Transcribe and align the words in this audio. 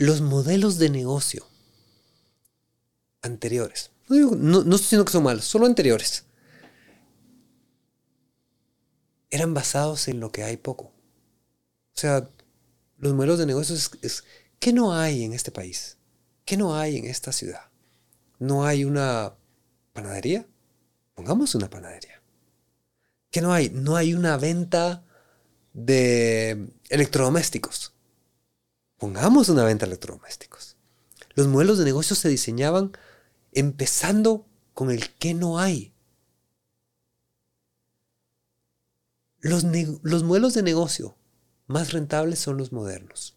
los 0.00 0.22
modelos 0.22 0.78
de 0.78 0.88
negocio 0.88 1.46
anteriores, 3.20 3.90
no, 4.08 4.60
estoy 4.60 4.78
diciendo 4.78 5.04
que 5.04 5.12
son 5.12 5.24
malos, 5.24 5.44
solo 5.44 5.66
anteriores, 5.66 6.24
eran 9.28 9.52
basados 9.52 10.08
en 10.08 10.18
lo 10.18 10.32
que 10.32 10.42
hay 10.42 10.56
poco. 10.56 10.84
O 10.84 12.00
sea, 12.00 12.30
los 12.96 13.12
modelos 13.12 13.38
de 13.38 13.44
negocio 13.44 13.74
es, 13.74 13.90
es 14.00 14.24
¿qué 14.58 14.72
no 14.72 14.94
hay 14.94 15.22
en 15.22 15.34
este 15.34 15.50
país? 15.50 15.98
¿Qué 16.46 16.56
no 16.56 16.74
hay 16.74 16.96
en 16.96 17.04
esta 17.04 17.30
ciudad? 17.30 17.68
¿No 18.38 18.64
hay 18.64 18.86
una 18.86 19.34
panadería? 19.92 20.46
Pongamos 21.14 21.54
una 21.54 21.68
panadería. 21.68 22.22
¿Qué 23.30 23.42
no 23.42 23.52
hay? 23.52 23.68
No 23.68 23.96
hay 23.96 24.14
una 24.14 24.38
venta 24.38 25.04
de 25.74 26.70
electrodomésticos. 26.88 27.92
Pongamos 29.00 29.48
una 29.48 29.64
venta 29.64 29.86
de 29.86 29.92
electrodomésticos. 29.92 30.76
Los 31.34 31.48
modelos 31.48 31.78
de 31.78 31.86
negocio 31.86 32.14
se 32.14 32.28
diseñaban 32.28 32.92
empezando 33.50 34.46
con 34.74 34.90
el 34.90 35.08
qué 35.14 35.32
no 35.32 35.58
hay. 35.58 35.94
Los, 39.38 39.64
los 40.02 40.22
modelos 40.22 40.52
de 40.52 40.62
negocio 40.62 41.16
más 41.66 41.92
rentables 41.92 42.40
son 42.40 42.58
los 42.58 42.72
modernos. 42.72 43.34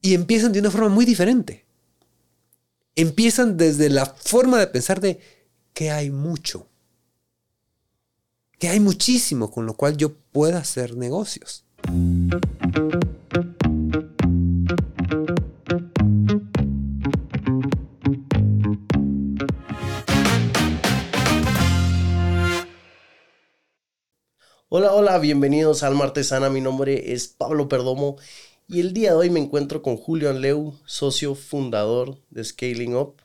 Y 0.00 0.14
empiezan 0.14 0.52
de 0.52 0.60
una 0.60 0.70
forma 0.70 0.88
muy 0.88 1.04
diferente. 1.04 1.66
Empiezan 2.94 3.58
desde 3.58 3.90
la 3.90 4.06
forma 4.06 4.56
de 4.56 4.68
pensar 4.68 5.02
de 5.02 5.20
que 5.74 5.90
hay 5.90 6.10
mucho. 6.10 6.66
Que 8.58 8.70
hay 8.70 8.80
muchísimo 8.80 9.50
con 9.50 9.66
lo 9.66 9.74
cual 9.74 9.98
yo 9.98 10.16
pueda 10.16 10.60
hacer 10.60 10.96
negocios. 10.96 11.65
Hola, 24.68 24.92
hola, 24.92 25.18
bienvenidos 25.18 25.82
a 25.82 25.86
Alma 25.86 26.04
Artesana. 26.04 26.50
Mi 26.50 26.60
nombre 26.60 27.12
es 27.12 27.28
Pablo 27.28 27.68
Perdomo 27.68 28.16
y 28.66 28.80
el 28.80 28.92
día 28.92 29.10
de 29.10 29.16
hoy 29.16 29.30
me 29.30 29.38
encuentro 29.38 29.80
con 29.80 29.96
Julio 29.96 30.32
Leu, 30.32 30.74
socio 30.86 31.36
fundador 31.36 32.18
de 32.30 32.42
Scaling 32.42 32.96
Up. 32.96 33.22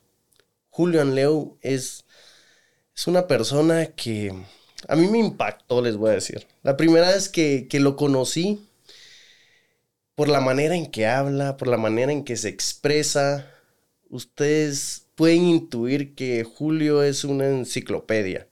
Julio 0.70 1.04
Leu 1.04 1.58
es, 1.62 2.06
es 2.96 3.08
una 3.08 3.26
persona 3.26 3.88
que 3.88 4.46
a 4.88 4.96
mí 4.96 5.08
me 5.08 5.20
impactó, 5.20 5.82
les 5.82 5.96
voy 5.98 6.12
a 6.12 6.14
decir. 6.14 6.48
La 6.64 6.78
primera 6.78 7.10
vez 7.10 7.30
que, 7.30 7.68
que 7.70 7.80
lo 7.80 7.96
conocí, 7.96 8.68
por 10.16 10.28
la 10.30 10.42
manera 10.42 10.76
en 10.76 10.92
que 10.92 11.08
habla, 11.08 11.58
por 11.58 11.68
la 11.68 11.78
manera 11.78 12.12
en 12.12 12.24
que 12.24 12.38
se 12.38 12.50
expresa, 12.50 13.50
ustedes 14.10 15.08
pueden 15.16 15.44
intuir 15.44 16.16
que 16.16 16.44
Julio 16.44 17.04
es 17.04 17.24
una 17.24 17.48
enciclopedia 17.48 18.48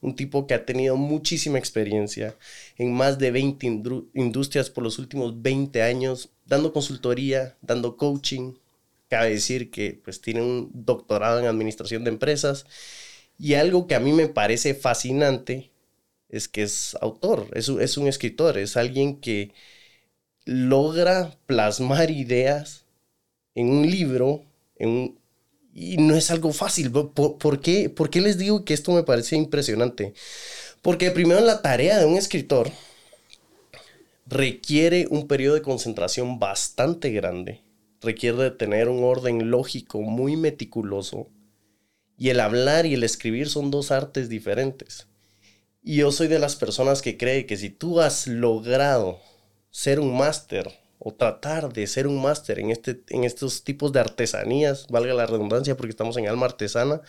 un 0.00 0.16
tipo 0.16 0.46
que 0.46 0.54
ha 0.54 0.64
tenido 0.64 0.96
muchísima 0.96 1.58
experiencia 1.58 2.36
en 2.76 2.92
más 2.92 3.18
de 3.18 3.30
20 3.30 3.66
industrias 4.14 4.70
por 4.70 4.84
los 4.84 4.98
últimos 4.98 5.42
20 5.42 5.82
años, 5.82 6.30
dando 6.46 6.72
consultoría, 6.72 7.56
dando 7.60 7.96
coaching. 7.96 8.54
Cabe 9.08 9.30
decir 9.30 9.70
que 9.70 10.00
pues 10.04 10.20
tiene 10.20 10.42
un 10.42 10.70
doctorado 10.72 11.40
en 11.40 11.46
administración 11.46 12.04
de 12.04 12.10
empresas 12.10 12.66
y 13.38 13.54
algo 13.54 13.86
que 13.86 13.94
a 13.94 14.00
mí 14.00 14.12
me 14.12 14.28
parece 14.28 14.74
fascinante 14.74 15.69
es 16.30 16.48
que 16.48 16.62
es 16.62 16.96
autor, 17.00 17.48
es, 17.54 17.68
es 17.68 17.96
un 17.96 18.08
escritor, 18.08 18.58
es 18.58 18.76
alguien 18.76 19.20
que 19.20 19.52
logra 20.44 21.36
plasmar 21.46 22.10
ideas 22.10 22.84
en 23.54 23.70
un 23.70 23.90
libro, 23.90 24.44
en 24.76 24.88
un, 24.88 25.20
y 25.74 25.96
no 25.96 26.14
es 26.14 26.30
algo 26.30 26.52
fácil. 26.52 26.90
¿Por, 26.90 27.60
qué, 27.60 27.90
¿Por, 27.90 28.10
qué, 28.10 28.20
les 28.20 28.38
digo 28.38 28.64
que 28.64 28.74
esto 28.74 28.92
me 28.92 29.02
parece 29.02 29.36
impresionante? 29.36 30.14
Porque 30.82 31.10
primero 31.10 31.40
la 31.40 31.62
tarea 31.62 31.98
de 31.98 32.06
un 32.06 32.16
escritor 32.16 32.70
requiere 34.26 35.06
un 35.10 35.26
periodo 35.26 35.54
de 35.54 35.62
concentración 35.62 36.38
bastante 36.38 37.10
grande. 37.10 37.62
Requiere 38.00 38.38
de 38.38 38.50
tener 38.50 38.88
un 38.88 39.04
orden 39.04 39.50
lógico 39.50 40.00
muy 40.00 40.36
meticuloso. 40.36 41.28
Y 42.16 42.30
el 42.30 42.40
hablar 42.40 42.86
y 42.86 42.94
el 42.94 43.04
escribir 43.04 43.48
son 43.48 43.70
dos 43.70 43.90
artes 43.90 44.28
diferentes. 44.28 45.06
Y 45.82 45.96
yo 45.96 46.12
soy 46.12 46.28
de 46.28 46.38
las 46.38 46.56
personas 46.56 47.00
que 47.00 47.16
cree 47.16 47.46
que 47.46 47.56
si 47.56 47.70
tú 47.70 48.00
has 48.00 48.26
logrado 48.26 49.18
ser 49.70 49.98
un 50.00 50.16
máster 50.16 50.70
o 50.98 51.14
tratar 51.14 51.72
de 51.72 51.86
ser 51.86 52.06
un 52.06 52.20
máster 52.20 52.58
en, 52.58 52.70
este, 52.70 53.00
en 53.08 53.24
estos 53.24 53.64
tipos 53.64 53.90
de 53.92 54.00
artesanías, 54.00 54.86
valga 54.88 55.14
la 55.14 55.26
redundancia 55.26 55.76
porque 55.76 55.92
estamos 55.92 56.18
en 56.18 56.28
alma 56.28 56.46
artesana, 56.46 57.00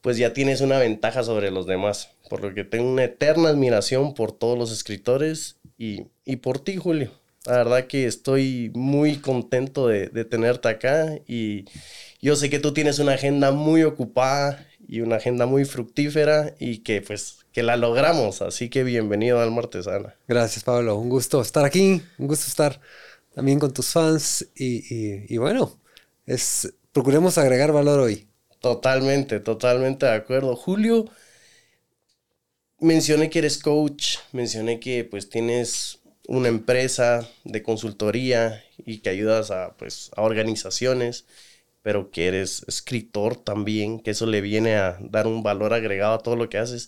pues 0.00 0.16
ya 0.16 0.32
tienes 0.32 0.60
una 0.60 0.78
ventaja 0.78 1.22
sobre 1.22 1.52
los 1.52 1.66
demás. 1.66 2.10
Por 2.28 2.42
lo 2.42 2.52
que 2.52 2.64
tengo 2.64 2.90
una 2.90 3.04
eterna 3.04 3.50
admiración 3.50 4.14
por 4.14 4.32
todos 4.32 4.58
los 4.58 4.72
escritores 4.72 5.56
y, 5.78 6.06
por 6.42 6.58
ti, 6.58 6.76
Julio. 6.76 7.12
La 7.46 7.58
verdad 7.58 7.86
que 7.86 8.06
estoy 8.06 8.72
muy 8.74 9.18
contento 9.18 9.86
de, 9.86 10.08
de 10.08 10.24
tenerte 10.24 10.68
acá 10.68 11.18
y 11.26 11.64
yo 12.20 12.34
sé 12.34 12.50
que 12.50 12.58
tú 12.58 12.74
tienes 12.74 12.98
una 12.98 13.12
agenda 13.12 13.52
muy 13.52 13.84
ocupada 13.84 14.66
y 14.88 15.00
una 15.00 15.16
agenda 15.16 15.46
muy 15.46 15.64
fructífera 15.64 16.54
y 16.58 16.78
que 16.78 17.00
pues 17.00 17.46
que 17.58 17.64
la 17.64 17.76
logramos. 17.76 18.40
Así 18.40 18.70
que 18.70 18.84
bienvenido 18.84 19.40
al 19.40 19.50
Martesana. 19.50 20.14
Gracias, 20.28 20.62
Pablo. 20.62 20.94
Un 20.94 21.08
gusto 21.08 21.40
estar 21.40 21.64
aquí, 21.64 22.00
un 22.16 22.28
gusto 22.28 22.46
estar 22.46 22.80
también 23.34 23.58
con 23.58 23.74
tus 23.74 23.88
fans 23.88 24.46
y, 24.54 25.36
bueno, 25.38 25.76
es, 26.24 26.72
procuremos 26.92 27.36
agregar 27.36 27.72
valor 27.72 27.98
hoy. 27.98 28.28
Totalmente, 28.60 29.40
totalmente 29.40 30.06
de 30.06 30.12
acuerdo. 30.12 30.54
Julio, 30.54 31.06
mencioné 32.78 33.28
que 33.28 33.40
eres 33.40 33.58
coach, 33.58 34.18
mencioné 34.30 34.78
que 34.78 35.02
pues 35.02 35.28
tienes 35.28 35.98
una 36.28 36.46
empresa 36.46 37.28
de 37.42 37.64
consultoría 37.64 38.62
y 38.86 38.98
que 38.98 39.10
ayudas 39.10 39.50
a, 39.50 39.74
pues, 39.76 40.12
a 40.14 40.22
organizaciones 40.22 41.24
pero 41.82 42.10
que 42.10 42.28
eres 42.28 42.64
escritor 42.68 43.36
también, 43.36 44.00
que 44.00 44.10
eso 44.10 44.26
le 44.26 44.42
viene 44.42 44.74
a 44.76 44.98
dar 45.00 45.26
un 45.26 45.42
valor 45.42 45.72
agregado 45.72 46.14
a 46.14 46.18
todo 46.18 46.36
lo 46.36 46.50
que 46.50 46.58
haces. 46.58 46.86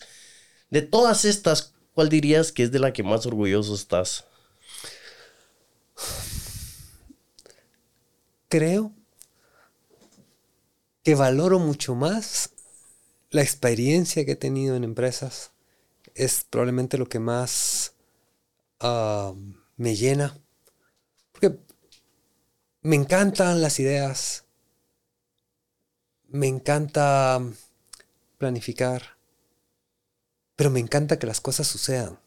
De 0.71 0.81
todas 0.81 1.25
estas, 1.25 1.73
¿cuál 1.93 2.09
dirías 2.09 2.51
que 2.51 2.63
es 2.63 2.71
de 2.71 2.79
la 2.79 2.93
que 2.93 3.03
más 3.03 3.25
orgulloso 3.25 3.75
estás? 3.75 4.25
Creo 8.47 8.93
que 11.03 11.13
valoro 11.15 11.59
mucho 11.59 11.93
más 11.93 12.51
la 13.31 13.41
experiencia 13.41 14.25
que 14.25 14.31
he 14.31 14.35
tenido 14.35 14.75
en 14.77 14.85
empresas. 14.85 15.51
Es 16.15 16.45
probablemente 16.49 16.97
lo 16.97 17.07
que 17.07 17.19
más 17.19 17.93
ah, 18.79 19.33
me 19.75 19.95
llena. 19.97 20.39
Porque 21.33 21.59
me 22.81 22.95
encantan 22.95 23.61
las 23.61 23.77
ideas, 23.79 24.45
me 26.29 26.47
encanta 26.47 27.41
planificar, 28.37 29.20
pero 30.61 30.69
me 30.69 30.79
encanta 30.79 31.17
que 31.17 31.25
las 31.25 31.41
cosas 31.41 31.65
sucedan. 31.65 32.19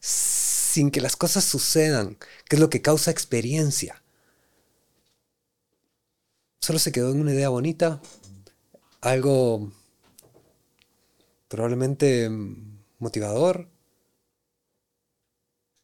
Sin 0.00 0.90
que 0.90 1.00
las 1.00 1.14
cosas 1.14 1.44
sucedan, 1.44 2.18
que 2.48 2.56
es 2.56 2.60
lo 2.60 2.68
que 2.68 2.82
causa 2.82 3.12
experiencia. 3.12 4.02
Solo 6.58 6.80
se 6.80 6.90
quedó 6.90 7.12
en 7.12 7.20
una 7.20 7.32
idea 7.32 7.50
bonita, 7.50 8.02
algo 9.02 9.70
probablemente 11.46 12.28
motivador, 12.98 13.68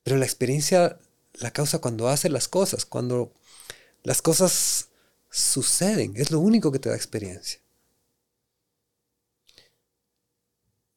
pero 0.03 0.17
la 0.17 0.25
experiencia 0.25 0.99
la 1.35 1.53
causa 1.53 1.79
cuando 1.79 2.09
hace 2.09 2.31
las 2.31 2.49
cosas, 2.49 2.84
cuando 2.84 3.33
las 4.03 4.23
cosas 4.23 4.89
suceden. 5.31 6.15
Es 6.16 6.33
lo 6.33 6.41
único 6.41 6.73
que 6.73 6.81
te 6.81 6.89
da 6.89 6.97
experiencia. 6.97 7.59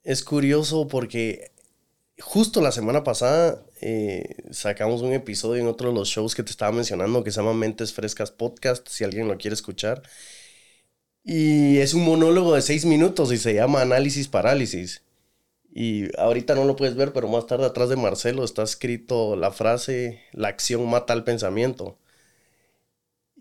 Es 0.03 0.23
curioso 0.23 0.87
porque 0.87 1.51
justo 2.19 2.61
la 2.61 2.71
semana 2.71 3.03
pasada 3.03 3.63
eh, 3.81 4.35
sacamos 4.51 5.01
un 5.01 5.13
episodio 5.13 5.61
en 5.61 5.67
otro 5.67 5.89
de 5.89 5.95
los 5.95 6.09
shows 6.09 6.35
que 6.35 6.43
te 6.43 6.51
estaba 6.51 6.71
mencionando 6.71 7.23
que 7.23 7.31
se 7.31 7.41
llama 7.41 7.53
Mentes 7.53 7.93
Frescas 7.93 8.31
Podcast, 8.31 8.87
si 8.89 9.03
alguien 9.03 9.27
lo 9.27 9.37
quiere 9.37 9.55
escuchar. 9.55 10.03
Y 11.23 11.77
es 11.79 11.93
un 11.93 12.03
monólogo 12.05 12.55
de 12.55 12.61
seis 12.61 12.85
minutos 12.85 13.31
y 13.31 13.37
se 13.37 13.53
llama 13.53 13.81
Análisis 13.81 14.27
Parálisis. 14.27 15.03
Y 15.73 16.09
ahorita 16.19 16.55
no 16.55 16.65
lo 16.65 16.75
puedes 16.75 16.95
ver, 16.95 17.13
pero 17.13 17.27
más 17.29 17.47
tarde 17.47 17.65
atrás 17.65 17.89
de 17.89 17.95
Marcelo 17.95 18.43
está 18.43 18.63
escrito 18.63 19.35
la 19.35 19.51
frase, 19.51 20.21
la 20.33 20.49
acción 20.49 20.87
mata 20.89 21.13
al 21.13 21.23
pensamiento. 21.23 21.97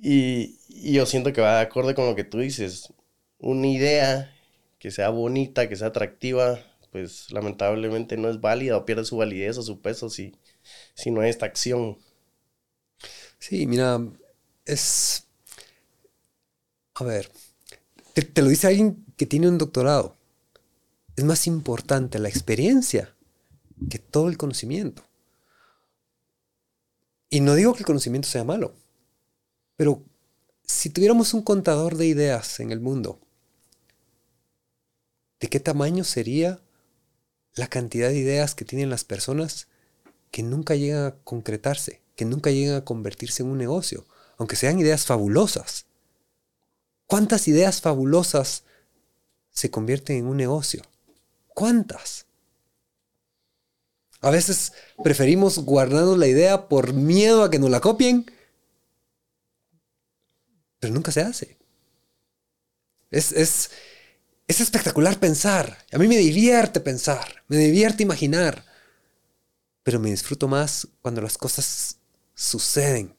Y, 0.00 0.58
yo 0.92 1.06
siento 1.06 1.32
que 1.32 1.40
va 1.40 1.56
de 1.56 1.62
acorde 1.62 1.94
con 1.94 2.06
lo 2.06 2.16
que 2.16 2.24
tú 2.24 2.38
dices. 2.38 2.92
Una 3.38 3.68
idea 3.68 4.34
que 4.82 4.90
sea 4.90 5.10
bonita, 5.10 5.68
que 5.68 5.76
sea 5.76 5.86
atractiva, 5.86 6.58
pues 6.90 7.30
lamentablemente 7.30 8.16
no 8.16 8.28
es 8.28 8.40
válida 8.40 8.76
o 8.76 8.84
pierde 8.84 9.04
su 9.04 9.16
validez 9.16 9.56
o 9.56 9.62
su 9.62 9.80
peso 9.80 10.10
si, 10.10 10.34
si 10.94 11.12
no 11.12 11.20
hay 11.20 11.30
esta 11.30 11.46
acción. 11.46 11.98
Sí, 13.38 13.68
mira, 13.68 14.00
es... 14.64 15.28
A 16.94 17.04
ver, 17.04 17.30
te, 18.12 18.22
te 18.22 18.42
lo 18.42 18.48
dice 18.48 18.66
alguien 18.66 19.06
que 19.16 19.24
tiene 19.24 19.48
un 19.48 19.56
doctorado. 19.56 20.16
Es 21.14 21.22
más 21.22 21.46
importante 21.46 22.18
la 22.18 22.28
experiencia 22.28 23.14
que 23.88 24.00
todo 24.00 24.28
el 24.28 24.36
conocimiento. 24.36 25.04
Y 27.30 27.38
no 27.38 27.54
digo 27.54 27.72
que 27.74 27.82
el 27.82 27.86
conocimiento 27.86 28.26
sea 28.26 28.42
malo, 28.42 28.74
pero 29.76 30.02
si 30.64 30.90
tuviéramos 30.90 31.34
un 31.34 31.42
contador 31.42 31.96
de 31.96 32.06
ideas 32.06 32.58
en 32.58 32.72
el 32.72 32.80
mundo, 32.80 33.21
¿de 35.42 35.48
qué 35.48 35.58
tamaño 35.58 36.04
sería 36.04 36.60
la 37.56 37.66
cantidad 37.66 38.08
de 38.08 38.16
ideas 38.16 38.54
que 38.54 38.64
tienen 38.64 38.90
las 38.90 39.02
personas 39.02 39.66
que 40.30 40.44
nunca 40.44 40.76
llegan 40.76 41.04
a 41.04 41.14
concretarse, 41.24 42.00
que 42.14 42.24
nunca 42.24 42.52
llegan 42.52 42.76
a 42.76 42.84
convertirse 42.84 43.42
en 43.42 43.48
un 43.50 43.58
negocio, 43.58 44.06
aunque 44.38 44.54
sean 44.54 44.78
ideas 44.78 45.04
fabulosas? 45.04 45.86
¿Cuántas 47.08 47.48
ideas 47.48 47.80
fabulosas 47.80 48.62
se 49.50 49.68
convierten 49.68 50.16
en 50.16 50.26
un 50.26 50.36
negocio? 50.36 50.82
¿Cuántas? 51.48 52.26
A 54.20 54.30
veces 54.30 54.72
preferimos 55.02 55.58
guardarnos 55.58 56.18
la 56.18 56.28
idea 56.28 56.68
por 56.68 56.92
miedo 56.92 57.42
a 57.42 57.50
que 57.50 57.58
nos 57.58 57.68
la 57.68 57.80
copien, 57.80 58.30
pero 60.78 60.94
nunca 60.94 61.10
se 61.10 61.22
hace. 61.22 61.58
Es, 63.10 63.32
es, 63.32 63.70
es 64.46 64.60
espectacular 64.60 65.18
pensar. 65.18 65.78
A 65.92 65.98
mí 65.98 66.08
me 66.08 66.16
divierte 66.16 66.80
pensar, 66.80 67.42
me 67.48 67.56
divierte 67.56 68.02
imaginar, 68.02 68.64
pero 69.82 69.98
me 69.98 70.10
disfruto 70.10 70.48
más 70.48 70.88
cuando 71.00 71.20
las 71.20 71.38
cosas 71.38 71.98
suceden. 72.34 73.16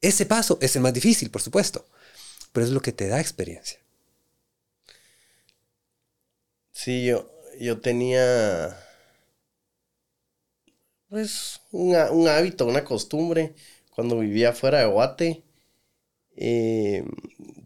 Ese 0.00 0.26
paso 0.26 0.58
es 0.60 0.74
el 0.76 0.82
más 0.82 0.94
difícil, 0.94 1.30
por 1.30 1.42
supuesto, 1.42 1.86
pero 2.52 2.66
es 2.66 2.72
lo 2.72 2.80
que 2.80 2.92
te 2.92 3.08
da 3.08 3.20
experiencia. 3.20 3.78
Sí, 6.72 7.04
yo, 7.04 7.30
yo 7.60 7.80
tenía 7.80 8.76
pues 11.08 11.60
un, 11.70 11.94
hábito, 12.26 12.66
una 12.66 12.84
costumbre 12.84 13.54
cuando 13.90 14.18
vivía 14.18 14.54
fuera 14.54 14.78
de 14.78 14.86
Guate. 14.86 15.42
Eh, 16.36 17.04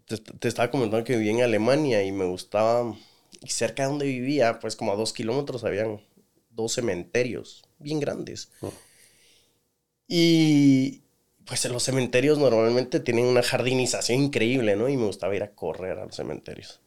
te, 0.07 0.47
estaba 0.47 0.71
comentando 0.71 1.03
que 1.03 1.17
vivía 1.17 1.31
en 1.31 1.41
Alemania 1.41 2.03
y 2.03 2.11
me 2.11 2.25
gustaba, 2.25 2.95
y 3.41 3.49
cerca 3.49 3.83
de 3.83 3.89
donde 3.89 4.05
vivía, 4.05 4.59
pues 4.59 4.75
como 4.75 4.91
a 4.93 4.95
dos 4.95 5.13
kilómetros 5.13 5.63
habían 5.63 6.01
dos 6.49 6.73
cementerios 6.73 7.63
bien 7.77 7.99
grandes. 7.99 8.49
Oh. 8.61 8.71
Y 10.07 11.03
pues 11.45 11.65
los 11.65 11.83
cementerios 11.83 12.37
normalmente 12.37 12.99
tienen 12.99 13.25
una 13.25 13.43
jardinización 13.43 14.23
increíble, 14.23 14.75
¿no? 14.75 14.89
Y 14.89 14.97
me 14.97 15.05
gustaba 15.05 15.35
ir 15.35 15.43
a 15.43 15.53
correr 15.53 15.99
a 15.99 16.05
los 16.05 16.15
cementerios. 16.15 16.81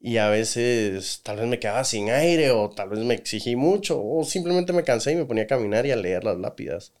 Y 0.00 0.16
a 0.16 0.30
veces 0.30 1.20
tal 1.22 1.36
vez 1.36 1.46
me 1.46 1.58
quedaba 1.58 1.84
sin 1.84 2.10
aire 2.10 2.50
o 2.52 2.70
tal 2.70 2.88
vez 2.88 3.00
me 3.00 3.14
exigí 3.14 3.54
mucho 3.54 4.02
o 4.02 4.24
simplemente 4.24 4.72
me 4.72 4.82
cansé 4.82 5.12
y 5.12 5.16
me 5.16 5.26
ponía 5.26 5.44
a 5.44 5.46
caminar 5.46 5.84
y 5.84 5.90
a 5.90 5.96
leer 5.96 6.24
las 6.24 6.38
lápidas. 6.38 6.94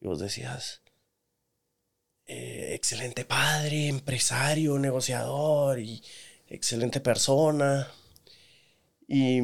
Y 0.00 0.06
vos 0.06 0.20
decías, 0.20 0.83
eh, 2.26 2.72
excelente 2.74 3.24
padre, 3.24 3.88
empresario, 3.88 4.78
negociador 4.78 5.78
y 5.80 6.02
excelente 6.48 7.00
persona. 7.00 7.88
Y, 9.08 9.40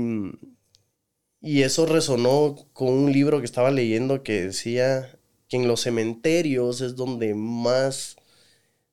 y 1.40 1.62
eso 1.62 1.86
resonó 1.86 2.56
con 2.72 2.88
un 2.88 3.12
libro 3.12 3.40
que 3.40 3.46
estaba 3.46 3.70
leyendo 3.70 4.22
que 4.22 4.42
decía 4.46 5.18
que 5.48 5.56
en 5.56 5.68
los 5.68 5.82
cementerios 5.82 6.80
es 6.80 6.96
donde 6.96 7.34
más 7.34 8.16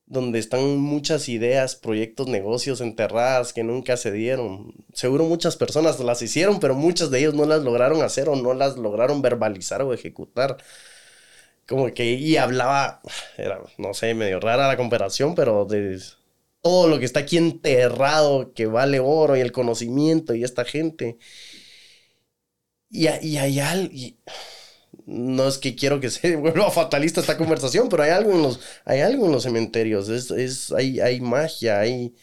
donde 0.08 0.38
están 0.38 0.78
muchas 0.78 1.28
ideas, 1.28 1.76
proyectos, 1.76 2.28
negocios 2.28 2.80
enterradas 2.80 3.52
que 3.52 3.62
nunca 3.62 3.96
se 3.96 4.10
dieron. 4.10 4.74
Seguro 4.94 5.24
muchas 5.24 5.56
personas 5.56 6.00
las 6.00 6.22
hicieron, 6.22 6.60
pero 6.60 6.74
muchas 6.74 7.10
de 7.10 7.20
ellos 7.20 7.34
no 7.34 7.44
las 7.44 7.62
lograron 7.62 8.02
hacer 8.02 8.28
o 8.28 8.36
no 8.36 8.54
las 8.54 8.78
lograron 8.78 9.20
verbalizar 9.22 9.82
o 9.82 9.92
ejecutar. 9.92 10.56
Como 11.68 11.92
que, 11.94 12.04
y 12.14 12.36
hablaba, 12.38 13.02
era, 13.36 13.60
no 13.78 13.94
sé, 13.94 14.14
medio 14.14 14.40
rara 14.40 14.68
la 14.68 14.76
comparación, 14.76 15.34
pero 15.34 15.66
de 15.66 16.00
todo 16.62 16.88
lo 16.88 16.98
que 16.98 17.04
está 17.04 17.20
aquí 17.20 17.36
enterrado, 17.38 18.54
que 18.54 18.66
vale 18.66 19.00
oro 19.00 19.36
y 19.36 19.40
el 19.40 19.52
conocimiento 19.52 20.34
y 20.34 20.44
esta 20.44 20.64
gente. 20.64 21.18
Y, 22.90 23.08
y 23.26 23.36
hay 23.38 23.60
algo 23.60 23.92
no 25.06 25.48
es 25.48 25.58
que 25.58 25.74
quiero 25.74 26.00
que 26.00 26.10
se 26.10 26.36
vuelva 26.36 26.70
fatalista 26.70 27.20
esta 27.20 27.36
conversación, 27.38 27.88
pero 27.88 28.02
hay 28.02 28.10
algo 28.10 28.32
en 28.32 28.42
los, 28.42 28.60
hay 28.84 29.00
algo 29.00 29.26
en 29.26 29.32
los 29.32 29.42
cementerios, 29.44 30.08
es, 30.08 30.30
es, 30.30 30.72
hay, 30.72 31.00
hay 31.00 31.20
magia, 31.20 31.80
hay, 31.80 32.14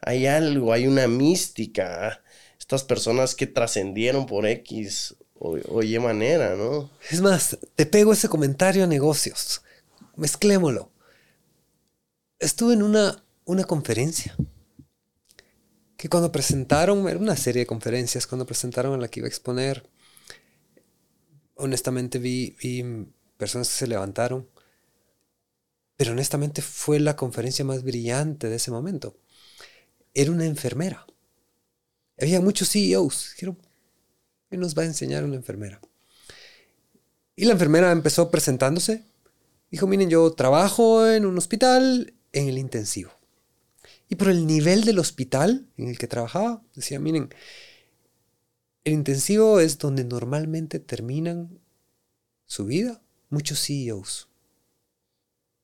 hay 0.00 0.26
algo, 0.26 0.72
hay 0.72 0.86
una 0.86 1.06
mística. 1.08 2.22
Estas 2.58 2.84
personas 2.84 3.34
que 3.34 3.46
trascendieron 3.46 4.26
por 4.26 4.46
X 4.46 5.16
o, 5.42 5.82
Y 5.82 5.98
manera, 5.98 6.54
¿no? 6.54 6.90
Es 7.10 7.20
más, 7.20 7.58
te 7.74 7.86
pego 7.86 8.12
ese 8.12 8.28
comentario 8.28 8.84
a 8.84 8.86
negocios. 8.86 9.62
Mezclémoslo. 10.16 10.90
Estuve 12.38 12.74
en 12.74 12.82
una, 12.82 13.24
una 13.44 13.64
conferencia 13.64 14.36
que 15.96 16.08
cuando 16.08 16.32
presentaron, 16.32 17.08
era 17.08 17.18
una 17.18 17.36
serie 17.36 17.60
de 17.60 17.66
conferencias, 17.66 18.26
cuando 18.26 18.46
presentaron 18.46 18.94
a 18.94 18.98
la 18.98 19.08
que 19.08 19.20
iba 19.20 19.26
a 19.26 19.28
exponer, 19.28 19.88
honestamente 21.54 22.18
vi, 22.18 22.56
personas 23.36 23.68
que 23.68 23.74
se 23.74 23.86
levantaron, 23.86 24.48
pero 25.96 26.12
honestamente 26.12 26.60
fue 26.62 26.98
la 26.98 27.14
conferencia 27.14 27.64
más 27.64 27.84
brillante 27.84 28.48
de 28.48 28.56
ese 28.56 28.72
momento. 28.72 29.16
Era 30.14 30.32
una 30.32 30.44
enfermera. 30.44 31.06
Había 32.20 32.40
muchos 32.40 32.70
CEOs. 32.70 33.34
¿Qué 34.52 34.58
nos 34.58 34.76
va 34.76 34.82
a 34.82 34.84
enseñar 34.84 35.24
una 35.24 35.36
enfermera? 35.36 35.80
Y 37.34 37.46
la 37.46 37.52
enfermera 37.52 37.90
empezó 37.90 38.30
presentándose. 38.30 39.02
Dijo, 39.70 39.86
miren, 39.86 40.10
yo 40.10 40.30
trabajo 40.34 41.08
en 41.08 41.24
un 41.24 41.38
hospital 41.38 42.12
en 42.32 42.50
el 42.50 42.58
intensivo. 42.58 43.10
Y 44.10 44.16
por 44.16 44.28
el 44.28 44.46
nivel 44.46 44.84
del 44.84 44.98
hospital 44.98 45.66
en 45.78 45.88
el 45.88 45.96
que 45.96 46.06
trabajaba, 46.06 46.62
decía, 46.74 47.00
miren, 47.00 47.30
el 48.84 48.92
intensivo 48.92 49.58
es 49.58 49.78
donde 49.78 50.04
normalmente 50.04 50.80
terminan 50.80 51.58
su 52.44 52.66
vida 52.66 53.00
muchos 53.30 53.58
CEOs, 53.66 54.28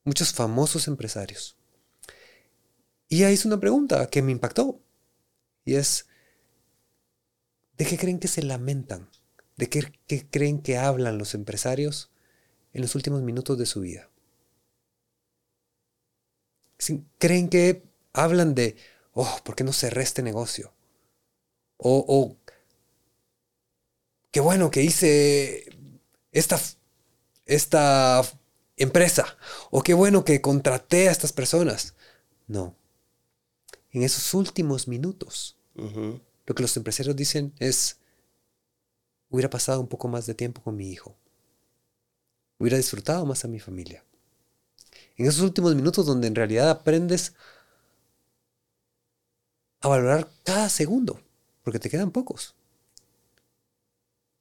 muchos 0.03 0.33
famosos 0.33 0.87
empresarios. 0.87 1.57
Y 3.07 3.17
ella 3.17 3.29
hizo 3.29 3.47
una 3.47 3.59
pregunta 3.59 4.07
que 4.07 4.23
me 4.23 4.31
impactó. 4.31 4.81
Y 5.63 5.75
es, 5.75 6.07
¿de 7.79 7.85
qué 7.85 7.97
creen 7.97 8.19
que 8.19 8.27
se 8.27 8.43
lamentan? 8.43 9.09
¿De 9.55 9.69
qué, 9.69 9.91
creen 10.29 10.61
que 10.61 10.77
hablan 10.77 11.17
los 11.17 11.33
empresarios 11.33 12.11
en 12.73 12.81
los 12.81 12.93
últimos 12.93 13.21
minutos 13.23 13.57
de 13.57 13.65
su 13.65 13.79
vida? 13.79 14.09
¿Creen 17.17 17.49
que 17.49 17.83
hablan 18.11 18.53
de, 18.53 18.75
oh, 19.13 19.39
¿por 19.43 19.55
qué 19.55 19.63
no 19.63 19.71
cerré 19.71 20.03
este 20.03 20.21
negocio? 20.21 20.73
O, 21.77 22.35
qué 24.31 24.41
bueno 24.41 24.71
que 24.71 24.83
hice 24.83 25.65
esta, 26.33 26.59
esta 27.45 28.21
empresa. 28.75 29.37
O 29.71 29.83
qué 29.83 29.93
bueno 29.93 30.25
que 30.25 30.41
contraté 30.41 31.07
a 31.07 31.11
estas 31.11 31.31
personas. 31.31 31.95
No. 32.47 32.75
En 33.91 34.03
esos 34.03 34.33
últimos 34.33 34.89
minutos, 34.89 35.57
lo 36.49 36.55
que 36.55 36.63
los 36.63 36.75
empresarios 36.77 37.15
dicen 37.15 37.53
es, 37.59 37.99
hubiera 39.29 39.51
pasado 39.51 39.79
un 39.79 39.87
poco 39.87 40.07
más 40.07 40.25
de 40.25 40.33
tiempo 40.33 40.63
con 40.63 40.75
mi 40.75 40.89
hijo. 40.89 41.15
Hubiera 42.57 42.75
disfrutado 42.75 43.23
más 43.23 43.45
a 43.45 43.47
mi 43.47 43.59
familia. 43.59 44.03
En 45.15 45.27
esos 45.27 45.43
últimos 45.43 45.75
minutos 45.75 46.07
donde 46.07 46.25
en 46.25 46.33
realidad 46.33 46.71
aprendes 46.71 47.35
a 49.81 49.89
valorar 49.89 50.27
cada 50.43 50.69
segundo, 50.69 51.21
porque 51.63 51.77
te 51.77 51.87
quedan 51.87 52.09
pocos. 52.09 52.55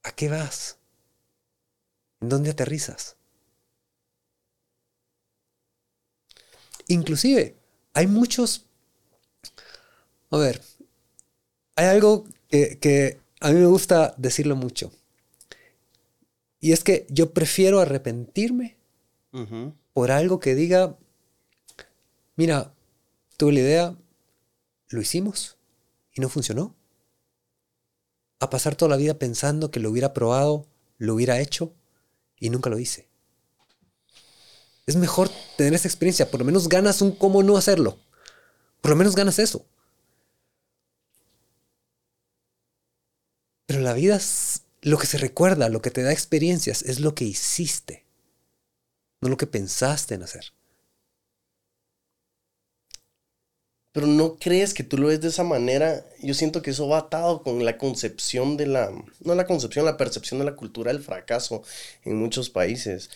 ¿A 0.02 0.10
qué 0.12 0.30
vas? 0.30 0.78
¿En 2.22 2.30
dónde 2.30 2.48
aterrizas? 2.48 3.16
Inclusive, 6.86 7.54
hay 7.92 8.06
muchos... 8.06 8.64
A 10.30 10.38
ver, 10.38 10.62
hay 11.78 11.86
algo 11.86 12.24
que, 12.50 13.20
a 13.40 13.50
mí 13.52 13.60
me 13.60 13.66
gusta 13.66 14.12
decirlo 14.16 14.56
mucho. 14.56 14.90
Y 16.58 16.72
es 16.72 16.82
que 16.82 17.06
yo 17.08 17.30
prefiero 17.30 17.78
arrepentirme 17.78 18.76
por 19.92 20.10
algo 20.10 20.40
que 20.40 20.56
diga, 20.56 20.96
mira, 22.34 22.74
tuve 23.36 23.52
la 23.52 23.60
idea, 23.60 23.96
lo 24.88 25.00
hicimos 25.00 25.56
y 26.12 26.20
no 26.20 26.28
funcionó 26.28 26.74
a 28.40 28.50
pasar 28.50 28.74
toda 28.74 28.88
la 28.88 28.96
vida 28.96 29.16
pensando 29.16 29.70
que 29.70 29.78
lo 29.78 29.88
hubiera 29.90 30.12
probado, 30.12 30.66
lo 30.96 31.14
hubiera 31.14 31.38
hecho 31.38 31.72
y 32.40 32.50
nunca 32.50 32.70
lo 32.70 32.80
hice. 32.80 33.06
Es 34.84 34.96
mejor 34.96 35.30
tener 35.56 35.74
esa 35.74 35.86
experiencia. 35.86 36.28
Por 36.28 36.40
lo 36.40 36.44
menos 36.44 36.68
ganas 36.68 37.02
un 37.02 37.12
cómo 37.12 37.44
no 37.44 37.56
hacerlo. 37.56 37.98
Por 38.80 38.90
lo 38.90 38.96
menos 38.96 39.14
ganas 39.14 39.38
eso. 39.38 39.64
Pero 43.78 43.90
la 43.90 43.94
vida 43.94 44.18
lo 44.82 44.98
que 44.98 45.06
se 45.06 45.18
recuerda, 45.18 45.68
lo 45.68 45.80
que 45.80 45.92
te 45.92 46.02
da 46.02 46.10
experiencias, 46.10 46.82
es 46.82 46.98
lo 46.98 47.14
que 47.14 47.24
hiciste, 47.24 48.04
no 49.20 49.28
lo 49.28 49.36
que 49.36 49.46
pensaste 49.46 50.16
en 50.16 50.24
hacer. 50.24 50.46
Pero 53.92 54.08
no 54.08 54.36
crees 54.36 54.74
que 54.74 54.82
tú 54.82 54.98
lo 54.98 55.06
ves 55.06 55.20
de 55.20 55.28
esa 55.28 55.44
manera. 55.44 56.04
Yo 56.20 56.34
siento 56.34 56.60
que 56.60 56.72
eso 56.72 56.88
va 56.88 56.98
atado 56.98 57.44
con 57.44 57.64
la 57.64 57.78
concepción 57.78 58.56
de 58.56 58.66
la, 58.66 58.90
no 59.20 59.36
la 59.36 59.46
concepción, 59.46 59.84
la 59.84 59.96
percepción 59.96 60.40
de 60.40 60.46
la 60.46 60.56
cultura 60.56 60.92
del 60.92 61.00
fracaso 61.00 61.62
en 62.02 62.16
muchos 62.16 62.50
países. 62.50 63.10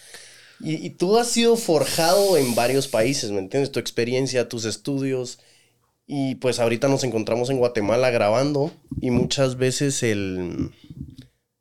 Y, 0.61 0.75
y 0.75 0.91
tú 0.91 1.19
has 1.19 1.27
sido 1.27 1.57
forjado 1.57 2.37
en 2.37 2.55
varios 2.55 2.87
países, 2.87 3.33
¿me 3.33 3.41
entiendes? 3.41 3.73
Tu 3.73 3.81
experiencia, 3.81 4.49
tus 4.49 4.65
estudios. 4.65 5.41
Y 6.15 6.35
pues 6.35 6.61
ahorita 6.61 6.89
nos 6.89 7.05
encontramos 7.05 7.49
en 7.49 7.57
Guatemala 7.57 8.11
grabando 8.11 8.71
y 9.01 9.11
muchas 9.11 9.57
veces 9.57 10.03
el... 10.03 10.71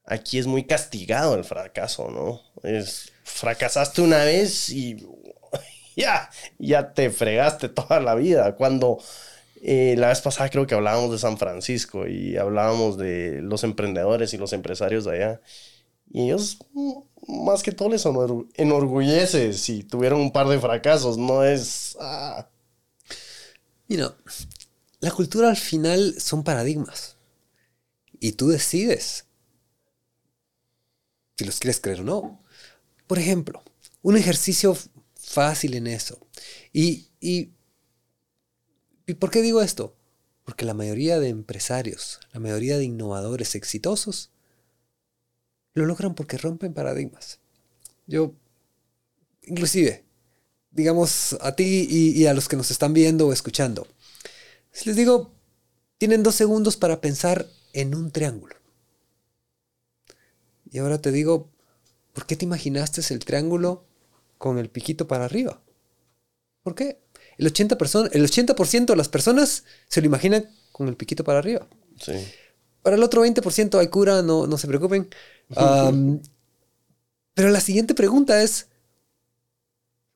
Aquí 0.03 0.39
es 0.39 0.45
muy 0.45 0.65
castigado 0.65 1.35
el 1.35 1.45
fracaso, 1.45 2.11
¿no? 2.11 2.41
Es, 2.69 3.13
fracasaste 3.23 4.01
una 4.01 4.25
vez 4.25 4.67
y 4.67 5.07
ya, 5.95 6.29
ya 6.59 6.93
te 6.93 7.11
fregaste 7.11 7.69
toda 7.69 8.01
la 8.01 8.13
vida. 8.15 8.57
Cuando 8.57 8.97
eh, 9.61 9.95
la 9.97 10.09
vez 10.09 10.19
pasada 10.19 10.49
creo 10.49 10.67
que 10.67 10.75
hablábamos 10.75 11.11
de 11.11 11.19
San 11.19 11.37
Francisco 11.37 12.05
y 12.05 12.35
hablábamos 12.35 12.97
de 12.97 13.41
los 13.41 13.63
emprendedores 13.63 14.33
y 14.33 14.37
los 14.37 14.51
empresarios 14.51 15.05
de 15.05 15.15
allá. 15.15 15.41
Y 16.11 16.23
ellos, 16.23 16.57
más 17.25 17.63
que 17.63 17.71
todo, 17.71 17.87
les 17.87 18.05
enorgullece 18.55 19.53
si 19.53 19.83
tuvieron 19.83 20.19
un 20.19 20.33
par 20.33 20.49
de 20.49 20.59
fracasos. 20.59 21.17
No 21.17 21.45
es... 21.45 21.95
Ah, 22.01 22.49
Mira, 23.91 24.15
la 25.01 25.11
cultura 25.11 25.49
al 25.49 25.57
final 25.57 26.15
son 26.17 26.45
paradigmas. 26.45 27.17
Y 28.21 28.31
tú 28.31 28.47
decides 28.47 29.25
si 31.37 31.43
los 31.43 31.59
quieres 31.59 31.81
creer 31.81 31.99
o 31.99 32.03
no. 32.05 32.41
Por 33.05 33.19
ejemplo, 33.19 33.61
un 34.01 34.15
ejercicio 34.15 34.77
fácil 35.15 35.73
en 35.73 35.87
eso. 35.87 36.25
Y, 36.71 37.09
y, 37.19 37.51
¿y 39.05 39.15
por 39.15 39.29
qué 39.29 39.41
digo 39.41 39.61
esto? 39.61 39.97
Porque 40.45 40.63
la 40.63 40.73
mayoría 40.73 41.19
de 41.19 41.27
empresarios, 41.27 42.21
la 42.31 42.39
mayoría 42.39 42.77
de 42.77 42.85
innovadores 42.85 43.55
exitosos, 43.55 44.31
lo 45.73 45.85
logran 45.85 46.15
porque 46.15 46.37
rompen 46.37 46.73
paradigmas. 46.73 47.41
Yo, 48.07 48.35
inclusive, 49.43 50.05
digamos, 50.71 51.37
a 51.41 51.55
ti 51.55 51.87
y, 51.89 52.25
a 52.25 52.33
los 52.33 52.47
que 52.47 52.55
nos 52.55 52.71
están 52.71 52.93
viendo 52.93 53.27
o 53.27 53.33
escuchando. 53.33 53.87
Si 54.71 54.87
les 54.87 54.95
digo, 54.95 55.31
tienen 55.97 56.23
dos 56.23 56.35
segundos 56.35 56.77
para 56.77 57.01
pensar 57.01 57.47
en 57.73 57.93
un 57.93 58.11
triángulo. 58.11 58.55
Y 60.71 60.79
ahora 60.79 61.01
te 61.01 61.11
digo, 61.11 61.49
¿por 62.13 62.25
qué 62.25 62.37
te 62.37 62.45
imaginaste 62.45 63.01
el 63.13 63.19
triángulo 63.19 63.85
con 64.37 64.57
el 64.57 64.69
piquito 64.69 65.07
para 65.07 65.25
arriba? 65.25 65.61
¿Por 66.63 66.75
qué? 66.75 67.01
El 67.37 67.51
80%, 67.51 68.09
el 68.13 68.23
80 68.23 68.53
de 68.53 68.95
las 68.95 69.09
personas 69.09 69.65
se 69.87 69.99
lo 70.01 70.07
imaginan 70.07 70.49
con 70.71 70.87
el 70.87 70.95
piquito 70.95 71.23
para 71.23 71.39
arriba. 71.39 71.67
Sí. 71.99 72.13
Para 72.81 72.95
el 72.95 73.03
otro 73.03 73.25
20% 73.25 73.77
hay 73.79 73.87
cura, 73.89 74.21
no, 74.21 74.47
no 74.47 74.57
se 74.57 74.67
preocupen. 74.67 75.09
pero 77.33 77.49
la 77.49 77.59
siguiente 77.59 77.93
pregunta 77.93 78.41
es, 78.41 78.67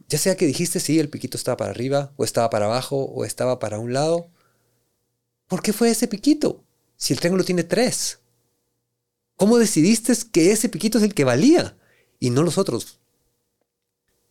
ya 0.08 0.18
sea 0.18 0.38
que 0.38 0.46
dijiste 0.46 0.80
sí, 0.80 1.00
el 1.00 1.10
piquito 1.10 1.38
estaba 1.38 1.58
para 1.58 1.72
arriba, 1.72 2.14
o 2.18 2.24
estaba 2.24 2.50
para 2.50 2.66
abajo, 2.66 3.06
o 3.06 3.26
estaba 3.26 3.60
para 3.60 3.80
un 3.80 3.94
lado. 3.94 4.30
¿Por 5.48 5.62
qué 5.62 5.74
fue 5.74 5.90
ese 5.90 6.08
piquito? 6.08 6.64
Si 6.96 7.14
el 7.14 7.20
triángulo 7.20 7.44
tiene 7.44 7.64
tres. 7.64 8.20
¿Cómo 9.36 9.58
decidiste 9.58 10.14
que 10.32 10.52
ese 10.52 10.70
piquito 10.70 10.98
es 10.98 11.04
el 11.04 11.14
que 11.14 11.24
valía 11.24 11.78
y 12.20 12.30
no 12.30 12.44
los 12.44 12.58
otros? 12.58 13.00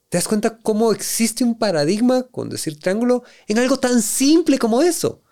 ¿Te 0.08 0.18
das 0.18 0.28
cuenta 0.28 0.58
cómo 0.58 0.92
existe 0.92 1.44
un 1.44 1.58
paradigma 1.58 2.22
con 2.22 2.48
decir 2.48 2.78
triángulo 2.78 3.24
en 3.48 3.58
algo 3.58 3.78
tan 3.78 4.00
simple 4.00 4.58
como 4.58 4.80
eso? 4.80 5.22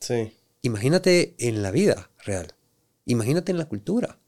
Sí. 0.00 0.36
Imagínate 0.62 1.34
en 1.38 1.62
la 1.62 1.70
vida 1.70 2.10
real. 2.24 2.54
Imagínate 3.04 3.52
en 3.52 3.58
la 3.58 3.68
cultura. 3.68 4.18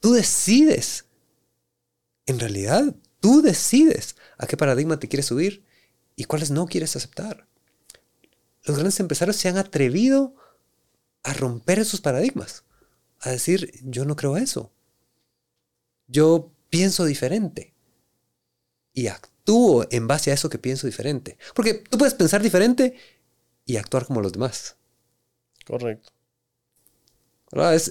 Tú 0.00 0.12
decides. 0.12 1.06
En 2.26 2.38
realidad, 2.38 2.94
tú 3.20 3.42
decides 3.42 4.16
a 4.42 4.46
qué 4.48 4.56
paradigma 4.56 4.98
te 4.98 5.08
quieres 5.08 5.26
subir 5.26 5.64
y 6.16 6.24
cuáles 6.24 6.50
no 6.50 6.66
quieres 6.66 6.96
aceptar. 6.96 7.46
Los 8.64 8.76
grandes 8.76 8.98
empresarios 8.98 9.36
se 9.36 9.48
han 9.48 9.56
atrevido 9.56 10.34
a 11.22 11.32
romper 11.32 11.78
esos 11.78 12.00
paradigmas, 12.00 12.64
a 13.20 13.30
decir, 13.30 13.72
yo 13.84 14.04
no 14.04 14.16
creo 14.16 14.36
eso. 14.36 14.72
Yo 16.08 16.50
pienso 16.70 17.04
diferente 17.04 17.72
y 18.92 19.06
actúo 19.06 19.86
en 19.92 20.08
base 20.08 20.32
a 20.32 20.34
eso 20.34 20.50
que 20.50 20.58
pienso 20.58 20.88
diferente. 20.88 21.38
Porque 21.54 21.74
tú 21.74 21.96
puedes 21.96 22.14
pensar 22.14 22.42
diferente 22.42 22.96
y 23.64 23.76
actuar 23.76 24.06
como 24.06 24.20
los 24.20 24.32
demás. 24.32 24.74
Correcto. 25.64 26.10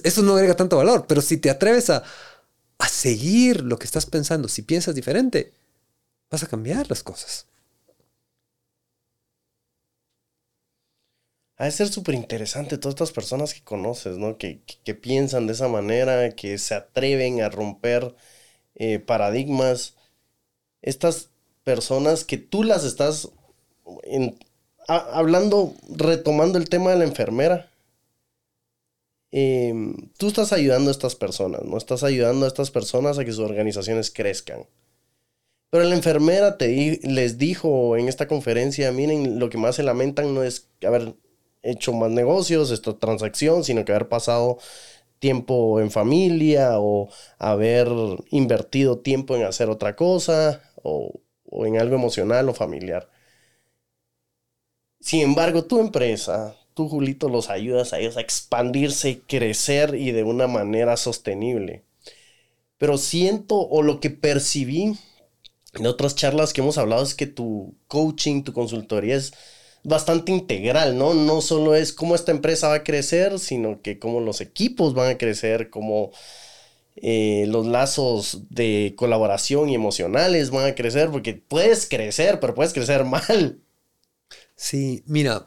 eso 0.04 0.22
no 0.22 0.34
agrega 0.34 0.54
tanto 0.54 0.76
valor, 0.76 1.06
pero 1.08 1.22
si 1.22 1.38
te 1.38 1.48
atreves 1.48 1.88
a, 1.88 2.02
a 2.76 2.88
seguir 2.88 3.62
lo 3.62 3.78
que 3.78 3.86
estás 3.86 4.04
pensando, 4.04 4.48
si 4.48 4.60
piensas 4.60 4.94
diferente, 4.94 5.54
vas 6.32 6.42
a 6.42 6.48
cambiar 6.48 6.88
las 6.88 7.02
cosas. 7.02 7.46
Ha 11.56 11.66
de 11.66 11.70
ser 11.70 11.88
súper 11.88 12.14
interesante 12.14 12.78
todas 12.78 12.94
estas 12.94 13.12
personas 13.12 13.54
que 13.54 13.62
conoces, 13.62 14.16
¿no? 14.18 14.38
Que, 14.38 14.62
piensan 15.00 15.46
de 15.46 15.52
esa 15.52 15.68
manera, 15.68 16.30
que 16.30 16.58
se 16.58 16.74
atreven 16.74 17.42
a 17.42 17.50
romper 17.50 18.14
eh, 18.74 18.98
paradigmas. 18.98 19.94
Estas 20.80 21.28
personas 21.64 22.24
que 22.24 22.38
tú 22.38 22.64
las 22.64 22.84
estás 22.84 23.28
hablando, 24.88 25.74
retomando 25.88 26.58
el 26.58 26.68
tema 26.68 26.90
de 26.90 26.98
la 26.98 27.04
enfermera. 27.04 27.70
Em, 29.30 30.10
tú 30.18 30.28
estás 30.28 30.52
ayudando 30.52 30.90
a 30.90 30.92
estas 30.92 31.14
personas, 31.14 31.62
¿no? 31.64 31.76
Estás 31.78 32.02
ayudando 32.02 32.44
a 32.46 32.48
estas 32.48 32.70
personas 32.70 33.18
a 33.18 33.24
que 33.24 33.32
sus 33.32 33.44
organizaciones 33.44 34.10
crezcan. 34.10 34.66
Pero 35.72 35.84
la 35.84 35.94
enfermera 35.94 36.58
te 36.58 37.00
les 37.02 37.38
dijo 37.38 37.96
en 37.96 38.06
esta 38.06 38.28
conferencia, 38.28 38.92
miren, 38.92 39.38
lo 39.38 39.48
que 39.48 39.56
más 39.56 39.76
se 39.76 39.82
lamentan 39.82 40.34
no 40.34 40.42
es 40.42 40.68
haber 40.86 41.14
hecho 41.62 41.94
más 41.94 42.10
negocios, 42.10 42.70
esta 42.70 42.98
transacción, 42.98 43.64
sino 43.64 43.82
que 43.82 43.92
haber 43.92 44.10
pasado 44.10 44.58
tiempo 45.18 45.80
en 45.80 45.90
familia 45.90 46.78
o 46.78 47.08
haber 47.38 47.88
invertido 48.30 48.98
tiempo 48.98 49.34
en 49.34 49.44
hacer 49.44 49.70
otra 49.70 49.96
cosa 49.96 50.62
o, 50.82 51.22
o 51.46 51.64
en 51.64 51.78
algo 51.78 51.94
emocional 51.94 52.50
o 52.50 52.54
familiar. 52.54 53.08
Sin 55.00 55.22
embargo, 55.22 55.64
tu 55.64 55.80
empresa, 55.80 56.54
tú 56.74 56.86
Julito, 56.86 57.30
los 57.30 57.48
ayudas 57.48 57.94
a 57.94 57.98
ellos 57.98 58.18
a 58.18 58.20
expandirse, 58.20 59.22
crecer 59.26 59.94
y 59.94 60.10
de 60.10 60.22
una 60.22 60.46
manera 60.48 60.98
sostenible. 60.98 61.82
Pero 62.76 62.98
siento 62.98 63.56
o 63.56 63.82
lo 63.82 64.00
que 64.00 64.10
percibí 64.10 64.98
en 65.74 65.86
otras 65.86 66.14
charlas 66.14 66.52
que 66.52 66.60
hemos 66.60 66.78
hablado 66.78 67.02
es 67.02 67.14
que 67.14 67.26
tu 67.26 67.74
coaching, 67.88 68.42
tu 68.42 68.52
consultoría 68.52 69.16
es 69.16 69.32
bastante 69.84 70.32
integral, 70.32 70.96
¿no? 70.96 71.14
No 71.14 71.40
solo 71.40 71.74
es 71.74 71.92
cómo 71.92 72.14
esta 72.14 72.30
empresa 72.30 72.68
va 72.68 72.74
a 72.76 72.84
crecer, 72.84 73.38
sino 73.38 73.80
que 73.82 73.98
cómo 73.98 74.20
los 74.20 74.40
equipos 74.40 74.94
van 74.94 75.10
a 75.10 75.18
crecer, 75.18 75.70
cómo 75.70 76.12
eh, 76.96 77.46
los 77.48 77.66
lazos 77.66 78.42
de 78.50 78.94
colaboración 78.96 79.70
y 79.70 79.74
emocionales 79.74 80.50
van 80.50 80.66
a 80.66 80.74
crecer, 80.74 81.10
porque 81.10 81.34
puedes 81.34 81.88
crecer, 81.88 82.38
pero 82.38 82.54
puedes 82.54 82.72
crecer 82.72 83.04
mal. 83.06 83.60
Sí, 84.54 85.02
mira, 85.06 85.46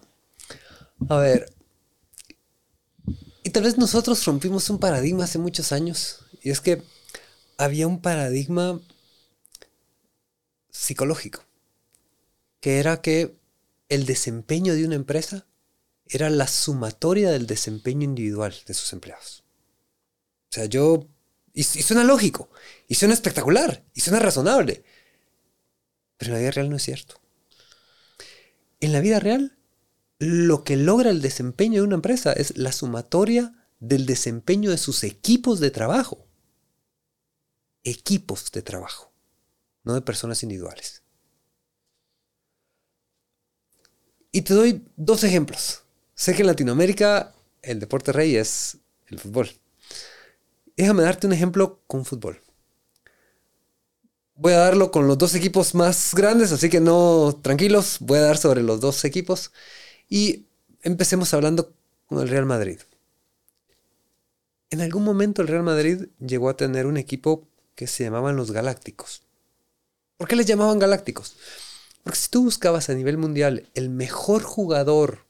a 1.07 1.17
ver, 1.17 1.53
y 3.43 3.51
tal 3.51 3.63
vez 3.63 3.77
nosotros 3.77 4.25
rompimos 4.25 4.69
un 4.69 4.79
paradigma 4.79 5.25
hace 5.25 5.37
muchos 5.37 5.71
años, 5.71 6.19
y 6.41 6.49
es 6.49 6.59
que 6.59 6.81
había 7.57 7.87
un 7.87 8.01
paradigma 8.01 8.81
psicológico, 10.75 11.45
que 12.59 12.79
era 12.79 13.01
que 13.01 13.37
el 13.89 14.05
desempeño 14.05 14.73
de 14.73 14.85
una 14.85 14.95
empresa 14.95 15.47
era 16.07 16.29
la 16.29 16.47
sumatoria 16.47 17.31
del 17.31 17.47
desempeño 17.47 18.03
individual 18.03 18.53
de 18.67 18.73
sus 18.73 18.93
empleados. 18.93 19.43
O 20.49 20.53
sea, 20.53 20.65
yo... 20.65 21.07
Y, 21.53 21.63
suena 21.63 22.03
lógico, 22.03 22.49
y 22.89 22.95
suena 22.95 23.13
espectacular, 23.13 23.85
y 23.93 24.01
suena 24.01 24.19
razonable, 24.19 24.83
pero 26.17 26.31
en 26.31 26.33
la 26.33 26.39
vida 26.39 26.51
real 26.51 26.69
no 26.69 26.75
es 26.75 26.83
cierto. 26.83 27.21
En 28.81 28.91
la 28.91 28.99
vida 28.99 29.21
real, 29.21 29.57
lo 30.19 30.65
que 30.65 30.75
logra 30.75 31.11
el 31.11 31.21
desempeño 31.21 31.79
de 31.79 31.87
una 31.87 31.95
empresa 31.95 32.33
es 32.33 32.57
la 32.57 32.73
sumatoria 32.73 33.53
del 33.79 34.05
desempeño 34.05 34.69
de 34.69 34.77
sus 34.77 35.05
equipos 35.05 35.61
de 35.61 35.71
trabajo. 35.71 36.27
Equipos 37.85 38.51
de 38.51 38.61
trabajo 38.61 39.14
no 39.85 39.93
de 39.93 40.01
personas 40.01 40.43
individuales. 40.43 41.03
Y 44.31 44.41
te 44.41 44.53
doy 44.53 44.85
dos 44.97 45.23
ejemplos. 45.23 45.83
Sé 46.13 46.33
que 46.35 46.41
en 46.41 46.47
Latinoamérica 46.47 47.33
el 47.61 47.79
deporte 47.79 48.11
rey 48.11 48.35
es 48.35 48.77
el 49.07 49.19
fútbol. 49.19 49.49
Déjame 50.75 51.03
darte 51.03 51.27
un 51.27 51.33
ejemplo 51.33 51.81
con 51.87 52.03
fútbol. 52.03 52.41
Voy 54.35 54.51
a 54.51 54.57
darlo 54.57 54.91
con 54.91 55.07
los 55.07 55.17
dos 55.17 55.33
equipos 55.35 55.73
más 55.73 56.13
grandes, 56.13 56.51
así 56.51 56.69
que 56.69 56.81
no, 56.81 57.39
tranquilos, 57.41 57.97
voy 58.01 58.17
a 58.17 58.23
dar 58.23 58.37
sobre 58.37 58.61
los 58.61 58.81
dos 58.81 59.05
equipos. 59.05 59.53
Y 60.09 60.47
empecemos 60.81 61.33
hablando 61.33 61.73
con 62.07 62.19
el 62.19 62.27
Real 62.27 62.45
Madrid. 62.45 62.79
En 64.69 64.81
algún 64.81 65.05
momento 65.05 65.41
el 65.41 65.47
Real 65.47 65.63
Madrid 65.63 66.07
llegó 66.19 66.49
a 66.49 66.57
tener 66.57 66.85
un 66.85 66.97
equipo 66.97 67.47
que 67.75 67.87
se 67.87 68.03
llamaban 68.03 68.35
los 68.35 68.51
Galácticos. 68.51 69.24
¿Por 70.17 70.27
qué 70.27 70.35
les 70.35 70.45
llamaban 70.45 70.79
Galácticos? 70.79 71.35
Porque 72.03 72.19
si 72.19 72.29
tú 72.29 72.43
buscabas 72.43 72.89
a 72.89 72.93
nivel 72.93 73.17
mundial 73.17 73.69
el 73.73 73.89
mejor 73.89 74.43
jugador 74.43 75.25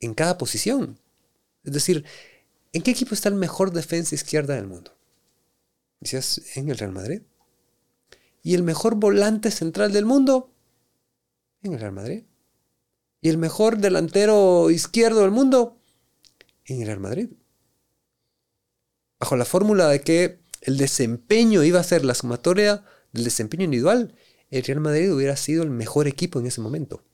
en 0.00 0.14
cada 0.14 0.38
posición, 0.38 0.98
es 1.64 1.72
decir, 1.72 2.04
¿en 2.72 2.82
qué 2.82 2.92
equipo 2.92 3.14
está 3.14 3.28
el 3.28 3.34
mejor 3.34 3.72
defensa 3.72 4.14
izquierda 4.14 4.54
del 4.54 4.68
mundo? 4.68 4.96
Decías, 6.00 6.40
en 6.54 6.70
el 6.70 6.78
Real 6.78 6.92
Madrid. 6.92 7.22
¿Y 8.42 8.54
el 8.54 8.62
mejor 8.62 8.94
volante 8.94 9.50
central 9.50 9.92
del 9.92 10.04
mundo? 10.04 10.52
En 11.62 11.72
el 11.72 11.80
Real 11.80 11.92
Madrid. 11.92 12.22
¿Y 13.20 13.28
el 13.28 13.38
mejor 13.38 13.78
delantero 13.78 14.70
izquierdo 14.70 15.22
del 15.22 15.32
mundo? 15.32 15.76
En 16.64 16.80
el 16.80 16.86
Real 16.86 17.00
Madrid. 17.00 17.30
Bajo 19.18 19.36
la 19.36 19.44
fórmula 19.44 19.88
de 19.88 20.00
que 20.00 20.38
el 20.60 20.78
desempeño 20.78 21.64
iba 21.64 21.80
a 21.80 21.84
ser 21.84 22.04
la 22.04 22.14
sumatoria 22.14 22.84
del 23.12 23.24
desempeño 23.24 23.64
individual, 23.64 24.14
el 24.50 24.62
Real 24.62 24.80
Madrid 24.80 25.12
hubiera 25.12 25.36
sido 25.36 25.62
el 25.62 25.70
mejor 25.70 26.08
equipo 26.08 26.38
en 26.38 26.46
ese 26.46 26.60
momento. 26.60 27.04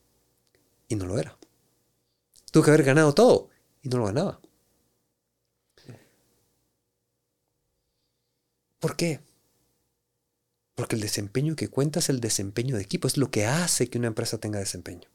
Y 0.88 0.96
no 0.96 1.06
lo 1.06 1.18
era. 1.18 1.36
Tuvo 2.50 2.62
que 2.62 2.70
haber 2.70 2.84
ganado 2.84 3.14
todo 3.14 3.50
y 3.82 3.88
no 3.88 3.98
lo 3.98 4.06
ganaba. 4.06 4.40
¿Por 8.78 8.96
qué? 8.96 9.20
Porque 10.74 10.96
el 10.96 11.00
desempeño 11.00 11.56
que 11.56 11.68
cuenta 11.68 12.00
es 12.00 12.08
el 12.10 12.20
desempeño 12.20 12.76
de 12.76 12.82
equipo, 12.82 13.08
es 13.08 13.16
lo 13.16 13.30
que 13.30 13.46
hace 13.46 13.88
que 13.88 13.98
una 13.98 14.08
empresa 14.08 14.38
tenga 14.38 14.58
desempeño. 14.58 15.08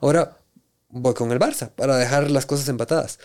Ahora 0.00 0.40
voy 0.88 1.14
con 1.14 1.30
el 1.30 1.38
Barça 1.38 1.70
para 1.70 1.96
dejar 1.96 2.30
las 2.30 2.46
cosas 2.46 2.68
empatadas. 2.68 3.18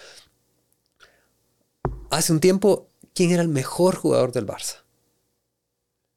Hace 2.10 2.34
un 2.34 2.42
tiempo, 2.42 2.90
¿quién 3.16 3.32
era 3.32 3.42
el 3.42 3.48
mejor 3.48 3.96
jugador 3.96 4.32
del 4.32 4.46
Barça? 4.46 4.84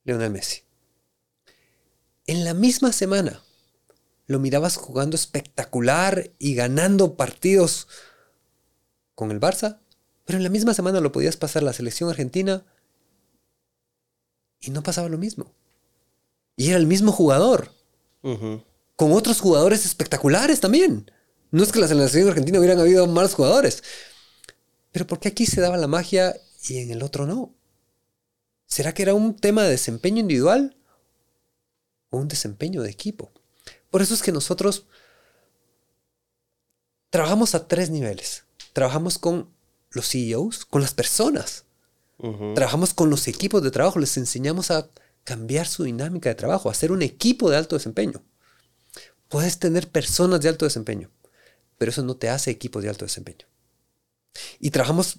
Lionel 0.05 0.31
Messi. 0.31 0.64
En 2.27 2.45
la 2.45 2.55
misma 2.55 2.93
semana 2.93 3.43
lo 4.27 4.39
mirabas 4.39 4.77
jugando 4.77 5.17
espectacular 5.17 6.31
y 6.39 6.55
ganando 6.55 7.17
partidos 7.17 7.87
con 9.15 9.31
el 9.31 9.41
Barça, 9.41 9.81
pero 10.25 10.39
en 10.39 10.43
la 10.43 10.49
misma 10.51 10.73
semana 10.73 11.01
lo 11.01 11.13
podías 11.13 11.37
pasar 11.37 11.63
la 11.63 11.75
selección 11.75 12.09
argentina 12.09 12.65
y 14.61 14.71
no 14.71 14.83
pasaba 14.83 15.09
lo 15.09 15.19
mismo. 15.19 15.53
Y 16.57 16.69
era 16.69 16.79
el 16.79 16.87
mismo 16.87 17.13
jugador. 17.13 17.73
Con 18.23 19.13
otros 19.13 19.41
jugadores 19.41 19.85
espectaculares 19.85 20.61
también. 20.61 21.11
No 21.51 21.63
es 21.63 21.73
que 21.73 21.81
la 21.81 21.89
selección 21.89 22.29
argentina 22.29 22.59
hubieran 22.59 22.81
habido 22.81 23.07
malos 23.07 23.35
jugadores. 23.35 23.83
Pero 24.93 25.07
¿por 25.07 25.21
qué 25.21 25.29
aquí 25.29 25.45
se 25.45 25.61
daba 25.61 25.77
la 25.77 25.89
magia 25.89 26.35
y 26.67 26.79
en 26.79 26.91
el 26.91 27.03
otro 27.03 27.27
no? 27.27 27.55
¿Será 28.67 28.95
que 28.95 29.03
era 29.03 29.13
un 29.13 29.37
tema 29.37 29.65
de 29.65 29.71
desempeño 29.71 30.21
individual 30.21 30.77
o 32.15 32.19
un 32.19 32.29
desempeño 32.29 32.83
de 32.83 32.91
equipo? 32.91 33.33
Por 33.91 34.03
eso 34.03 34.15
es 34.15 34.23
que 34.23 34.33
nosotros 34.33 34.87
trabajamos 37.11 37.55
a 37.55 37.69
tres 37.69 37.91
niveles. 37.91 38.45
Trabajamos 38.73 39.19
con 39.19 39.51
los 39.91 40.09
CEOs, 40.09 40.65
con 40.65 40.83
las 40.83 40.95
personas. 40.95 41.65
Trabajamos 42.55 42.95
con 42.95 43.11
los 43.11 43.29
equipos 43.29 43.63
de 43.63 43.71
trabajo, 43.71 43.99
les 43.99 44.17
enseñamos 44.17 44.71
a 44.71 44.89
cambiar 45.25 45.67
su 45.67 45.85
dinámica 45.85 46.29
de 46.29 46.35
trabajo, 46.35 46.69
a 46.69 46.73
hacer 46.73 46.93
un 46.93 47.03
equipo 47.03 47.51
de 47.51 47.57
alto 47.57 47.77
desempeño. 47.77 48.23
Puedes 49.29 49.59
tener 49.59 49.91
personas 49.91 50.41
de 50.41 50.49
alto 50.49 50.65
desempeño, 50.65 51.11
pero 51.77 51.91
eso 51.91 52.03
no 52.03 52.17
te 52.17 52.31
hace 52.31 52.51
equipo 52.51 52.81
de 52.81 52.89
alto 52.89 53.05
desempeño. 53.05 53.47
Y 54.59 54.71
trabajamos 54.71 55.19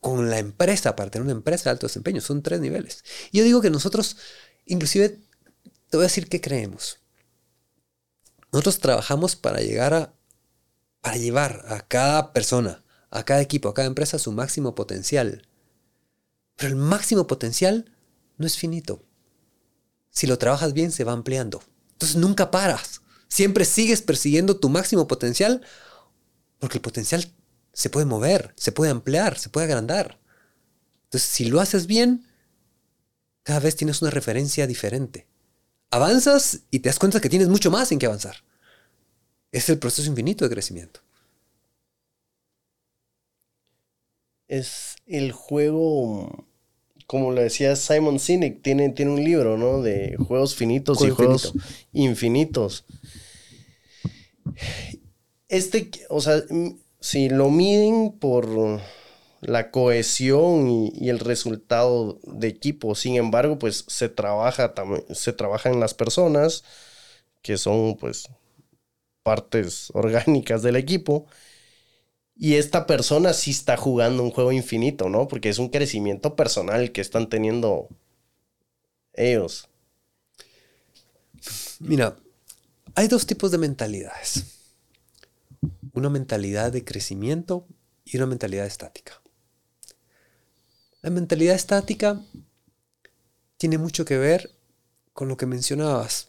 con 0.00 0.30
la 0.30 0.38
empresa 0.38 0.96
para 0.96 1.10
tener 1.10 1.24
una 1.24 1.32
empresa 1.32 1.64
de 1.64 1.70
alto 1.70 1.86
desempeño. 1.86 2.20
Son 2.20 2.42
tres 2.42 2.60
niveles. 2.60 3.04
Y 3.32 3.38
yo 3.38 3.44
digo 3.44 3.60
que 3.60 3.70
nosotros, 3.70 4.16
inclusive, 4.64 5.18
te 5.96 5.98
voy 5.98 6.04
a 6.04 6.12
decir 6.12 6.28
qué 6.28 6.42
creemos. 6.42 6.98
Nosotros 8.52 8.80
trabajamos 8.80 9.34
para 9.34 9.60
llegar 9.60 9.94
a, 9.94 10.14
para 11.00 11.16
llevar 11.16 11.64
a 11.68 11.88
cada 11.88 12.34
persona, 12.34 12.84
a 13.08 13.24
cada 13.24 13.40
equipo, 13.40 13.70
a 13.70 13.72
cada 13.72 13.88
empresa 13.88 14.18
su 14.18 14.30
máximo 14.30 14.74
potencial. 14.74 15.48
Pero 16.54 16.68
el 16.68 16.76
máximo 16.76 17.26
potencial 17.26 17.96
no 18.36 18.46
es 18.46 18.58
finito. 18.58 19.06
Si 20.10 20.26
lo 20.26 20.36
trabajas 20.36 20.74
bien, 20.74 20.92
se 20.92 21.04
va 21.04 21.12
ampliando. 21.12 21.62
Entonces 21.92 22.18
nunca 22.18 22.50
paras. 22.50 23.00
Siempre 23.28 23.64
sigues 23.64 24.02
persiguiendo 24.02 24.60
tu 24.60 24.68
máximo 24.68 25.08
potencial 25.08 25.62
porque 26.58 26.76
el 26.76 26.82
potencial 26.82 27.32
se 27.72 27.88
puede 27.88 28.04
mover, 28.04 28.52
se 28.58 28.70
puede 28.70 28.90
ampliar, 28.90 29.38
se 29.38 29.48
puede 29.48 29.64
agrandar. 29.64 30.20
Entonces, 31.04 31.30
si 31.30 31.46
lo 31.46 31.58
haces 31.58 31.86
bien, 31.86 32.26
cada 33.44 33.60
vez 33.60 33.76
tienes 33.76 34.02
una 34.02 34.10
referencia 34.10 34.66
diferente. 34.66 35.26
Avanzas 35.90 36.62
y 36.70 36.80
te 36.80 36.88
das 36.88 36.98
cuenta 36.98 37.20
que 37.20 37.28
tienes 37.28 37.48
mucho 37.48 37.70
más 37.70 37.92
en 37.92 37.98
que 37.98 38.06
avanzar. 38.06 38.36
Es 39.52 39.68
el 39.68 39.78
proceso 39.78 40.08
infinito 40.08 40.44
de 40.44 40.50
crecimiento. 40.50 41.00
Es 44.48 44.96
el 45.06 45.32
juego, 45.32 46.46
como 47.06 47.32
le 47.32 47.44
decía 47.44 47.74
Simon 47.76 48.18
Sinek, 48.18 48.62
tiene, 48.62 48.90
tiene 48.90 49.12
un 49.12 49.24
libro, 49.24 49.56
¿no? 49.56 49.82
De 49.82 50.16
juegos 50.16 50.54
finitos 50.54 51.04
y 51.04 51.10
juegos 51.10 51.52
infinitos. 51.92 52.84
Este, 55.48 55.90
o 56.08 56.20
sea, 56.20 56.42
si 57.00 57.28
lo 57.28 57.50
miden 57.50 58.12
por 58.12 58.80
la 59.46 59.70
cohesión 59.70 60.68
y, 60.68 61.08
el 61.08 61.18
resultado 61.20 62.18
de 62.24 62.48
equipo. 62.48 62.94
Sin 62.94 63.16
embargo, 63.16 63.58
pues 63.58 63.84
se 63.88 64.08
trabaja 64.08 64.74
se 65.14 65.32
trabaja 65.32 65.70
en 65.70 65.80
las 65.80 65.94
personas 65.94 66.64
que 67.42 67.56
son 67.56 67.96
pues 67.96 68.28
partes 69.22 69.90
orgánicas 69.94 70.62
del 70.62 70.76
equipo. 70.76 71.26
Y 72.38 72.56
esta 72.56 72.86
persona 72.86 73.32
sí 73.32 73.50
está 73.52 73.76
jugando 73.78 74.22
un 74.22 74.30
juego 74.30 74.52
infinito, 74.52 75.08
¿no? 75.08 75.26
Porque 75.26 75.48
es 75.48 75.58
un 75.58 75.70
crecimiento 75.70 76.36
personal 76.36 76.92
que 76.92 77.00
están 77.00 77.28
teniendo 77.30 77.88
ellos. 79.14 79.68
Mira, 81.80 82.16
hay 82.94 83.08
dos 83.08 83.26
tipos 83.26 83.50
de 83.52 83.58
mentalidades 83.58 84.56
una 85.96 86.10
mentalidad 86.10 86.72
de 86.72 86.84
crecimiento 86.84 87.66
y 88.04 88.18
una 88.18 88.26
mentalidad 88.26 88.66
estática. 88.66 89.20
La 91.06 91.12
mentalidad 91.12 91.54
estática 91.54 92.20
tiene 93.58 93.78
mucho 93.78 94.04
que 94.04 94.18
ver 94.18 94.50
con 95.12 95.28
lo 95.28 95.36
que 95.36 95.46
mencionabas, 95.46 96.26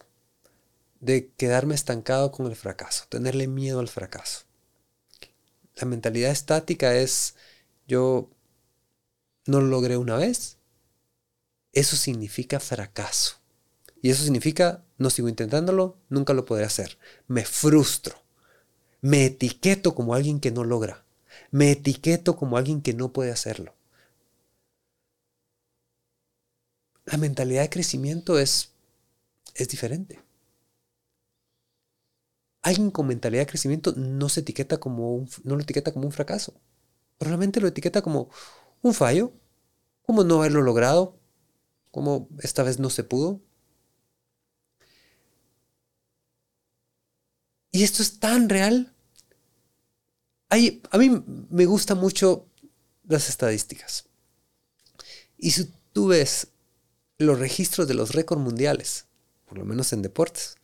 de 1.00 1.32
quedarme 1.32 1.74
estancado 1.74 2.30
con 2.30 2.46
el 2.46 2.54
fracaso, 2.54 3.06
tenerle 3.08 3.48
miedo 3.48 3.80
al 3.80 3.88
fracaso. 3.88 4.44
La 5.74 5.84
mentalidad 5.84 6.30
estática 6.30 6.94
es 6.94 7.34
yo 7.88 8.30
no 9.46 9.60
lo 9.60 9.66
logré 9.66 9.96
una 9.96 10.14
vez, 10.14 10.58
eso 11.72 11.96
significa 11.96 12.60
fracaso. 12.60 13.40
Y 14.00 14.10
eso 14.10 14.22
significa 14.22 14.84
no 14.96 15.10
sigo 15.10 15.28
intentándolo, 15.28 15.96
nunca 16.08 16.34
lo 16.34 16.44
podré 16.44 16.64
hacer. 16.66 16.98
Me 17.26 17.44
frustro. 17.44 18.22
Me 19.00 19.24
etiqueto 19.24 19.96
como 19.96 20.14
alguien 20.14 20.38
que 20.38 20.52
no 20.52 20.62
logra. 20.62 21.04
Me 21.50 21.72
etiqueto 21.72 22.36
como 22.36 22.56
alguien 22.56 22.80
que 22.80 22.94
no 22.94 23.12
puede 23.12 23.32
hacerlo. 23.32 23.74
La 27.10 27.16
mentalidad 27.16 27.62
de 27.62 27.70
crecimiento 27.70 28.38
es, 28.38 28.72
es 29.54 29.68
diferente. 29.68 30.20
Alguien 32.60 32.90
con 32.90 33.06
mentalidad 33.06 33.42
de 33.42 33.46
crecimiento 33.46 33.94
no 33.96 34.28
se 34.28 34.40
etiqueta 34.40 34.78
como 34.78 35.14
un, 35.14 35.30
no 35.42 35.56
lo 35.56 35.62
etiqueta 35.62 35.92
como 35.92 36.04
un 36.04 36.12
fracaso. 36.12 36.52
Probablemente 37.16 37.60
lo 37.62 37.68
etiqueta 37.68 38.02
como 38.02 38.28
un 38.82 38.92
fallo, 38.92 39.32
como 40.02 40.22
no 40.22 40.36
haberlo 40.36 40.60
logrado, 40.60 41.18
como 41.90 42.28
esta 42.42 42.62
vez 42.62 42.78
no 42.78 42.90
se 42.90 43.04
pudo, 43.04 43.40
Y 47.70 47.84
esto 47.84 48.02
es 48.02 48.18
tan 48.18 48.48
real. 48.48 48.92
a 50.48 50.98
mí 50.98 51.24
me 51.50 51.66
gustan 51.66 51.98
mucho 51.98 52.48
las 53.06 53.28
estadísticas. 53.28 54.06
Y 55.36 55.52
si 55.52 55.72
tú 55.92 56.08
ves 56.08 56.48
los 57.18 57.38
registros 57.38 57.88
de 57.88 57.94
los 57.94 58.12
récords 58.12 58.42
mundiales, 58.42 59.06
por 59.46 59.58
lo 59.58 59.64
menos 59.64 59.92
en 59.92 60.02
deportes, 60.02 60.56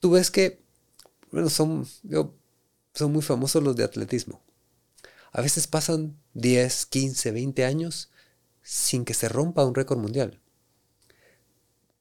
tú 0.00 0.12
ves 0.12 0.30
que 0.30 0.62
bueno, 1.30 1.50
son, 1.50 1.86
son 2.94 3.12
muy 3.12 3.22
famosos 3.22 3.62
los 3.62 3.76
de 3.76 3.84
atletismo. 3.84 4.42
A 5.32 5.40
veces 5.42 5.66
pasan 5.66 6.16
10, 6.34 6.86
15, 6.86 7.32
20 7.32 7.64
años 7.64 8.10
sin 8.62 9.04
que 9.04 9.14
se 9.14 9.28
rompa 9.28 9.64
un 9.64 9.74
récord 9.74 9.98
mundial. 9.98 10.40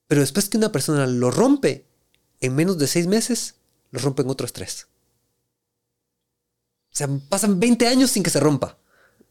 Pero 0.08 0.22
después 0.22 0.50
que 0.50 0.58
una 0.58 0.72
persona 0.72 1.08
lo 1.08 1.32
rompe, 1.32 1.88
en 2.40 2.56
menos 2.56 2.78
de 2.78 2.88
seis 2.88 3.08
meses, 3.08 3.56
lo 3.90 4.00
rompen 4.00 4.30
otros 4.30 4.54
tres. 4.54 4.88
O 6.92 6.96
sea, 6.96 7.10
pasan 7.30 7.60
20 7.60 7.88
años 7.88 8.12
sin 8.12 8.22
que 8.22 8.30
se 8.30 8.40
rompa. 8.40 8.78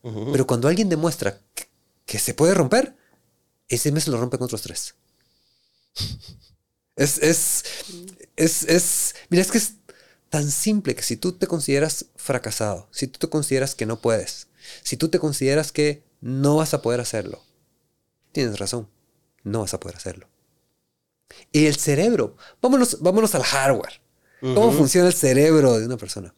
Pero 0.03 0.49
cuando 0.49 0.67
alguien 0.67 0.89
demuestra 0.89 1.39
que, 2.05 2.19
se 2.19 2.35
puede 2.35 2.55
romper, 2.55 2.97
ese 3.75 3.93
mes 3.93 4.09
lo 4.09 4.19
rompen 4.19 4.43
otros 4.43 4.63
tres. 4.63 4.95
es, 6.97 7.19
es, 7.19 7.65
es, 8.37 8.63
es, 8.65 9.15
mira, 9.29 9.43
es 9.43 9.51
que 9.51 9.59
es 9.59 9.75
tan 10.29 10.51
simple 10.51 10.95
que 10.95 11.03
si 11.03 11.17
tú 11.17 11.33
te 11.33 11.47
consideras 11.47 12.07
fracasado, 12.17 12.89
si 12.91 13.07
tú 13.07 13.19
te 13.19 13.29
consideras 13.29 13.75
que 13.75 13.87
no 13.87 14.01
puedes, 14.01 14.49
si 14.83 14.97
tú 14.97 15.09
te 15.09 15.19
consideras 15.19 15.73
que 15.73 16.05
no 16.21 16.57
vas 16.57 16.75
a 16.75 16.83
poder 16.83 17.01
hacerlo, 17.01 17.43
tienes 18.33 18.59
razón, 18.59 18.89
no 19.43 19.61
vas 19.61 19.75
a 19.75 19.81
poder 19.81 19.97
hacerlo. 19.97 20.29
Y 21.51 21.67
el 21.67 21.77
cerebro, 21.77 22.37
vámonos, 22.61 23.01
vámonos 23.01 23.35
al 23.35 23.43
hardware. 23.43 24.01
¿Cómo 24.41 24.73
funciona 24.73 25.07
el 25.07 25.15
cerebro 25.15 25.79
de 25.79 25.87
una 25.87 25.97
persona? 25.97 26.35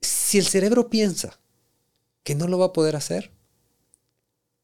Si 0.00 0.38
el 0.38 0.46
cerebro 0.46 0.90
piensa 0.90 1.38
que 2.24 2.34
no 2.34 2.48
lo 2.48 2.58
va 2.58 2.66
a 2.66 2.72
poder 2.72 2.96
hacer, 2.96 3.30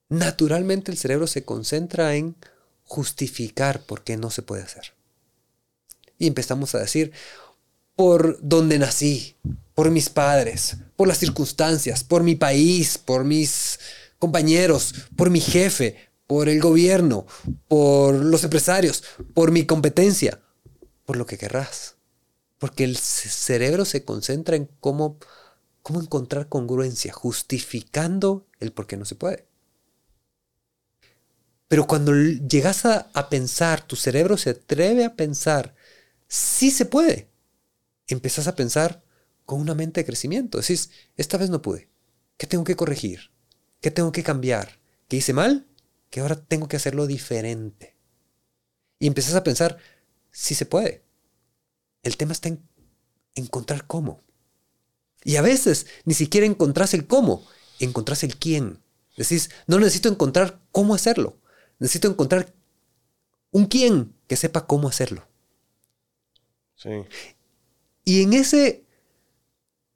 naturalmente 0.08 0.90
el 0.90 0.98
cerebro 0.98 1.26
se 1.26 1.44
concentra 1.44 2.14
en 2.14 2.36
justificar 2.84 3.82
por 3.82 4.04
qué 4.04 4.16
no 4.16 4.30
se 4.30 4.42
puede 4.42 4.62
hacer. 4.62 4.94
Y 6.18 6.26
empezamos 6.26 6.74
a 6.74 6.78
decir, 6.78 7.12
por 7.96 8.38
donde 8.40 8.78
nací, 8.78 9.36
por 9.74 9.90
mis 9.90 10.08
padres, 10.08 10.76
por 10.96 11.08
las 11.08 11.18
circunstancias, 11.18 12.04
por 12.04 12.22
mi 12.22 12.34
país, 12.34 12.98
por 12.98 13.24
mis 13.24 13.78
compañeros, 14.18 14.94
por 15.16 15.30
mi 15.30 15.40
jefe, 15.40 15.96
por 16.26 16.48
el 16.48 16.60
gobierno, 16.60 17.26
por 17.68 18.14
los 18.14 18.44
empresarios, 18.44 19.04
por 19.34 19.50
mi 19.52 19.66
competencia, 19.66 20.40
por 21.04 21.16
lo 21.16 21.26
que 21.26 21.38
querrás. 21.38 21.96
Porque 22.58 22.84
el 22.84 22.96
cerebro 22.96 23.84
se 23.84 24.04
concentra 24.04 24.56
en 24.56 24.70
cómo, 24.80 25.18
cómo 25.82 26.00
encontrar 26.00 26.48
congruencia, 26.48 27.12
justificando 27.12 28.46
el 28.60 28.72
por 28.72 28.86
qué 28.86 28.96
no 28.96 29.04
se 29.04 29.16
puede. 29.16 29.46
Pero 31.68 31.87
cuando 31.87 32.14
llegas 32.14 32.85
a, 32.85 33.29
pensar, 33.31 33.87
tu 33.87 33.96
cerebro 33.96 34.37
se 34.37 34.50
atreve 34.50 35.05
a 35.05 35.16
pensar, 35.16 35.74
sí 36.29 36.70
se 36.70 36.85
puede. 36.85 37.31
Empezás 38.07 38.48
a 38.48 38.55
pensar 38.55 39.03
con 39.44 39.61
una 39.61 39.74
mente 39.74 40.00
de 40.00 40.07
crecimiento. 40.07 40.59
Decís, 40.59 40.90
esta 41.16 41.38
vez 41.38 41.50
no 41.50 41.62
pude. 41.62 41.88
¿Qué 42.37 42.46
tengo 42.46 42.64
que 42.64 42.77
corregir? 42.77 43.31
¿Qué 43.81 43.90
tengo 43.90 44.12
que 44.12 44.22
cambiar? 44.22 44.79
¿Qué 45.09 45.16
hice 45.16 45.33
mal? 45.33 45.66
que 46.14 46.20
ahora 46.20 46.37
tengo 46.37 46.68
que 46.68 46.77
hacerlo 46.77 47.09
diferente. 47.09 47.96
Y 49.00 49.09
empiezas 49.09 49.35
a 49.35 49.42
pensar, 49.42 49.79
si 50.31 50.55
se 50.55 50.64
puede. 50.64 51.03
El 52.05 52.16
tema 52.16 52.31
está 52.31 52.50
en 52.50 52.68
encontrar 53.35 53.88
cómo. 53.88 54.22
Y 55.24 55.35
a 55.35 55.42
veces 55.42 55.88
ni 56.05 56.14
siquiera 56.14 56.46
encontrás 56.46 56.94
el 56.94 57.09
cómo, 57.09 57.44
encontrás 57.81 58.22
el 58.22 58.37
quién. 58.37 58.81
Decís, 59.16 59.50
no 59.66 59.81
necesito 59.81 60.09
encontrar 60.09 60.61
cómo 60.70 60.94
hacerlo. 60.94 61.40
Necesito 61.78 62.08
encontrar 62.08 62.52
un 63.50 63.66
quién 63.66 64.14
que 64.26 64.37
sepa 64.37 64.66
cómo 64.66 64.88
hacerlo. 64.88 65.26
Sí. 66.74 66.90
Y 68.04 68.22
en 68.22 68.32
ese 68.32 68.84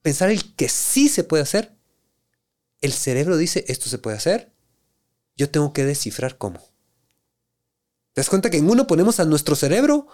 pensar 0.03 0.31
el 0.31 0.55
que 0.55 0.69
sí 0.69 1.09
se 1.09 1.25
puede 1.25 1.43
hacer, 1.43 1.77
el 2.81 2.93
cerebro 2.93 3.37
dice, 3.37 3.64
esto 3.69 3.88
se 3.88 3.99
puede 3.99 4.17
hacer, 4.17 4.53
yo 5.37 5.51
tengo 5.51 5.73
que 5.73 5.85
descifrar 5.85 6.38
cómo. 6.38 6.61
¿Te 8.12 8.21
das 8.21 8.31
cuenta 8.31 8.51
que 8.51 8.59
en 8.59 8.71
uno 8.71 8.87
ponemos 8.87 9.21
a 9.21 9.25
nuestro 9.25 9.55
cerebro 9.55 10.07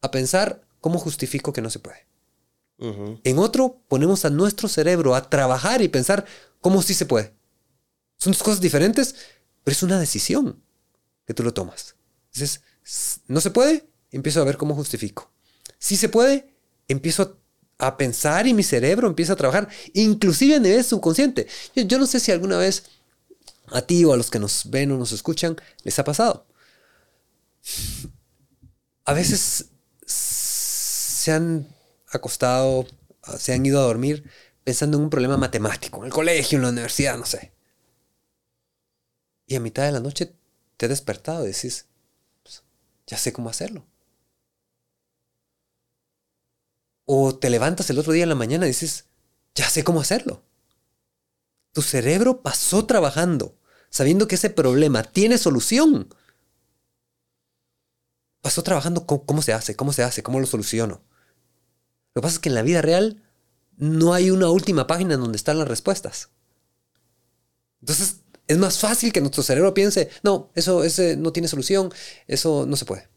a 0.00 0.10
pensar 0.10 0.66
cómo 0.80 0.98
justifico 0.98 1.52
que 1.52 1.62
no 1.62 1.70
se 1.70 1.78
puede? 1.78 2.06
En 2.78 3.38
otro 3.38 3.82
ponemos 3.88 4.24
a 4.24 4.30
nuestro 4.30 4.66
cerebro 4.66 5.14
a 5.14 5.28
trabajar 5.28 5.82
y 5.82 5.88
pensar 5.88 6.24
cómo 6.62 6.80
sí 6.80 6.94
se 6.94 7.04
puede. 7.04 7.34
Son 8.16 8.32
dos 8.32 8.42
cosas 8.42 8.62
diferentes, 8.62 9.14
pero 9.62 9.72
es 9.72 9.82
una 9.82 10.00
decisión 10.00 10.62
que 11.26 11.34
tú 11.34 11.42
lo 11.42 11.54
tomas. 11.54 11.96
Dices, 12.32 12.62
no 13.26 13.40
se 13.40 13.50
puede, 13.50 13.86
empiezo 14.10 14.40
a 14.40 14.44
ver 14.44 14.56
cómo 14.56 14.74
justifico. 14.74 15.30
Si 15.78 15.96
se 15.96 16.08
puede, 16.08 16.54
empiezo 16.88 17.38
a 17.78 17.96
pensar 17.96 18.46
y 18.46 18.54
mi 18.54 18.62
cerebro 18.62 19.08
empieza 19.08 19.32
a 19.32 19.36
trabajar, 19.36 19.68
inclusive 19.94 20.56
a 20.56 20.60
nivel 20.60 20.84
subconsciente. 20.84 21.46
yo 21.74 21.98
no 21.98 22.06
sé 22.06 22.20
si 22.20 22.30
alguna 22.30 22.58
vez 22.58 22.84
a 23.68 23.82
ti 23.82 24.04
o 24.04 24.12
a 24.12 24.16
los 24.16 24.30
que 24.30 24.38
nos 24.38 24.68
ven 24.70 24.92
o 24.92 24.98
nos 24.98 25.12
escuchan 25.12 25.56
les 25.82 25.98
ha 25.98 26.04
pasado. 26.04 26.46
A 29.04 29.12
veces 29.12 29.66
se 30.06 31.32
han 31.32 31.68
acostado, 32.08 32.86
se 33.38 33.52
han 33.52 33.64
ido 33.64 33.80
a 33.80 33.84
dormir 33.84 34.30
pensando 34.64 34.98
en 34.98 35.04
un 35.04 35.10
problema 35.10 35.36
matemático, 35.36 35.98
en 35.98 36.06
el 36.06 36.12
colegio, 36.12 36.56
en 36.56 36.62
la 36.62 36.70
universidad, 36.70 37.16
no 37.16 37.26
sé. 37.26 37.52
Y 39.46 39.56
a 39.56 39.60
mitad 39.60 39.84
de 39.84 39.92
la 39.92 40.00
noche 40.00 40.34
te 40.80 40.86
he 40.86 40.88
despertado 40.88 41.44
y 41.44 41.52
decís, 41.52 41.88
pues, 42.42 42.62
ya 43.06 43.18
sé 43.18 43.34
cómo 43.34 43.50
hacerlo. 43.50 43.84
O 47.04 47.38
te 47.38 47.50
levantas 47.50 47.90
el 47.90 47.98
otro 47.98 48.14
día 48.14 48.22
en 48.22 48.30
la 48.30 48.34
mañana 48.34 48.64
y 48.64 48.70
dices, 48.70 49.04
ya 49.54 49.68
sé 49.68 49.84
cómo 49.84 50.00
hacerlo. 50.00 50.42
Tu 51.72 51.82
cerebro 51.82 52.40
pasó 52.40 52.86
trabajando 52.86 53.58
sabiendo 53.90 54.26
que 54.26 54.36
ese 54.36 54.48
problema 54.48 55.02
tiene 55.02 55.36
solución. 55.36 56.14
Pasó 58.40 58.62
trabajando 58.62 59.04
cómo, 59.04 59.42
se 59.42 59.52
hace, 59.52 59.76
cómo 59.76 59.92
se 59.92 60.02
hace, 60.02 60.22
cómo 60.22 60.40
lo 60.40 60.46
soluciono. 60.46 61.02
Lo 62.14 62.22
que 62.22 62.22
pasa 62.22 62.36
es 62.36 62.38
que 62.38 62.48
en 62.48 62.54
la 62.54 62.62
vida 62.62 62.80
real 62.80 63.22
no 63.76 64.14
hay 64.14 64.30
una 64.30 64.48
última 64.48 64.86
página 64.86 65.18
donde 65.18 65.36
están 65.36 65.58
las 65.58 65.68
respuestas. 65.68 66.30
Entonces 67.82 68.19
es 68.50 68.58
más 68.58 68.78
fácil 68.78 69.12
que 69.12 69.20
nuestro 69.20 69.44
cerebro 69.44 69.74
piense, 69.74 70.10
no, 70.24 70.50
eso 70.56 70.82
ese 70.82 71.16
no 71.16 71.32
tiene 71.32 71.46
solución, 71.46 71.92
eso 72.26 72.66
no 72.66 72.74
se 72.74 72.84
puede. 72.84 73.08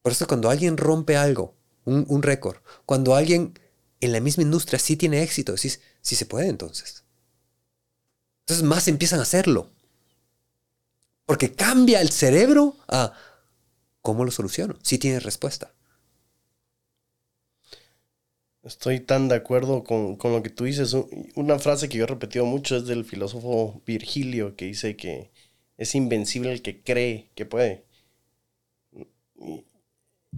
Por 0.00 0.12
eso 0.12 0.26
cuando 0.26 0.48
alguien 0.48 0.78
rompe 0.78 1.18
algo, 1.18 1.54
un, 1.84 2.06
un 2.08 2.22
récord, 2.22 2.56
cuando 2.86 3.14
alguien 3.14 3.58
en 4.00 4.12
la 4.12 4.20
misma 4.20 4.42
industria 4.42 4.78
sí 4.78 4.96
tiene 4.96 5.22
éxito, 5.22 5.52
decís, 5.52 5.82
sí 6.00 6.16
se 6.16 6.24
puede 6.24 6.48
entonces. 6.48 7.04
Entonces 8.46 8.64
más 8.64 8.88
empiezan 8.88 9.18
a 9.18 9.24
hacerlo. 9.24 9.70
Porque 11.26 11.52
cambia 11.52 12.00
el 12.00 12.10
cerebro 12.10 12.74
a 12.88 13.12
cómo 14.00 14.24
lo 14.24 14.30
soluciono. 14.30 14.78
Si 14.82 14.96
tiene 14.96 15.20
respuesta. 15.20 15.74
Estoy 18.64 19.00
tan 19.00 19.28
de 19.28 19.34
acuerdo 19.34 19.82
con, 19.82 20.18
lo 20.22 20.42
que 20.42 20.50
tú 20.50 20.64
dices. 20.64 20.94
Una 21.34 21.58
frase 21.58 21.88
que 21.88 21.98
yo 21.98 22.04
he 22.04 22.06
repetido 22.06 22.46
mucho 22.46 22.76
es 22.76 22.86
del 22.86 23.04
filósofo 23.04 23.82
Virgilio 23.86 24.54
que 24.56 24.66
dice 24.66 24.96
que 24.96 25.30
es 25.78 25.94
invencible 25.96 26.52
el 26.52 26.62
que 26.62 26.80
cree 26.82 27.30
que 27.34 27.44
puede. 27.44 27.84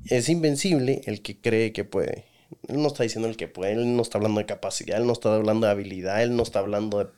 Es 0.06 0.28
invencible 0.28 1.02
el 1.04 1.20
que 1.22 1.38
cree 1.40 1.72
que 1.72 1.84
puede. 1.84 2.24
Él 2.68 2.80
no 2.80 2.88
está 2.88 3.02
diciendo 3.02 3.28
el 3.28 3.37
que 3.37 3.48
puede, 3.48 3.72
él 3.72 3.96
no 3.96 4.02
está 4.02 4.18
hablando 4.18 4.40
de 4.40 4.46
capacidad, 4.46 4.98
él 4.98 5.06
no 5.06 5.12
está 5.12 5.34
hablando 5.34 5.66
de 5.66 5.72
habilidad, 5.72 6.22
él 6.22 6.37
no 6.37 6.42
está 6.42 6.60
hablando 6.60 6.98
de 6.98 7.10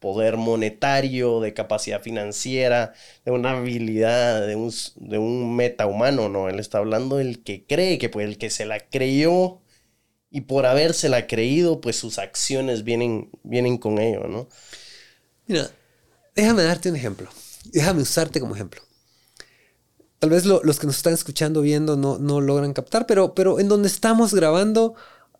poder 0.00 0.36
monetario, 0.36 1.40
de 1.40 1.54
capacidad 1.54 2.02
financiera, 2.02 2.94
de 3.24 3.32
una 3.32 3.52
habilidad, 3.52 4.46
de 4.46 4.56
un, 4.56 4.72
de 4.96 5.18
un 5.18 5.56
meta 5.56 5.86
humano, 5.86 6.28
no, 6.28 6.48
él 6.48 6.58
está 6.60 6.78
hablando 6.78 7.16
del 7.16 7.42
que 7.42 7.64
cree, 7.66 7.98
que 7.98 8.08
pues 8.08 8.26
el 8.26 8.38
que 8.38 8.50
se 8.50 8.66
la 8.66 8.80
creyó 8.80 9.60
y 10.36 10.42
por 10.42 10.66
habérsela 10.66 11.26
creído, 11.26 11.80
pues 11.80 11.96
sus 11.96 12.18
acciones 12.18 12.84
vienen, 12.84 13.30
vienen 13.42 13.78
con 13.78 13.98
ello, 13.98 14.28
¿no? 14.28 14.50
Mira, 15.46 15.70
déjame 16.34 16.62
darte 16.62 16.90
un 16.90 16.96
ejemplo, 16.96 17.30
déjame 17.72 18.02
usarte 18.02 18.38
como 18.38 18.54
ejemplo. 18.54 18.82
Tal 20.18 20.28
vez 20.28 20.44
los 20.44 20.78
que 20.78 20.86
nos 20.86 20.98
están 20.98 21.14
escuchando, 21.14 21.62
viendo, 21.62 21.96
no, 21.96 22.18
no 22.18 22.42
logran 22.42 22.74
captar, 22.74 23.06
pero, 23.06 23.34
pero 23.34 23.60
en 23.60 23.68
donde 23.68 23.88
estamos 23.88 24.34
grabando 24.34 24.94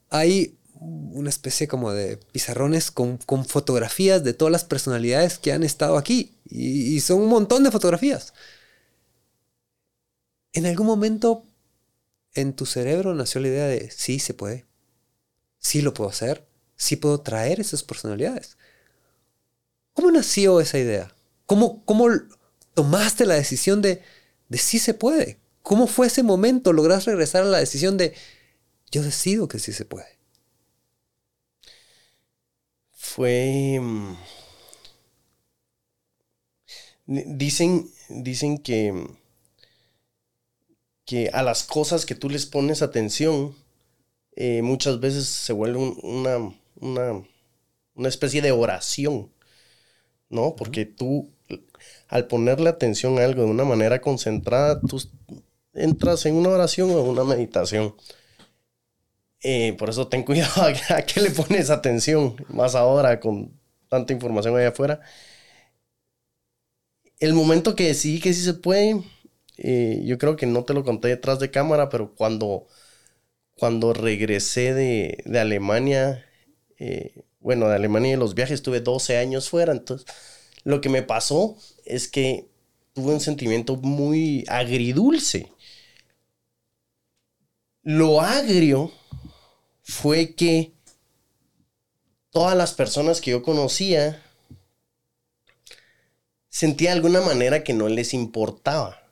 hay 0.09 0.57
una 0.81 1.29
especie 1.29 1.69
como 1.69 1.93
de 1.93 2.17
pizarrones 2.33 2.91
con, 2.91 3.19
fotografías 3.47 4.25
de 4.25 4.33
todas 4.33 4.51
las 4.51 4.65
personalidades 4.65 5.39
que 5.39 5.53
han 5.53 5.63
estado 5.63 5.99
aquí. 5.99 6.39
Y, 6.49 7.01
son 7.01 7.21
un 7.21 7.29
montón 7.29 7.65
de 7.65 7.71
fotografías. 7.71 8.33
En 10.55 10.65
algún 10.65 10.87
momento 10.87 11.45
en 12.33 12.55
tu 12.55 12.65
cerebro 12.65 13.15
nació 13.15 13.43
la 13.43 13.49
idea 13.49 13.67
de, 13.67 13.91
sí, 13.91 14.21
se 14.21 14.33
puede. 14.33 14.65
Sí 15.67 15.83
lo 15.83 15.93
puedo 15.93 16.09
hacer. 16.09 16.47
Sí 16.77 16.95
puedo 16.95 17.23
traer 17.23 17.59
esas 17.59 17.83
personalidades. 17.83 18.57
¿Cómo 19.95 20.13
nació 20.13 20.61
esa 20.61 20.79
idea? 20.79 21.13
¿Cómo, 21.45 21.85
cómo 21.85 22.07
tomaste 22.75 23.27
la 23.27 23.35
decisión 23.35 23.83
de, 23.83 24.01
de 24.49 24.59
sí 24.59 24.79
se 24.79 24.95
puede. 24.95 25.41
¿Cómo 25.63 25.89
fue 25.89 26.07
ese 26.07 26.23
momento? 26.23 26.73
¿Logras 26.73 27.05
regresar 27.05 27.43
a 27.43 27.47
la 27.47 27.59
decisión 27.59 27.97
de 27.97 28.15
yo 28.93 29.03
decido 29.03 29.49
que 29.49 29.59
sí 29.59 29.73
se 29.73 29.85
puede? 29.85 30.07
Fue... 32.93 33.79
Mm, 33.81 34.17
dicen, 37.07 37.91
dicen 38.09 38.59
que, 38.59 38.93
que 41.07 41.31
a 41.33 41.43
las 41.43 41.65
cosas 41.65 42.05
que 42.05 42.15
tú 42.15 42.29
les 42.29 42.47
pones 42.47 42.83
atención, 42.83 43.55
eh, 44.37 44.63
muchas 44.63 45.01
veces 45.01 45.27
se 45.27 45.53
vuelve 45.55 45.79
una, 46.03 46.55
una, 46.81 48.09
especie 48.09 48.43
de 48.43 48.53
oración, 48.53 49.33
¿no? 50.29 50.55
Porque 50.57 50.85
tú, 50.85 51.33
al 52.09 52.27
ponerle 52.27 52.69
atención 52.69 53.19
a 53.19 53.25
algo 53.25 53.45
de 53.45 53.51
una 53.51 53.65
manera 53.65 54.01
concentrada, 54.01 54.81
tú 54.81 55.03
entras 55.75 56.27
en 56.27 56.35
una 56.37 56.51
oración 56.51 56.91
o 56.91 57.03
una 57.03 57.25
meditación. 57.25 57.95
Eh, 59.43 59.75
por 59.79 59.91
eso 59.91 60.09
ten 60.09 60.23
cuidado 60.25 60.63
a, 60.63 61.03
qué 61.03 61.21
le 61.21 61.31
pones 61.31 61.71
atención, 61.71 62.37
más 62.49 62.75
ahora 62.75 63.21
con 63.21 63.59
tanta 63.89 64.13
información 64.13 64.57
allá 64.57 64.69
afuera. 64.69 65.01
El 67.19 67.33
momento 67.35 67.75
que 67.75 67.87
decidí 67.87 68.21
que 68.21 68.35
sí 68.35 68.43
se 68.43 68.55
puede, 68.55 69.03
eh, 69.57 70.03
yo 70.05 70.19
creo 70.19 70.37
que 70.37 70.47
no 70.47 70.65
te 70.65 70.75
lo 70.75 70.85
conté 70.85 71.09
detrás 71.09 71.39
de 71.39 71.51
cámara, 71.51 71.89
pero 71.89 72.15
cuando 72.15 72.67
cuando 73.57 73.93
regresé 73.93 74.75
de, 74.75 75.41
Alemania, 75.41 76.25
eh, 76.79 77.25
bueno, 77.41 77.69
de 77.69 77.75
Alemania 77.75 78.13
y 78.13 78.17
los 78.17 78.35
viajes, 78.35 78.57
estuve 78.57 78.81
12 78.81 79.17
años 79.17 79.49
fuera, 79.49 79.73
entonces 79.73 80.07
lo 80.65 80.81
que 80.81 80.89
me 80.89 81.03
pasó 81.03 81.57
es 81.85 82.09
que 82.09 82.49
tuve 82.93 83.15
un 83.15 83.21
sentimiento 83.21 83.77
muy 83.77 84.45
agridulce. 84.49 85.53
Lo 87.83 88.21
agrio 88.21 88.93
fue 89.83 90.35
que 90.35 90.73
todas 92.31 92.57
las 92.57 92.75
personas 92.75 93.21
que 93.21 93.31
yo 93.31 93.43
conocía 93.43 94.23
sentía 96.49 96.91
de 96.91 96.97
alguna 96.97 97.21
manera 97.21 97.63
que 97.63 97.75
no 97.75 97.89
les 97.89 98.13
importaba 98.13 99.06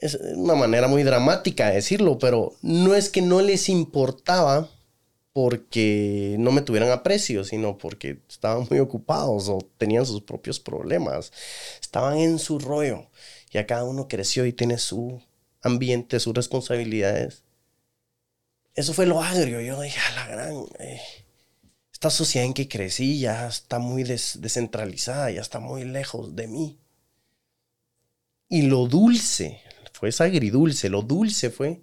es 0.00 0.14
una 0.14 0.54
manera 0.54 0.88
muy 0.88 1.02
dramática 1.02 1.68
de 1.68 1.76
decirlo, 1.76 2.18
pero 2.18 2.54
no 2.62 2.94
es 2.94 3.08
que 3.08 3.22
no 3.22 3.40
les 3.40 3.68
importaba 3.68 4.68
porque 5.34 6.36
no 6.38 6.52
me 6.52 6.62
tuvieran 6.62 6.90
aprecio, 6.90 7.42
sino 7.42 7.76
porque 7.76 8.20
estaban 8.28 8.68
muy 8.70 8.78
ocupados 8.78 9.48
o 9.48 9.58
tenían 9.78 10.06
sus 10.06 10.22
propios 10.22 10.60
problemas. 10.60 11.32
Estaban 11.80 12.18
en 12.18 12.38
su 12.38 12.60
rollo. 12.60 13.08
Ya 13.50 13.66
cada 13.66 13.84
uno 13.84 14.06
creció 14.06 14.46
y 14.46 14.52
tiene 14.52 14.78
su 14.78 15.20
ambiente, 15.60 16.20
sus 16.20 16.34
responsabilidades. 16.34 17.42
Eso 18.74 18.94
fue 18.94 19.06
lo 19.06 19.20
agrio. 19.22 19.60
Yo 19.60 19.80
dije, 19.80 19.98
a 19.98 20.14
la 20.14 20.26
gran. 20.28 20.66
Eh, 20.78 21.00
esta 21.92 22.10
sociedad 22.10 22.46
en 22.46 22.54
que 22.54 22.68
crecí 22.68 23.18
ya 23.18 23.48
está 23.48 23.80
muy 23.80 24.04
descentralizada, 24.04 25.32
ya 25.32 25.40
está 25.40 25.58
muy 25.58 25.84
lejos 25.84 26.36
de 26.36 26.46
mí. 26.46 26.78
Y 28.48 28.62
lo 28.62 28.86
dulce, 28.86 29.62
fue 30.12 30.26
agridulce, 30.26 30.88
lo 30.88 31.02
dulce 31.02 31.50
fue 31.50 31.82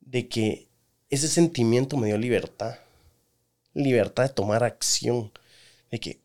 de 0.00 0.28
que 0.28 0.68
ese 1.10 1.28
sentimiento 1.28 1.96
me 1.96 2.08
dio 2.08 2.18
libertad, 2.18 2.78
libertad 3.74 4.24
de 4.24 4.34
tomar 4.34 4.64
acción, 4.64 5.32
de 5.90 6.00
que 6.00 6.20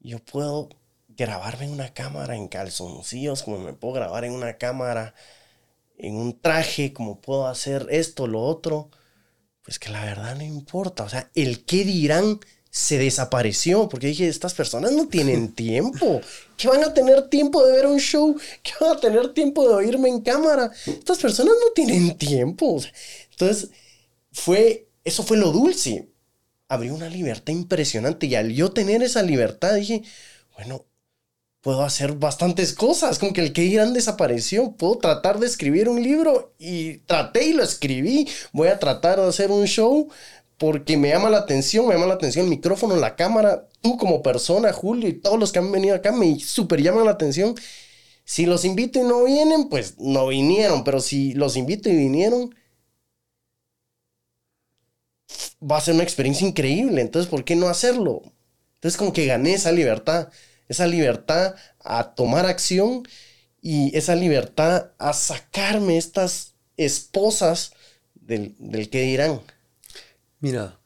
yo 0.00 0.18
puedo 0.20 0.68
grabarme 1.08 1.64
en 1.64 1.72
una 1.72 1.92
cámara 1.92 2.36
en 2.36 2.48
calzoncillos, 2.48 3.42
como 3.42 3.58
me 3.58 3.72
puedo 3.72 3.94
grabar 3.94 4.24
en 4.24 4.32
una 4.32 4.56
cámara 4.58 5.14
en 5.98 6.14
un 6.14 6.38
traje, 6.40 6.92
como 6.92 7.20
puedo 7.20 7.48
hacer 7.48 7.88
esto, 7.90 8.26
lo 8.26 8.40
otro, 8.40 8.90
pues 9.62 9.78
que 9.78 9.90
la 9.90 10.04
verdad 10.04 10.36
no 10.36 10.44
importa, 10.44 11.04
o 11.04 11.08
sea, 11.08 11.30
el 11.34 11.64
qué 11.64 11.84
dirán 11.84 12.40
se 12.70 12.98
desapareció, 12.98 13.88
porque 13.88 14.08
dije, 14.08 14.28
estas 14.28 14.54
personas 14.54 14.92
no 14.92 15.08
tienen 15.08 15.52
tiempo. 15.54 16.20
¿Qué 16.56 16.68
van 16.68 16.84
a 16.84 16.92
tener 16.92 17.28
tiempo 17.28 17.64
de 17.64 17.72
ver 17.72 17.86
un 17.86 17.98
show? 17.98 18.36
¿Qué 18.62 18.72
van 18.80 18.96
a 18.96 19.00
tener 19.00 19.32
tiempo 19.32 19.66
de 19.68 19.74
oírme 19.74 20.08
en 20.08 20.20
cámara? 20.20 20.70
Estas 20.86 21.18
personas 21.18 21.54
no 21.60 21.72
tienen 21.74 22.16
tiempo. 22.16 22.80
Entonces, 23.30 23.70
fue, 24.32 24.88
eso 25.04 25.22
fue 25.22 25.36
lo 25.36 25.52
dulce. 25.52 26.08
Abrió 26.68 26.94
una 26.94 27.08
libertad 27.08 27.52
impresionante 27.52 28.26
y 28.26 28.34
al 28.34 28.52
yo 28.52 28.72
tener 28.72 29.02
esa 29.02 29.22
libertad 29.22 29.74
dije, 29.74 30.02
bueno, 30.54 30.84
puedo 31.60 31.82
hacer 31.82 32.12
bastantes 32.12 32.72
cosas, 32.72 33.18
como 33.18 33.32
que 33.32 33.40
el 33.42 33.52
que 33.52 33.64
irán 33.64 33.92
desapareció, 33.92 34.72
puedo 34.72 34.98
tratar 34.98 35.38
de 35.38 35.46
escribir 35.46 35.88
un 35.88 36.02
libro 36.02 36.54
y 36.58 36.98
traté 36.98 37.48
y 37.48 37.52
lo 37.52 37.62
escribí, 37.62 38.28
voy 38.52 38.68
a 38.68 38.78
tratar 38.78 39.20
de 39.20 39.28
hacer 39.28 39.50
un 39.50 39.66
show 39.66 40.08
porque 40.58 40.96
me 40.96 41.10
llama 41.10 41.30
la 41.30 41.38
atención, 41.38 41.86
me 41.86 41.94
llama 41.94 42.06
la 42.06 42.14
atención 42.14 42.44
el 42.46 42.50
micrófono, 42.50 42.96
la 42.96 43.16
cámara, 43.16 43.68
tú 43.80 43.96
como 43.96 44.22
persona, 44.22 44.72
Julio 44.72 45.08
y 45.08 45.14
todos 45.14 45.38
los 45.38 45.52
que 45.52 45.60
han 45.60 45.70
venido 45.72 45.94
acá 45.96 46.12
me 46.12 46.38
súper 46.40 46.82
llaman 46.82 47.04
la 47.06 47.12
atención. 47.12 47.54
Si 48.24 48.46
los 48.46 48.64
invito 48.64 49.00
y 49.00 49.04
no 49.04 49.24
vienen, 49.24 49.68
pues 49.68 49.98
no 49.98 50.28
vinieron, 50.28 50.84
pero 50.84 51.00
si 51.00 51.34
los 51.34 51.56
invito 51.56 51.88
y 51.90 51.96
vinieron, 51.96 52.54
va 55.62 55.78
a 55.78 55.80
ser 55.80 55.94
una 55.94 56.02
experiencia 56.04 56.46
increíble, 56.46 57.00
entonces 57.00 57.30
¿por 57.30 57.44
qué 57.44 57.56
no 57.56 57.68
hacerlo? 57.68 58.22
Entonces 58.74 58.98
como 58.98 59.12
que 59.12 59.26
gané 59.26 59.54
esa 59.54 59.72
libertad, 59.72 60.28
esa 60.68 60.86
libertad 60.86 61.54
a 61.80 62.14
tomar 62.14 62.46
acción 62.46 63.02
y 63.60 63.96
esa 63.96 64.14
libertad 64.14 64.92
a 64.98 65.12
sacarme 65.12 65.96
estas 65.98 66.54
esposas 66.76 67.72
del, 68.14 68.54
del 68.58 68.90
que 68.90 69.02
dirán. 69.02 69.40
Mira, 70.40 70.78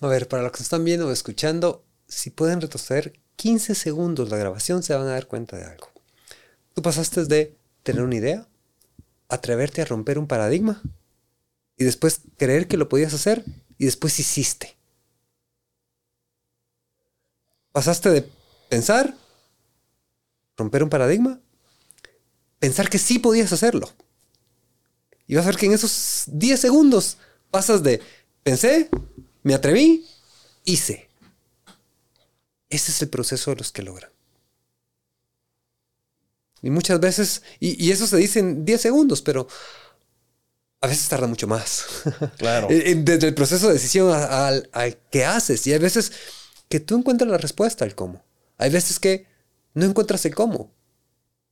a 0.00 0.06
ver, 0.06 0.28
para 0.28 0.42
los 0.42 0.52
que 0.52 0.62
están 0.62 0.84
viendo 0.84 1.08
o 1.08 1.12
escuchando, 1.12 1.84
si 2.08 2.30
pueden 2.30 2.60
retroceder 2.60 3.18
15 3.36 3.74
segundos 3.74 4.30
la 4.30 4.36
grabación, 4.36 4.82
se 4.82 4.94
van 4.94 5.06
a 5.06 5.12
dar 5.12 5.26
cuenta 5.26 5.56
de 5.56 5.64
algo. 5.64 5.90
Tú 6.74 6.82
pasaste 6.82 7.24
de 7.24 7.56
tener 7.82 8.02
una 8.02 8.16
idea, 8.16 8.46
atreverte 9.28 9.80
a 9.80 9.86
romper 9.86 10.18
un 10.18 10.26
paradigma, 10.26 10.82
y 11.78 11.84
después 11.84 12.20
creer 12.36 12.68
que 12.68 12.76
lo 12.76 12.88
podías 12.88 13.14
hacer, 13.14 13.44
y 13.78 13.86
después 13.86 14.18
hiciste. 14.18 14.76
Pasaste 17.72 18.10
de 18.10 18.30
pensar, 18.68 19.14
romper 20.56 20.82
un 20.82 20.90
paradigma, 20.90 21.40
pensar 22.58 22.90
que 22.90 22.98
sí 22.98 23.18
podías 23.18 23.52
hacerlo. 23.52 23.90
Y 25.26 25.34
vas 25.34 25.44
a 25.44 25.48
ver 25.48 25.56
que 25.56 25.66
en 25.66 25.72
esos 25.72 26.24
10 26.26 26.60
segundos 26.60 27.18
Pasas 27.50 27.82
de 27.82 28.00
pensé, 28.42 28.88
me 29.42 29.54
atreví, 29.54 30.06
hice. 30.64 31.08
Ese 32.68 32.90
es 32.90 33.02
el 33.02 33.08
proceso 33.08 33.50
de 33.50 33.56
los 33.56 33.72
que 33.72 33.82
logran. 33.82 34.10
Y 36.62 36.70
muchas 36.70 36.98
veces, 37.00 37.42
y, 37.60 37.90
eso 37.90 38.06
se 38.06 38.16
dice 38.16 38.40
en 38.40 38.64
10 38.64 38.80
segundos, 38.80 39.22
pero 39.22 39.46
a 40.80 40.86
veces 40.86 41.08
tarda 41.08 41.26
mucho 41.26 41.46
más. 41.46 41.86
Claro. 42.38 42.68
Desde 42.68 43.28
el 43.28 43.34
proceso 43.34 43.68
de 43.68 43.74
decisión 43.74 44.12
al, 44.12 44.68
que 45.10 45.24
haces. 45.24 45.66
Y 45.66 45.72
hay 45.72 45.78
veces 45.78 46.12
que 46.68 46.80
tú 46.80 46.96
encuentras 46.98 47.30
la 47.30 47.38
respuesta 47.38 47.84
al 47.84 47.94
cómo. 47.94 48.24
Hay 48.58 48.70
veces 48.70 48.98
que 48.98 49.26
no 49.74 49.84
encuentras 49.84 50.24
el 50.24 50.34
cómo, 50.34 50.72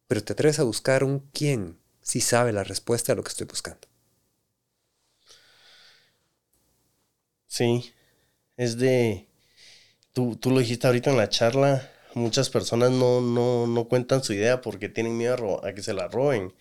pero 0.09 0.23
te 0.25 0.33
atreves 0.33 0.59
a 0.59 0.65
buscar 0.65 1.05
un 1.05 1.21
quién 1.33 1.79
si 2.03 2.21
sabe 2.21 2.53
la 2.53 2.65
respuesta 2.65 3.13
a 3.13 3.15
lo 3.15 3.23
que 3.23 3.31
estoy 3.31 3.47
buscando. 3.47 3.87
Sí, 7.55 7.95
es 8.57 8.79
de... 8.79 9.29
Tú, 10.13 10.37
tú 10.37 10.51
lo 10.51 10.61
dijiste 10.61 10.87
ahorita 10.89 11.11
en 11.11 11.19
la 11.19 11.29
charla, 11.31 11.91
muchas 12.15 12.51
personas 12.51 12.91
no, 12.93 13.21
no, 13.23 13.67
no 13.69 13.89
cuentan 13.89 14.25
su 14.25 14.35
idea 14.35 14.61
porque 14.63 14.89
tienen 14.91 15.19
miedo 15.19 15.65
a, 15.65 15.75
que 15.75 15.83
se 15.83 15.95
la 15.95 16.09
roben. 16.09 16.55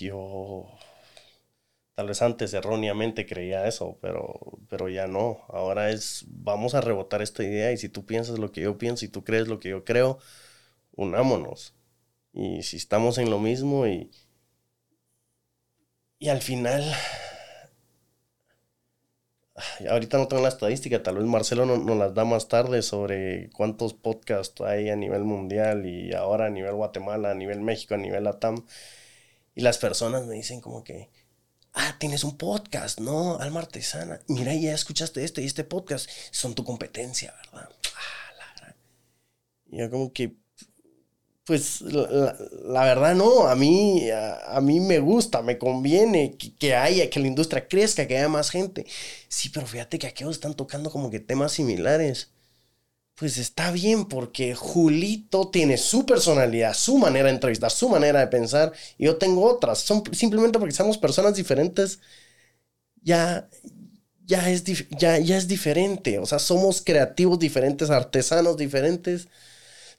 yo 0.00 0.68
tal 1.94 2.06
vez 2.08 2.22
antes 2.22 2.54
erróneamente 2.54 3.26
creía 3.26 3.66
eso, 3.66 3.98
pero, 4.00 4.38
pero 4.68 4.88
ya 4.88 5.06
no. 5.06 5.44
Ahora 5.48 5.90
es, 5.90 6.24
vamos 6.28 6.74
a 6.74 6.80
rebotar 6.80 7.22
esta 7.22 7.42
idea 7.44 7.72
y 7.72 7.76
si 7.78 7.88
tú 7.88 8.06
piensas 8.06 8.38
lo 8.38 8.52
que 8.52 8.60
yo 8.62 8.78
pienso 8.78 9.04
y 9.04 9.08
tú 9.08 9.24
crees 9.24 9.48
lo 9.48 9.58
que 9.60 9.70
yo 9.70 9.84
creo, 9.84 10.18
unámonos. 10.96 11.74
Y 12.34 12.62
si 12.64 12.78
estamos 12.78 13.18
en 13.18 13.30
lo 13.30 13.40
mismo 13.40 13.86
y, 13.88 14.10
y 16.18 16.28
al 16.28 16.40
final 16.40 16.84
ahorita 19.88 20.18
no 20.18 20.28
tengo 20.28 20.42
la 20.42 20.48
estadística, 20.48 21.02
tal 21.02 21.16
vez 21.16 21.26
Marcelo 21.26 21.66
nos 21.66 21.80
no 21.84 21.94
las 21.94 22.14
da 22.14 22.24
más 22.24 22.48
tarde 22.48 22.82
sobre 22.82 23.50
cuántos 23.50 23.94
podcasts 23.94 24.60
hay 24.60 24.90
a 24.90 24.96
nivel 24.96 25.24
mundial 25.24 25.86
y 25.86 26.12
ahora 26.14 26.46
a 26.46 26.50
nivel 26.50 26.74
Guatemala, 26.74 27.30
a 27.30 27.34
nivel 27.34 27.60
México, 27.60 27.94
a 27.94 27.98
nivel 27.98 28.24
Latam. 28.24 28.64
Y 29.54 29.62
las 29.62 29.78
personas 29.78 30.26
me 30.26 30.34
dicen 30.34 30.60
como 30.60 30.84
que, 30.84 31.10
ah, 31.74 31.96
tienes 31.98 32.24
un 32.24 32.36
podcast, 32.36 33.00
¿no? 33.00 33.38
Alma 33.38 33.60
Artesana. 33.60 34.20
Mira, 34.28 34.54
ya 34.54 34.72
escuchaste 34.72 35.24
este 35.24 35.42
y 35.42 35.46
este 35.46 35.64
podcast. 35.64 36.08
Son 36.30 36.54
tu 36.54 36.64
competencia, 36.64 37.34
¿verdad? 37.52 37.68
Ah, 37.96 38.32
la 38.38 38.76
Y 39.66 39.78
yo 39.78 39.90
como 39.90 40.12
que, 40.12 40.36
Pues 41.48 41.80
la, 41.80 42.84
verdad 42.84 43.14
no, 43.14 43.46
a 43.48 43.54
mí, 43.56 44.10
a, 44.10 44.60
mí 44.60 44.80
me 44.80 44.98
gusta, 44.98 45.40
me 45.40 45.56
conviene 45.56 46.36
que, 46.36 46.74
haya, 46.74 47.08
que 47.08 47.20
la 47.20 47.26
industria 47.26 47.66
crezca, 47.66 48.06
que 48.06 48.18
haya 48.18 48.28
más 48.28 48.50
gente. 48.50 48.84
Sí, 49.28 49.48
pero 49.48 49.66
fíjate 49.66 49.98
que 49.98 50.08
aquellos 50.08 50.34
están 50.34 50.52
tocando 50.52 50.90
como 50.90 51.10
que 51.10 51.20
temas 51.20 51.52
similares. 51.52 52.32
Pues 53.14 53.38
está 53.38 53.70
bien 53.72 54.06
porque 54.06 54.54
Julito 54.54 55.48
tiene 55.50 55.78
su 55.78 56.04
personalidad, 56.04 56.74
su 56.74 56.98
manera 56.98 57.28
de 57.28 57.36
entrevistar, 57.36 57.70
su 57.70 57.88
manera 57.88 58.20
de 58.20 58.26
pensar 58.28 58.72
y 58.98 59.06
yo 59.06 59.16
tengo 59.16 59.44
otras. 59.44 59.78
Son 59.78 60.02
simplemente 60.12 60.58
porque 60.58 60.74
somos 60.74 60.98
personas 60.98 61.34
diferentes, 61.34 62.00
ya, 63.02 63.48
ya, 64.26 64.50
es, 64.50 64.64
ya, 64.98 65.18
ya 65.18 65.38
es 65.38 65.48
diferente. 65.48 66.18
O 66.18 66.26
sea, 66.26 66.38
somos 66.38 66.82
creativos 66.82 67.38
diferentes, 67.38 67.88
artesanos 67.90 68.58
diferentes 68.58 69.28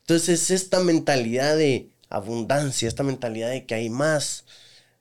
entonces, 0.10 0.50
esta 0.50 0.80
mentalidad 0.80 1.56
de 1.56 1.92
abundancia, 2.10 2.88
esta 2.88 3.04
mentalidad 3.04 3.52
de 3.52 3.68
que 3.68 3.76
hay 3.76 3.92
más, 3.92 4.44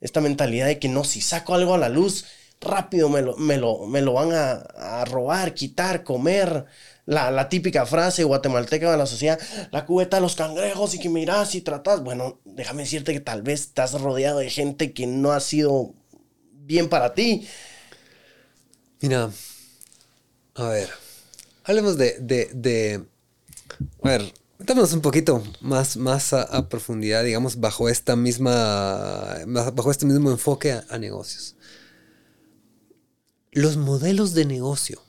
esta 0.03 0.21
mentalidad 0.21 0.67
de 0.67 0.79
que 0.79 0.91
no, 0.91 1.03
si 1.03 1.23
saco 1.23 1.55
algo 1.55 1.73
a 1.73 1.79
la 1.79 1.89
luz, 1.89 2.27
rápido 2.61 3.09
me 3.09 3.23
lo, 3.23 3.35
me 3.39 3.57
lo, 3.57 3.87
me 3.87 4.03
lo 4.03 4.13
van 4.13 4.33
a, 4.35 5.05
robar, 5.07 5.55
quitar, 5.55 6.05
comer. 6.05 6.67
La, 7.07 7.49
típica 7.49 7.87
frase 7.87 8.23
guatemalteca 8.23 8.91
de 8.91 8.99
la 8.99 9.07
sociedad, 9.07 9.41
la 9.71 9.87
cubeta 9.87 10.19
de 10.19 10.21
los 10.21 10.37
cangrejos 10.37 10.95
y 10.95 10.99
que 10.99 11.09
miras 11.09 11.55
y 11.55 11.63
tratas. 11.63 12.03
Bueno, 12.03 12.39
déjame 12.45 12.83
decirte 12.83 13.15
que 13.15 13.21
tal 13.21 13.41
vez 13.41 13.63
estás 13.63 13.99
rodeado 13.99 14.41
de 14.41 14.51
gente 14.51 14.93
que 14.93 15.07
no 15.07 15.33
ha 15.33 15.41
sido 15.41 15.95
bien 16.53 16.91
para 16.91 17.15
ti. 17.15 17.49
Mira, 19.01 19.31
a 20.55 20.69
ver, 20.69 20.91
hablemos 21.65 21.97
de, 21.97 22.19
de, 22.21 22.51
de 22.53 23.07
a 24.03 24.09
ver, 24.09 24.35
Metámonos 24.59 24.93
un 24.93 25.03
poquito 25.03 25.43
más, 25.61 25.97
más 25.97 26.33
a, 26.33 26.69
profundidad, 26.69 27.23
digamos, 27.23 27.61
bajo 27.61 27.89
esta 27.89 28.17
misma, 28.17 29.39
bajo 29.47 29.91
este 29.93 30.05
mismo 30.05 30.33
enfoque 30.33 30.73
a, 30.73 30.99
negocios. 30.99 31.55
Los 33.53 33.77
modelos 33.77 34.35
de 34.35 34.45
negocio 34.45 35.01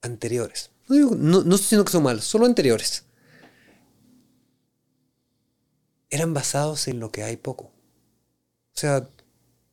anteriores, 0.00 0.70
no, 0.88 1.10
no, 1.10 1.38
estoy 1.40 1.58
diciendo 1.58 1.84
que 1.84 1.92
son 1.92 2.04
malos, 2.04 2.24
solo 2.24 2.46
anteriores, 2.46 3.04
eran 6.10 6.34
basados 6.34 6.86
en 6.86 7.00
lo 7.00 7.10
que 7.10 7.24
hay 7.24 7.36
poco. 7.36 7.64
O 7.64 8.78
sea, 8.78 9.08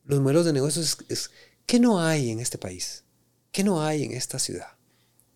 los 0.04 0.20
modelos 0.20 0.46
de 0.46 0.54
negocios 0.54 0.86
es, 0.86 1.12
es 1.12 1.32
¿qué 1.68 1.80
no 1.80 2.02
hay 2.02 2.32
en 2.32 2.40
este 2.40 2.58
país? 2.58 3.04
¿Qué 3.52 3.64
no 3.64 3.84
hay 3.84 4.04
en 4.04 4.14
esta 4.14 4.40
ciudad? 4.40 4.78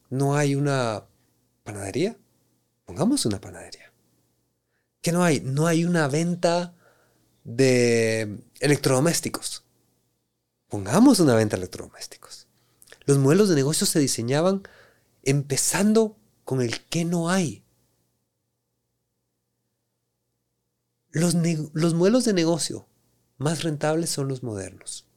No 0.10 0.36
hay 0.36 0.56
una 0.56 1.06
panadería, 1.64 2.18
Pongamos 2.94 3.26
una 3.26 3.42
panadería. 3.42 3.92
¿Qué 5.02 5.12
no 5.12 5.24
hay? 5.24 5.42
No 5.42 5.66
hay 5.66 5.84
una 5.84 6.08
venta 6.08 6.76
de 7.44 8.44
electrodomésticos. 8.60 9.66
Pongamos 10.70 11.20
una 11.20 11.34
venta 11.34 11.56
de 11.56 11.64
electrodomésticos. 11.64 12.48
Los 13.06 13.18
modelos 13.18 13.50
de 13.50 13.56
negocio 13.56 13.88
se 13.88 13.98
diseñaban 13.98 14.62
empezando 15.24 16.16
con 16.44 16.62
el 16.62 16.82
que 16.82 17.04
no 17.04 17.32
hay. 17.32 17.64
Los, 21.10 21.34
los, 21.74 21.96
modelos 21.96 22.26
de 22.26 22.34
negocio 22.34 22.88
más 23.40 23.64
rentables 23.64 24.12
son 24.12 24.28
los 24.28 24.44
modernos. 24.44 25.08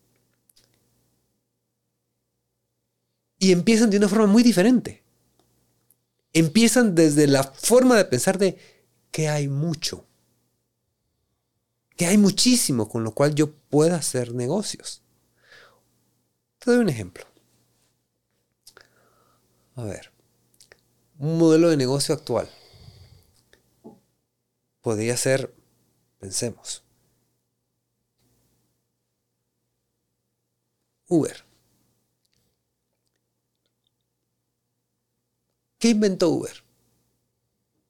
Y 3.38 3.52
empiezan 3.52 3.90
de 3.90 3.98
una 3.98 4.08
forma 4.08 4.28
muy 4.28 4.42
diferente 4.42 5.05
empiezan 6.38 6.94
desde 6.94 7.26
la 7.26 7.42
forma 7.42 7.96
de 7.96 8.04
pensar 8.04 8.36
de 8.36 8.58
que 9.10 9.28
hay 9.28 9.48
mucho, 9.48 10.06
que 11.96 12.04
hay 12.06 12.18
muchísimo 12.18 12.90
con 12.90 13.04
lo 13.04 13.12
cual 13.12 13.34
yo 13.34 13.54
pueda 13.54 13.96
hacer 13.96 14.34
negocios. 14.34 15.02
Te 16.58 16.70
doy 16.70 16.80
un 16.80 16.90
ejemplo. 16.90 17.24
A 19.76 19.84
ver, 19.84 20.12
un 21.18 21.38
modelo 21.38 21.70
de 21.70 21.78
negocio 21.78 22.14
actual 22.14 22.50
podría 24.82 25.16
ser, 25.16 25.54
pensemos, 26.18 26.84
Uber. 31.08 31.45
¿Qué 35.78 35.90
inventó 35.90 36.30
Uber? 36.30 36.64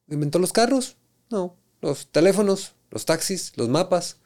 ¿Inventó 0.07 0.39
los 0.39 0.53
carros? 0.53 0.97
No. 1.29 1.55
¿Los 1.81 2.07
teléfonos? 2.07 2.73
¿Los 2.89 3.05
taxis? 3.05 3.53
¿Los 3.55 3.69
mapas? 3.69 4.19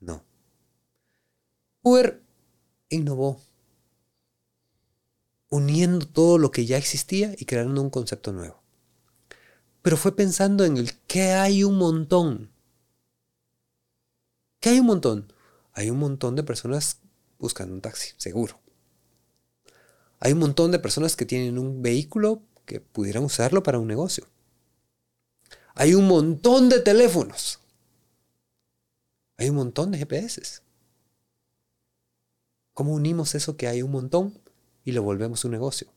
No. 0.00 0.24
Uber 1.82 2.22
innovó, 2.88 3.40
uniendo 5.48 6.06
todo 6.06 6.38
lo 6.38 6.50
que 6.50 6.66
ya 6.66 6.76
existía 6.76 7.34
y 7.36 7.44
creando 7.44 7.80
un 7.80 7.90
concepto 7.90 8.32
nuevo. 8.32 8.62
Pero 9.82 9.96
fue 9.96 10.14
pensando 10.14 10.64
en 10.64 10.76
el 10.76 10.98
que 11.00 11.32
hay 11.32 11.64
un 11.64 11.78
montón. 11.78 12.50
¿Qué 14.60 14.70
hay 14.70 14.80
un 14.80 14.86
montón? 14.86 15.32
Hay 15.72 15.90
un 15.90 15.98
montón 15.98 16.34
de 16.34 16.42
personas 16.42 17.00
buscando 17.38 17.74
un 17.74 17.80
taxi, 17.80 18.12
seguro. 18.16 18.60
Hay 20.20 20.32
un 20.32 20.40
montón 20.40 20.72
de 20.72 20.80
personas 20.80 21.14
que 21.14 21.24
tienen 21.24 21.58
un 21.58 21.80
vehículo 21.80 22.42
que 22.68 22.80
pudieran 22.80 23.24
usarlo 23.24 23.62
para 23.62 23.78
un 23.78 23.88
negocio. 23.88 24.28
Hay 25.74 25.94
un 25.94 26.06
montón 26.06 26.68
de 26.68 26.80
teléfonos. 26.80 27.60
Hay 29.38 29.48
un 29.48 29.56
montón 29.56 29.90
de 29.90 29.98
GPS. 29.98 30.60
¿Cómo 32.74 32.92
unimos 32.92 33.34
eso 33.34 33.56
que 33.56 33.68
hay 33.68 33.82
un 33.82 33.90
montón 33.90 34.38
y 34.84 34.92
lo 34.92 35.02
volvemos 35.02 35.44
un 35.46 35.52
negocio? 35.52 35.88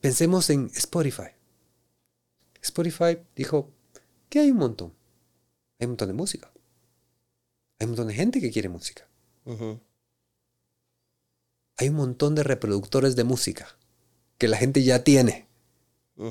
Pensemos 0.00 0.50
en 0.50 0.66
Spotify. 0.74 1.30
Spotify 2.60 3.18
dijo 3.36 3.70
que 4.28 4.40
hay 4.40 4.50
un 4.50 4.58
montón. 4.58 4.92
Hay 5.78 5.86
un 5.86 5.92
montón 5.92 6.08
de 6.08 6.14
música. 6.14 6.50
Hay 7.78 7.84
un 7.84 7.90
montón 7.90 8.08
de 8.08 8.14
gente 8.14 8.40
que 8.40 8.50
quiere 8.50 8.68
música. 8.68 9.08
Hay 11.76 11.88
un 11.88 11.94
montón 11.94 12.34
de 12.34 12.42
reproductores 12.42 13.14
de 13.14 13.24
música 13.24 13.79
que 14.40 14.48
la 14.48 14.56
gente 14.56 14.82
ya 14.82 15.04
tiene. 15.04 15.46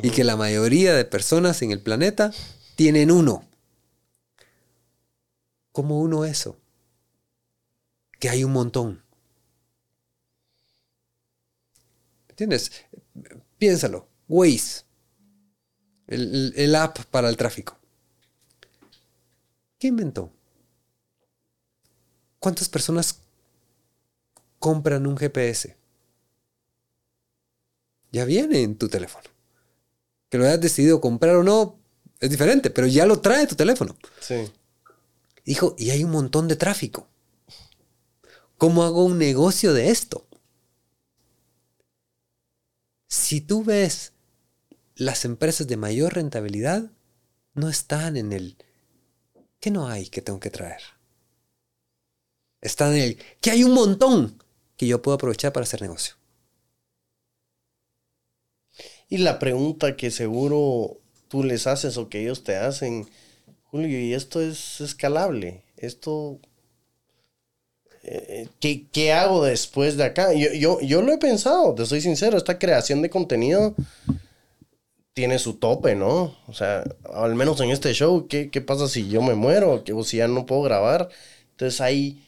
Y 0.04 0.12
que 0.12 0.24
la 0.24 0.36
mayoría 0.36 0.94
de 0.94 1.06
personas 1.06 1.62
en 1.62 1.72
el 1.72 1.82
planeta 1.82 2.32
tienen 2.76 3.10
uno. 3.10 3.48
¿Cómo 5.72 6.00
uno 6.00 6.26
eso? 6.26 6.58
Que 8.20 8.30
hay 8.30 8.44
un 8.44 8.52
montón. 8.52 9.04
¿Entiendes? 12.30 12.72
Piénsalo. 13.58 14.08
Waze. 14.28 14.84
El, 16.06 16.54
el 16.56 16.76
app 16.76 17.00
para 17.06 17.30
el 17.30 17.38
tráfico. 17.38 17.78
¿Qué 19.80 19.88
inventó? 19.88 20.32
¿Cuántas 22.40 22.70
personas 22.70 23.22
compran 24.60 25.08
un 25.08 25.18
GPS? 25.18 25.79
Ya 28.12 28.26
viene 28.26 28.64
en 28.64 28.76
tu 28.76 28.90
teléfono. 28.90 29.28
Que 30.30 30.38
lo 30.38 30.46
hayas 30.46 30.62
decidido 30.62 31.02
comprar 31.02 31.36
o 31.36 31.44
no 31.44 31.80
es 32.20 32.30
diferente, 32.30 32.70
pero 32.70 32.88
ya 32.88 33.06
lo 33.06 33.20
trae 33.22 33.48
tu 33.48 33.56
teléfono. 33.56 33.98
Sí. 34.20 34.52
Dijo, 35.46 35.76
y 35.78 35.90
hay 35.90 36.04
un 36.04 36.12
montón 36.12 36.48
de 36.48 36.56
tráfico. 36.56 37.08
¿Cómo 38.58 38.84
hago 38.84 39.06
un 39.06 39.18
negocio 39.18 39.74
de 39.74 39.90
esto? 39.90 40.28
Si 43.08 43.42
tú 43.42 43.64
ves 43.64 44.14
las 44.96 45.26
empresas 45.26 45.68
de 45.68 45.78
mayor 45.78 46.14
rentabilidad, 46.14 46.92
no 47.54 47.70
están 47.70 48.18
en 48.18 48.34
el 48.34 48.58
¿qué 49.60 49.72
no 49.72 49.88
hay 49.88 50.08
que 50.08 50.22
tengo 50.22 50.40
que 50.40 50.50
traer? 50.50 50.82
Están 52.62 52.94
en 52.94 53.02
el 53.02 53.24
que 53.42 53.52
hay 53.52 53.64
un 53.64 53.74
montón 53.74 54.44
que 54.76 54.88
yo 54.88 55.02
puedo 55.02 55.16
aprovechar 55.16 55.54
para 55.54 55.64
hacer 55.64 55.82
negocio. 55.82 56.19
Y 59.10 59.18
la 59.18 59.40
pregunta 59.40 59.98
que 59.98 60.12
seguro 60.12 60.98
tú 61.28 61.44
les 61.44 61.68
haces 61.68 61.98
o 61.98 62.10
que 62.10 62.22
ellos 62.22 62.44
te 62.44 62.56
hacen, 62.56 63.10
Julio, 63.64 64.00
¿y 64.00 64.14
esto 64.14 64.42
es 64.42 64.82
escalable? 64.82 65.64
¿Esto 65.78 66.40
eh, 68.04 68.48
¿qué, 68.60 69.14
hago 69.14 69.44
después 69.44 69.98
de 69.98 70.06
acá? 70.06 70.34
Yo, 70.34 70.52
yo, 70.54 70.80
yo, 70.82 71.02
lo 71.02 71.12
he 71.12 71.18
pensado, 71.18 71.76
te 71.76 71.86
soy 71.86 72.02
sincero, 72.02 72.38
esta 72.38 72.58
creación 72.58 73.02
de 73.02 73.10
contenido 73.10 73.76
tiene 75.14 75.38
su 75.38 75.56
tope, 75.56 75.96
¿no? 75.96 76.36
O 76.48 76.54
sea, 76.54 76.84
al 77.14 77.36
menos 77.36 77.60
en 77.60 77.72
este 77.72 77.94
show, 77.94 78.28
¿qué, 78.28 78.48
pasa 78.66 78.88
si 78.88 79.10
yo 79.10 79.22
me 79.22 79.36
muero 79.36 79.84
o 79.94 80.04
si 80.04 80.18
ya 80.18 80.28
no 80.28 80.46
puedo 80.46 80.62
grabar? 80.62 81.10
Entonces 81.52 81.82
hay, 81.82 82.26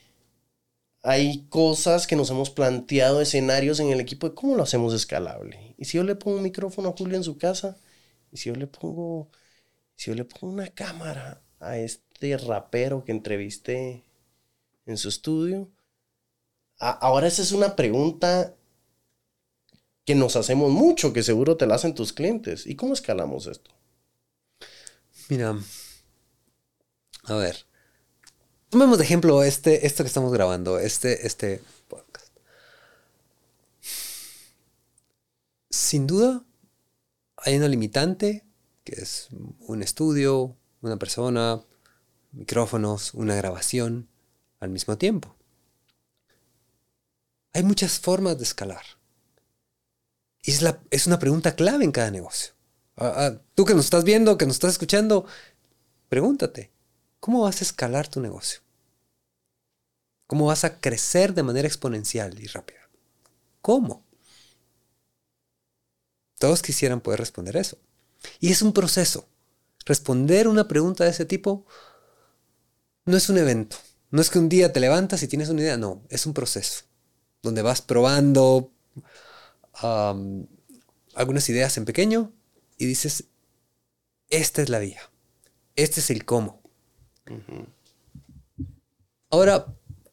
hay 1.03 1.47
cosas 1.49 2.07
que 2.07 2.15
nos 2.15 2.29
hemos 2.29 2.49
planteado, 2.51 3.21
escenarios 3.21 3.79
en 3.79 3.89
el 3.89 3.99
equipo 3.99 4.29
de 4.29 4.35
cómo 4.35 4.55
lo 4.55 4.63
hacemos 4.63 4.93
escalable. 4.93 5.75
Y 5.77 5.85
si 5.85 5.97
yo 5.97 6.03
le 6.03 6.15
pongo 6.15 6.37
un 6.37 6.43
micrófono 6.43 6.89
a 6.89 6.93
Julio 6.97 7.17
en 7.17 7.23
su 7.23 7.37
casa, 7.37 7.77
y 8.31 8.37
si 8.37 8.49
yo 8.49 8.55
le 8.55 8.67
pongo 8.67 9.29
Si 9.95 10.11
yo 10.11 10.15
le 10.15 10.25
pongo 10.25 10.53
una 10.53 10.69
cámara 10.69 11.43
a 11.59 11.77
este 11.77 12.37
rapero 12.37 13.05
que 13.05 13.13
entrevisté 13.13 14.03
en 14.85 14.97
su 14.97 15.09
estudio, 15.09 15.71
ahora 16.79 17.27
esa 17.27 17.41
es 17.43 17.51
una 17.53 17.75
pregunta 17.77 18.55
que 20.05 20.13
nos 20.15 20.35
hacemos 20.35 20.69
mucho, 20.71 21.11
que 21.13 21.23
seguro 21.23 21.57
te 21.57 21.65
la 21.65 21.75
hacen 21.75 21.95
tus 21.95 22.13
clientes. 22.13 22.67
¿Y 22.67 22.75
cómo 22.75 22.93
escalamos 22.93 23.47
esto? 23.47 23.71
Mira, 25.29 25.55
a 27.23 27.35
ver, 27.35 27.65
tomemos 28.71 28.97
de 28.97 29.03
ejemplo 29.03 29.43
este, 29.43 29.85
esto 29.85 30.03
que 30.03 30.07
estamos 30.07 30.31
grabando, 30.31 30.79
este, 30.79 31.27
este 31.27 31.61
podcast. 31.89 32.29
Sin 35.69 36.07
duda, 36.07 36.43
hay 37.35 37.57
una 37.57 37.67
limitante, 37.67 38.45
que 38.85 38.93
es 39.01 39.27
un 39.59 39.83
estudio, 39.83 40.55
una 40.81 40.97
persona, 40.97 41.61
micrófonos, 42.31 43.13
una 43.13 43.35
grabación 43.35 44.07
al 44.61 44.69
mismo 44.69 44.97
tiempo. 44.97 45.35
Hay 47.53 47.63
muchas 47.63 47.99
formas 47.99 48.37
de 48.37 48.45
escalar. 48.45 48.85
Y 50.43 50.51
es, 50.51 50.63
es 50.89 51.07
una 51.07 51.19
pregunta 51.19 51.55
clave 51.55 51.83
en 51.83 51.91
cada 51.91 52.09
negocio. 52.09 52.53
Ah, 52.95 53.13
ah, 53.17 53.41
tú 53.53 53.65
que 53.65 53.75
nos 53.75 53.85
estás 53.85 54.05
viendo, 54.05 54.37
que 54.37 54.45
nos 54.45 54.55
estás 54.55 54.71
escuchando, 54.71 55.25
pregúntate, 56.07 56.71
¿cómo 57.21 57.43
vas 57.43 57.61
a 57.61 57.63
escalar 57.63 58.09
tu 58.09 58.19
negocio? 58.19 58.59
¿Cómo 60.27 60.47
vas 60.47 60.65
a 60.65 60.79
crecer 60.79 61.33
de 61.33 61.43
manera 61.43 61.67
exponencial 61.67 62.37
y 62.39 62.47
rápida? 62.47 62.89
¿Cómo? 63.61 64.03
Todos 66.37 66.61
quisieran 66.61 67.01
poder 67.01 67.19
responder 67.19 67.55
eso. 67.55 67.77
Y 68.39 68.51
es 68.51 68.61
un 68.61 68.73
proceso. 68.73 69.27
Responder 69.85 70.47
una 70.47 70.67
pregunta 70.67 71.03
de 71.03 71.11
ese 71.11 71.25
tipo 71.25 71.65
no 73.05 73.17
es 73.17 73.29
un 73.29 73.37
evento. 73.37 73.77
No 74.09 74.21
es 74.21 74.29
que 74.29 74.39
un 74.39 74.49
día 74.49 74.73
te 74.73 74.79
levantas 74.79 75.21
y 75.23 75.27
tienes 75.27 75.49
una 75.49 75.61
idea. 75.61 75.77
No, 75.77 76.01
es 76.09 76.25
un 76.25 76.33
proceso. 76.33 76.85
Donde 77.41 77.61
vas 77.61 77.81
probando 77.81 78.71
algunas 81.13 81.49
ideas 81.49 81.77
en 81.77 81.85
pequeño 81.85 82.31
y 82.77 82.85
dices, 82.85 83.25
esta 84.29 84.61
es 84.61 84.69
la 84.69 84.79
vía. 84.79 85.01
Este 85.75 85.99
es 85.99 86.09
el 86.09 86.25
cómo. 86.25 86.60
Ahora, 89.29 89.65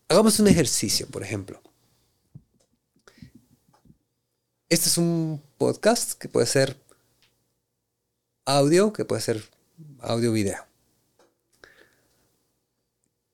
hagamos 0.09 0.39
un 0.41 0.49
ejercicio, 0.49 1.07
por 1.09 1.23
ejemplo. 1.23 1.61
Este 4.69 4.89
es 4.89 4.99
un 4.99 5.43
podcast 5.57 6.12
que 6.12 6.29
puede 6.29 6.47
ser 6.47 6.79
audio, 8.45 8.93
que 8.93 9.05
puede 9.05 9.23
ser 9.23 9.43
audio-video. 10.01 10.66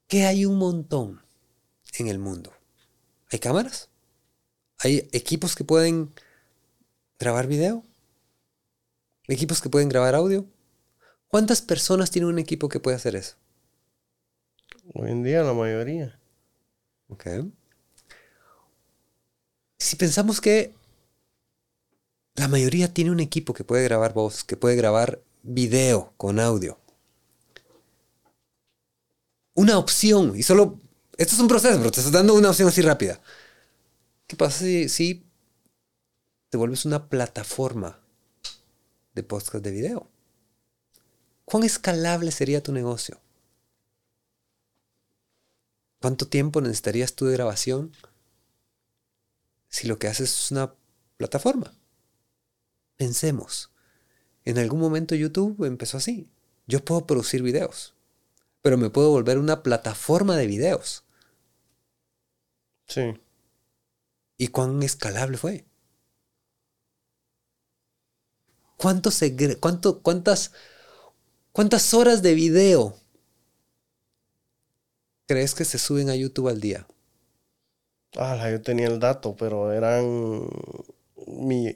Que 0.06 0.26
hay 0.26 0.46
un 0.46 0.58
montón 0.58 1.20
en 1.98 2.08
el 2.08 2.18
mundo. 2.18 2.52
Hay 3.30 3.38
cámaras, 3.38 3.88
hay 4.78 5.08
equipos 5.12 5.56
que 5.56 5.64
pueden 5.64 6.12
grabar 7.18 7.46
video, 7.46 7.84
equipos 9.26 9.60
que 9.60 9.70
pueden 9.70 9.88
grabar 9.88 10.14
audio. 10.14 10.46
¿Cuántas 11.28 11.62
personas 11.62 12.10
tienen 12.10 12.30
un 12.30 12.38
equipo 12.38 12.68
que 12.68 12.80
puede 12.80 12.96
hacer 12.96 13.16
eso? 13.16 13.36
Hoy 14.92 15.10
en 15.10 15.22
día 15.22 15.42
la 15.42 15.54
mayoría. 15.54 16.18
Ok. 17.08 17.26
Si 19.78 19.96
pensamos 19.96 20.40
que 20.40 20.74
la 22.34 22.48
mayoría 22.48 22.92
tiene 22.92 23.10
un 23.10 23.20
equipo 23.20 23.54
que 23.54 23.64
puede 23.64 23.84
grabar 23.84 24.12
voz, 24.12 24.44
que 24.44 24.56
puede 24.56 24.76
grabar 24.76 25.22
video 25.42 26.12
con 26.16 26.38
audio. 26.38 26.78
Una 29.54 29.78
opción, 29.78 30.36
y 30.36 30.42
solo, 30.42 30.80
esto 31.16 31.34
es 31.34 31.40
un 31.40 31.48
proceso, 31.48 31.78
pero 31.78 31.90
te 31.90 32.00
estás 32.00 32.12
dando 32.12 32.34
una 32.34 32.50
opción 32.50 32.68
así 32.68 32.82
rápida. 32.82 33.20
¿Qué 34.26 34.36
pasa 34.36 34.58
si, 34.58 34.88
si 34.88 35.24
te 36.50 36.58
vuelves 36.58 36.84
una 36.84 37.08
plataforma 37.08 38.00
de 39.14 39.22
podcast 39.22 39.64
de 39.64 39.70
video? 39.70 40.10
¿Cuán 41.44 41.62
escalable 41.62 42.32
sería 42.32 42.62
tu 42.62 42.72
negocio? 42.72 43.23
¿Cuánto 46.04 46.28
tiempo 46.28 46.60
necesitarías 46.60 47.14
tú 47.14 47.24
de 47.24 47.32
grabación 47.32 47.90
si 49.70 49.88
lo 49.88 49.98
que 49.98 50.06
haces 50.06 50.30
es 50.38 50.50
una 50.50 50.74
plataforma? 51.16 51.72
Pensemos. 52.96 53.70
En 54.44 54.58
algún 54.58 54.80
momento 54.80 55.14
YouTube 55.14 55.64
empezó 55.64 55.96
así. 55.96 56.28
Yo 56.66 56.84
puedo 56.84 57.06
producir 57.06 57.42
videos, 57.42 57.94
pero 58.60 58.76
me 58.76 58.90
puedo 58.90 59.08
volver 59.08 59.38
una 59.38 59.62
plataforma 59.62 60.36
de 60.36 60.46
videos. 60.46 61.04
Sí. 62.86 63.18
¿Y 64.36 64.48
cuán 64.48 64.82
escalable 64.82 65.38
fue? 65.38 65.64
¿Cuánto 68.76 69.08
cuánto, 69.58 70.02
cuántas, 70.02 70.52
¿Cuántas 71.52 71.94
horas 71.94 72.20
de 72.20 72.34
video 72.34 72.94
crees 75.26 75.54
que 75.54 75.64
se 75.64 75.78
suben 75.78 76.10
a 76.10 76.16
YouTube 76.16 76.48
al 76.48 76.60
día? 76.60 76.86
Ah, 78.16 78.48
yo 78.50 78.60
tenía 78.62 78.86
el 78.86 79.00
dato, 79.00 79.34
pero 79.36 79.72
eran 79.72 80.48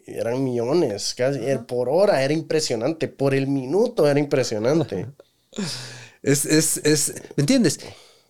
eran 0.06 0.44
millones, 0.44 1.14
casi 1.16 1.40
por 1.66 1.88
hora 1.88 2.22
era 2.22 2.32
impresionante, 2.32 3.08
por 3.08 3.34
el 3.34 3.46
minuto 3.46 4.06
era 4.06 4.20
impresionante. 4.20 5.06
es, 6.22 6.44
es, 6.44 6.78
es, 6.84 7.14
¿me 7.36 7.42
entiendes? 7.42 7.80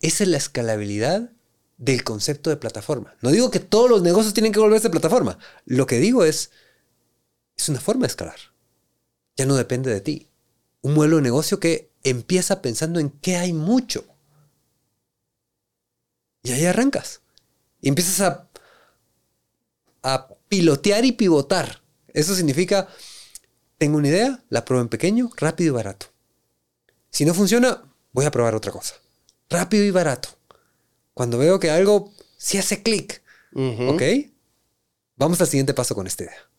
Esa 0.01 0.23
es 0.23 0.29
la 0.29 0.37
escalabilidad 0.37 1.31
del 1.77 2.03
concepto 2.03 2.49
de 2.49 2.57
plataforma. 2.57 3.15
No 3.21 3.31
digo 3.31 3.51
que 3.51 3.59
todos 3.59 3.89
los 3.89 4.01
negocios 4.01 4.33
tienen 4.33 4.51
que 4.51 4.59
volverse 4.59 4.89
plataforma. 4.89 5.37
Lo 5.65 5.85
que 5.87 5.99
digo 5.99 6.23
es, 6.23 6.51
es 7.57 7.69
una 7.69 7.79
forma 7.79 8.01
de 8.01 8.07
escalar. 8.07 8.39
Ya 9.37 9.45
no 9.45 9.55
depende 9.55 9.91
de 9.91 10.01
ti. 10.01 10.27
Un 10.81 10.93
modelo 10.93 11.17
de 11.17 11.21
negocio 11.21 11.59
que 11.59 11.91
empieza 12.03 12.61
pensando 12.61 12.99
en 12.99 13.09
que 13.09 13.37
hay 13.37 13.53
mucho. 13.53 14.05
Y 16.43 16.51
ahí 16.51 16.65
arrancas. 16.65 17.21
Y 17.81 17.89
empiezas 17.89 18.21
a, 18.21 18.49
a 20.03 20.27
pilotear 20.47 21.05
y 21.05 21.11
pivotar. 21.11 21.81
Eso 22.13 22.35
significa, 22.35 22.87
tengo 23.77 23.97
una 23.97 24.07
idea, 24.07 24.43
la 24.49 24.65
pruebo 24.65 24.81
en 24.81 24.89
pequeño, 24.89 25.29
rápido 25.37 25.73
y 25.73 25.75
barato. 25.75 26.07
Si 27.11 27.25
no 27.25 27.33
funciona, 27.33 27.83
voy 28.11 28.25
a 28.25 28.31
probar 28.31 28.55
otra 28.55 28.71
cosa. 28.71 28.95
Rápido 29.49 29.83
y 29.83 29.91
barato. 29.91 30.29
Cuando 31.13 31.37
veo 31.37 31.59
que 31.59 31.69
algo 31.69 32.13
sí 32.37 32.57
hace 32.57 32.81
clic, 32.83 33.21
¿ok? 33.53 34.01
Vamos 35.15 35.41
al 35.41 35.47
siguiente 35.47 35.73
paso 35.73 35.95
con 35.95 36.07
esta 36.07 36.23
idea. 36.23 36.49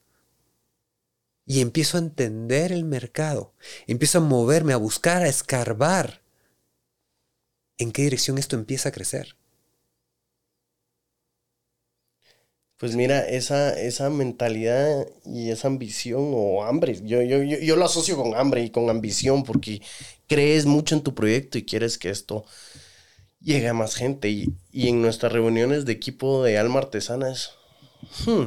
Y 1.47 1.61
empiezo 1.63 1.97
a 1.97 2.01
entender 2.01 2.71
el 2.71 2.85
mercado. 2.85 3.55
Empiezo 3.87 4.19
a 4.19 4.21
moverme, 4.21 4.73
a 4.73 4.77
buscar, 4.77 5.23
a 5.23 5.29
escarbar 5.29 6.23
en 7.79 7.91
qué 7.93 8.03
dirección 8.03 8.39
esto 8.39 8.57
empieza 8.57 8.91
a 8.91 8.93
crecer. 8.93 9.37
Pues 12.81 12.97
mira, 12.97 13.29
esa, 13.29 13.79
esa 13.79 14.09
mentalidad 14.09 15.07
y 15.27 15.51
esa 15.51 15.69
ambición 15.69 16.33
o 16.35 16.65
hambre, 16.65 16.99
yo, 17.05 17.21
yo, 17.21 17.43
yo, 17.43 17.77
lo 17.77 17.85
asocio 17.85 18.17
con 18.17 18.35
hambre 18.35 18.63
y 18.65 18.71
con 18.71 18.89
ambición 18.89 19.45
porque 19.45 19.83
crees 20.27 20.65
mucho 20.65 20.95
en 20.95 21.03
tu 21.03 21.15
proyecto 21.15 21.59
y 21.59 21.67
quieres 21.67 21.99
que 21.99 22.09
esto 22.09 22.47
llegue 23.39 23.69
a 23.69 23.75
más 23.75 23.97
gente. 23.97 24.31
Y, 24.31 24.57
en 24.73 25.03
nuestras 25.03 25.31
reuniones 25.31 25.85
de 25.85 25.93
equipo 25.93 26.43
de 26.43 26.57
alma 26.57 26.79
artesana 26.79 27.31
es, 27.31 27.51
hmm, 28.25 28.45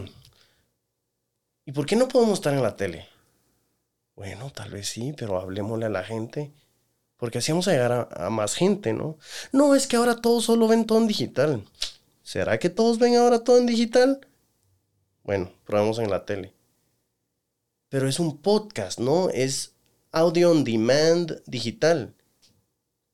¿y 1.67 1.71
por 1.71 1.85
qué 1.85 1.95
no 1.95 2.07
podemos 2.07 2.39
estar 2.39 2.55
en 2.55 2.63
la 2.63 2.75
tele? 2.75 3.05
Bueno, 4.15 4.49
tal 4.49 4.71
vez 4.71 4.87
sí, 4.89 5.13
pero 5.15 5.39
hablemosle 5.39 5.85
a 5.85 5.89
la 5.89 6.03
gente. 6.03 6.51
Porque 7.17 7.37
así 7.37 7.51
vamos 7.51 7.67
a 7.67 7.73
llegar 7.73 7.91
a, 7.91 8.25
a 8.25 8.31
más 8.31 8.55
gente, 8.55 8.93
¿no? 8.93 9.19
No, 9.51 9.75
es 9.75 9.85
que 9.85 9.95
ahora 9.95 10.21
todos 10.21 10.45
solo 10.45 10.67
ven 10.67 10.87
todo 10.87 10.97
en 10.97 11.07
digital. 11.07 11.63
¿Será 12.23 12.57
que 12.57 12.69
todos 12.69 12.99
ven 12.99 13.17
ahora 13.17 13.43
todo 13.43 13.57
en 13.57 13.65
digital? 13.65 14.25
Bueno, 15.23 15.51
probamos 15.65 15.99
en 15.99 16.09
la 16.09 16.25
tele. 16.25 16.53
Pero 17.89 18.07
es 18.07 18.17
un 18.19 18.37
podcast, 18.41 18.97
¿no? 18.97 19.29
Es 19.29 19.73
audio 20.11 20.51
on 20.51 20.63
demand 20.63 21.43
digital. 21.45 22.15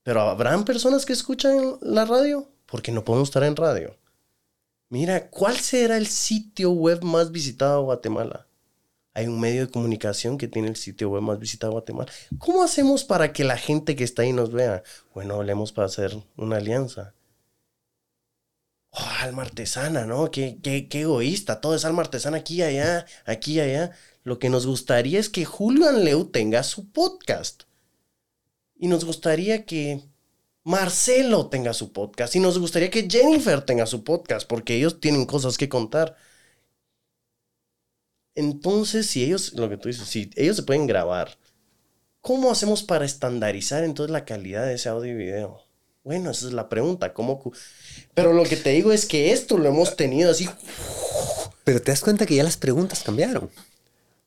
Pero 0.04 0.22
¿habrán 0.22 0.64
personas 0.64 1.06
que 1.06 1.14
escuchan 1.14 1.78
la 1.82 2.06
radio? 2.06 2.52
Porque 2.68 2.92
no 2.92 3.04
podemos 3.04 3.30
estar 3.30 3.44
en 3.44 3.56
radio. 3.56 3.98
Mira, 4.90 5.30
¿cuál 5.30 5.58
será 5.58 5.98
el 5.98 6.08
sitio 6.08 6.72
web 6.72 7.04
más 7.04 7.32
visitado 7.32 7.80
de 7.80 7.86
Guatemala? 7.86 8.48
Hay 9.16 9.28
un 9.28 9.40
medio 9.40 9.66
de 9.66 9.72
comunicación 9.72 10.38
que 10.38 10.48
tiene 10.48 10.68
el 10.68 10.76
sitio 10.76 11.10
web 11.10 11.24
más 11.24 11.40
visitado 11.40 11.72
de 11.72 11.80
Guatemala. 11.80 12.12
¿Cómo 12.38 12.64
hacemos 12.64 13.04
para 13.04 13.34
que 13.34 13.44
la 13.44 13.58
gente 13.58 13.96
que 13.96 14.04
está 14.04 14.22
ahí 14.22 14.34
nos 14.34 14.52
vea? 14.52 14.84
Bueno, 15.16 15.36
hablemos 15.36 15.72
para 15.72 15.88
hacer 15.88 16.16
una 16.38 16.58
alianza 16.58 17.16
oh, 18.92 19.08
alma 19.22 19.44
artesana, 19.44 20.06
¿no? 20.06 20.32
Qué, 20.32 20.60
qué, 20.64 20.88
qué, 20.90 21.02
egoísta, 21.02 21.62
todo 21.62 21.76
es 21.76 21.86
alma 21.86 22.02
artesana 22.02 22.38
aquí 22.38 22.62
allá, 22.62 23.06
aquí 23.26 23.60
allá. 23.60 23.92
Lo 24.24 24.40
que 24.40 24.50
nos 24.50 24.66
gustaría 24.68 25.20
es 25.20 25.30
que 25.30 25.46
Julio 25.46 25.88
Anleu 25.90 26.26
tenga 26.32 26.64
su 26.64 26.92
podcast. 26.92 27.64
Y 28.76 28.88
nos 28.88 29.06
gustaría 29.06 29.66
que 29.66 30.04
Marcelo 30.64 31.50
tenga 31.50 31.74
su 31.74 31.92
podcast. 31.94 32.36
Y 32.36 32.40
nos 32.40 32.60
gustaría 32.60 32.90
que 32.90 33.08
Jennifer 33.10 33.62
tenga 33.62 33.86
su 33.86 34.04
podcast, 34.04 34.48
porque 34.48 34.76
ellos 34.76 35.00
tienen 35.00 35.26
cosas 35.26 35.58
que 35.58 35.70
contar. 35.70 36.16
Entonces, 38.36 39.08
si 39.08 39.24
ellos, 39.24 39.54
lo 39.54 39.70
que 39.70 39.78
tú 39.78 39.90
dices, 39.90 40.08
si 40.08 40.30
ellos 40.36 40.56
se 40.56 40.64
pueden 40.64 40.88
grabar, 40.88 41.38
¿cómo 42.22 42.52
hacemos 42.52 42.84
para 42.84 43.06
estandarizar 43.06 43.84
entonces 43.84 44.12
la 44.12 44.26
calidad 44.26 44.66
de 44.66 44.76
ese 44.76 44.90
audio 44.90 45.12
y 45.14 45.16
video? 45.16 45.69
Bueno, 46.04 46.32
esa 46.32 46.48
es 46.48 46.54
la 46.54 46.70
pregunta. 46.70 47.14
¿Cómo? 47.14 47.52
Pero 48.14 48.34
lo 48.34 48.44
que 48.44 48.56
te 48.56 48.72
digo 48.72 48.92
es 48.92 49.06
que 49.06 49.32
esto 49.32 49.58
lo 49.58 49.70
hemos 49.70 49.96
tenido 49.96 50.32
así. 50.32 50.50
Pero 51.64 51.82
te 51.82 51.92
das 51.92 52.02
cuenta 52.02 52.26
que 52.26 52.36
ya 52.36 52.44
las 52.44 52.58
preguntas 52.58 53.04
cambiaron. 53.04 53.50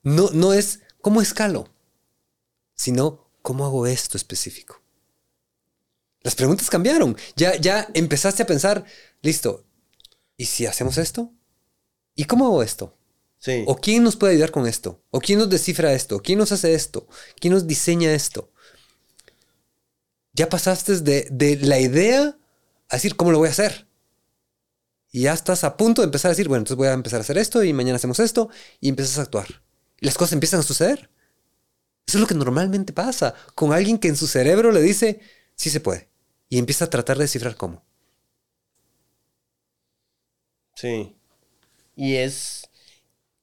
No, 0.03 0.31
no 0.31 0.53
es 0.53 0.81
cómo 1.01 1.21
escalo, 1.23 1.69
sino 2.75 3.29
cómo 3.43 3.65
hago 3.65 3.87
esto 3.87 4.17
específico. 4.17 4.81
Las 6.23 6.35
preguntas 6.35 6.71
cambiaron. 6.71 7.17
Ya, 7.37 7.57
ya 7.57 7.89
empezaste 7.95 8.43
a 8.43 8.47
pensar, 8.47 8.85
listo, 9.23 9.65
¿y 10.37 10.47
si 10.47 10.67
hacemos 10.67 10.99
esto? 10.99 11.33
¿Y 12.15 12.25
cómo 12.25 12.47
hago 12.47 12.63
esto? 12.63 12.97
Sí. 13.39 13.65
¿O 13.67 13.77
quién 13.77 14.05
nos 14.05 14.15
puede 14.15 14.35
ayudar 14.35 14.53
con 14.53 14.69
esto? 14.69 15.03
¿O 15.11 15.21
quién 15.21 15.41
nos 15.41 15.51
descifra 15.51 15.93
esto? 15.93 16.23
¿Quién 16.23 16.39
nos 16.39 16.53
hace 16.53 16.75
esto? 16.75 17.09
¿Quién 17.41 17.55
nos 17.55 17.67
diseña 17.67 18.13
esto? 18.13 18.52
Ya 20.35 20.49
pasaste 20.49 21.01
de, 21.01 21.29
de 21.31 21.57
la 21.57 21.79
idea 21.79 22.37
a 22.89 22.97
decir 22.97 23.17
cómo 23.17 23.33
lo 23.33 23.39
voy 23.39 23.49
a 23.49 23.53
hacer. 23.53 23.87
Y 25.11 25.23
ya 25.23 25.35
estás 25.35 25.63
a 25.65 25.77
punto 25.77 26.01
de 26.01 26.07
empezar 26.07 26.31
a 26.31 26.33
decir, 26.33 26.49
bueno, 26.49 26.61
entonces 26.61 26.79
voy 26.79 26.89
a 26.89 26.95
empezar 26.95 27.19
a 27.19 27.23
hacer 27.23 27.37
esto 27.37 27.63
y 27.63 27.73
mañana 27.75 27.97
hacemos 27.97 28.19
esto 28.19 28.49
y 28.81 28.89
empiezas 28.89 29.19
a 29.19 29.23
actuar. 29.23 29.63
Y 30.01 30.07
las 30.07 30.17
cosas 30.17 30.33
empiezan 30.33 30.61
a 30.61 30.63
suceder. 30.63 31.11
Eso 32.07 32.19
es 32.19 32.21
lo 32.21 32.27
que 32.27 32.35
normalmente 32.35 32.93
pasa 32.93 33.35
con 33.55 33.73
alguien 33.73 33.99
que 33.99 34.09
en 34.09 34.17
su 34.17 34.27
cerebro 34.27 34.73
le 34.73 34.81
dice, 34.81 35.21
sí 35.55 35.71
se 35.71 35.81
puede. 35.81 36.09
Y 36.49 36.59
empieza 36.59 36.87
a 36.87 36.91
tratar 36.91 37.17
de 37.19 37.25
descifrar 37.25 37.57
cómo. 37.57 37.85
Sí. 40.75 41.15
Y 41.97 42.17
es 42.17 42.71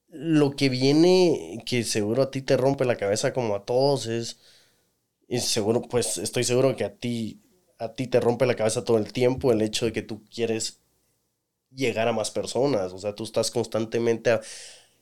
lo 0.10 0.56
que 0.56 0.70
viene, 0.70 1.64
que 1.66 1.84
seguro 1.84 2.24
a 2.24 2.32
ti 2.32 2.42
te 2.42 2.58
rompe 2.58 2.86
la 2.86 2.98
cabeza 2.98 3.34
como 3.34 3.56
a 3.56 3.66
todos, 3.66 4.08
es, 4.08 4.40
y 5.30 5.40
seguro, 5.40 5.84
pues 5.84 6.18
estoy 6.18 6.44
seguro 6.44 6.76
que 6.76 6.84
a 6.84 6.96
ti, 6.96 7.40
a 7.78 7.94
ti 7.94 8.08
te 8.08 8.20
rompe 8.20 8.48
la 8.48 8.56
cabeza 8.56 8.84
todo 8.84 8.98
el 8.98 9.14
tiempo 9.14 9.52
el 9.52 9.62
hecho 9.62 9.86
de 9.86 9.94
que 9.94 10.02
tú 10.02 10.24
quieres 10.26 10.82
llegar 11.74 12.08
a 12.08 12.14
más 12.14 12.32
personas, 12.32 12.94
o 12.94 12.98
sea, 12.98 13.14
tú 13.14 13.24
estás 13.24 13.52
constantemente 13.52 14.40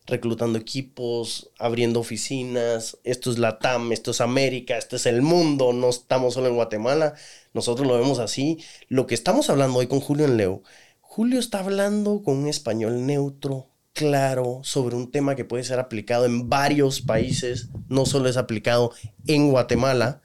reclutando 0.05 0.59
equipos, 0.59 1.51
abriendo 1.57 2.01
oficinas, 2.01 2.97
esto 3.05 3.31
es 3.31 3.37
la 3.39 3.59
TAM, 3.59 3.93
esto 3.93 4.11
es 4.11 4.19
América, 4.21 4.77
esto 4.77 4.97
es 4.97 5.05
el 5.05 5.21
mundo, 5.21 5.71
no 5.71 5.89
estamos 5.89 6.33
solo 6.33 6.47
en 6.47 6.55
Guatemala, 6.55 7.13
nosotros 7.53 7.87
lo 7.87 7.97
vemos 7.97 8.19
así. 8.19 8.59
Lo 8.89 9.07
que 9.07 9.15
estamos 9.15 9.49
hablando 9.49 9.79
hoy 9.79 9.87
con 9.87 10.01
Julio 10.01 10.25
en 10.25 10.37
Leo, 10.37 10.61
Julio 10.99 11.39
está 11.39 11.59
hablando 11.59 12.21
con 12.21 12.37
un 12.37 12.47
español 12.47 13.05
neutro, 13.05 13.69
claro 13.97 14.61
sobre 14.63 14.95
un 14.95 15.09
tema 15.09 15.35
que 15.35 15.43
puede 15.43 15.63
ser 15.63 15.79
aplicado 15.79 16.25
en 16.25 16.47
varios 16.47 17.01
países, 17.01 17.69
no 17.89 18.05
solo 18.05 18.29
es 18.29 18.37
aplicado 18.37 18.93
en 19.25 19.49
Guatemala. 19.49 20.21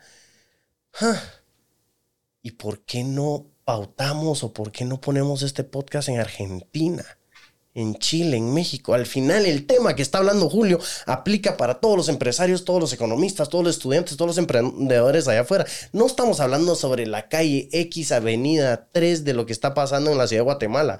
¿Y 2.42 2.50
por 2.50 2.84
qué 2.84 3.02
no 3.02 3.46
pautamos 3.64 4.44
o 4.44 4.52
por 4.52 4.72
qué 4.72 4.84
no 4.84 5.00
ponemos 5.00 5.42
este 5.42 5.64
podcast 5.64 6.10
en 6.10 6.20
Argentina? 6.20 7.02
en 7.74 7.94
Chile, 7.94 8.36
en 8.36 8.52
México. 8.52 8.92
Al 8.92 9.06
final, 9.06 9.46
el 9.46 9.64
tema 9.66 9.96
que 9.96 10.02
está 10.02 10.18
hablando 10.18 10.50
Julio 10.50 10.78
aplica 11.06 11.56
para 11.56 11.80
todos 11.80 11.96
los 11.96 12.10
empresarios, 12.10 12.66
todos 12.66 12.78
los 12.78 12.92
economistas, 12.92 13.48
todos 13.48 13.64
los 13.64 13.76
estudiantes, 13.76 14.18
todos 14.18 14.28
los 14.28 14.36
emprendedores 14.36 15.26
allá 15.26 15.40
afuera. 15.40 15.64
No 15.94 16.06
estamos 16.06 16.40
hablando 16.40 16.74
sobre 16.74 17.06
la 17.06 17.30
calle 17.30 17.70
X, 17.72 18.12
Avenida 18.12 18.90
3 18.92 19.24
de 19.24 19.32
lo 19.32 19.46
que 19.46 19.54
está 19.54 19.72
pasando 19.72 20.12
en 20.12 20.18
la 20.18 20.26
ciudad 20.26 20.40
de 20.40 20.44
Guatemala. 20.44 20.98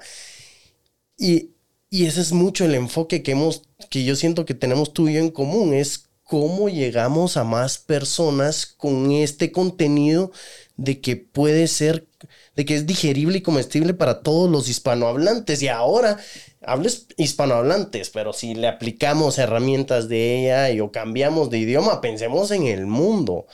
Y 1.15 1.52
y 1.93 2.07
ese 2.07 2.21
es 2.21 2.31
mucho 2.31 2.65
el 2.65 2.73
enfoque 2.73 3.21
que 3.21 3.33
hemos, 3.33 3.69
que 3.91 4.03
yo 4.03 4.15
siento 4.15 4.45
que 4.45 4.55
tenemos 4.55 4.93
tú 4.93 5.09
y 5.09 5.13
yo 5.13 5.19
en 5.19 5.29
común, 5.29 5.75
es 5.75 6.09
cómo 6.23 6.67
llegamos 6.67 7.37
a 7.37 7.43
más 7.43 7.77
personas 7.77 8.65
con 8.65 9.11
este 9.11 9.51
contenido 9.51 10.31
de 10.75 11.01
que 11.01 11.17
puede 11.17 11.67
ser, 11.67 12.07
de 12.55 12.65
que 12.65 12.73
es 12.73 12.87
digerible 12.87 13.37
y 13.37 13.41
comestible 13.41 13.93
para 13.93 14.23
todos 14.23 14.49
los 14.49 14.69
hispanohablantes. 14.69 15.61
Y 15.61 15.67
ahora, 15.67 16.17
hables 16.63 17.05
hispanohablantes, 17.15 18.09
pero 18.09 18.33
si 18.33 18.55
le 18.55 18.67
aplicamos 18.67 19.37
herramientas 19.37 20.09
de 20.09 20.47
ella 20.47 20.83
o 20.83 20.91
cambiamos 20.91 21.51
de 21.51 21.59
idioma, 21.59 22.01
pensemos 22.01 22.49
en 22.49 22.65
el 22.65 22.87
mundo. 22.87 23.45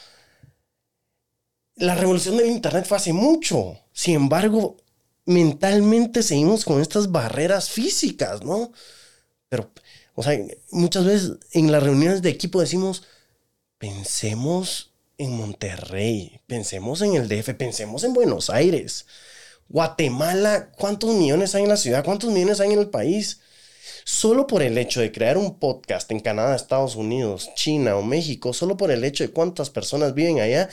La 1.75 1.93
revolución 1.93 2.37
del 2.37 2.47
Internet 2.47 2.85
fue 2.87 2.95
hace 2.95 3.11
mucho. 3.11 3.77
Sin 3.91 4.15
embargo, 4.15 4.77
mentalmente 5.29 6.23
seguimos 6.23 6.65
con 6.65 6.81
estas 6.81 7.11
barreras 7.11 7.69
físicas, 7.69 8.43
¿no? 8.43 8.71
Pero, 9.47 9.69
o 10.15 10.23
sea, 10.23 10.39
muchas 10.71 11.05
veces 11.05 11.33
en 11.51 11.71
las 11.71 11.83
reuniones 11.83 12.23
de 12.23 12.31
equipo 12.31 12.59
decimos, 12.59 13.03
pensemos 13.77 14.91
en 15.19 15.37
Monterrey, 15.37 16.41
pensemos 16.47 17.01
en 17.01 17.13
el 17.13 17.27
DF, 17.27 17.53
pensemos 17.53 18.03
en 18.03 18.13
Buenos 18.13 18.49
Aires, 18.49 19.05
Guatemala, 19.67 20.71
¿cuántos 20.75 21.13
millones 21.13 21.53
hay 21.53 21.61
en 21.61 21.69
la 21.69 21.77
ciudad? 21.77 22.03
¿Cuántos 22.03 22.31
millones 22.31 22.59
hay 22.59 22.73
en 22.73 22.79
el 22.79 22.89
país? 22.89 23.41
Solo 24.05 24.47
por 24.47 24.63
el 24.63 24.79
hecho 24.79 24.99
de 24.99 25.11
crear 25.11 25.37
un 25.37 25.59
podcast 25.59 26.09
en 26.09 26.21
Canadá, 26.21 26.55
Estados 26.55 26.95
Unidos, 26.95 27.51
China 27.53 27.97
o 27.97 28.01
México, 28.01 28.51
solo 28.51 28.77
por 28.77 28.89
el 28.89 29.03
hecho 29.03 29.23
de 29.23 29.29
cuántas 29.29 29.69
personas 29.69 30.15
viven 30.15 30.39
allá, 30.39 30.69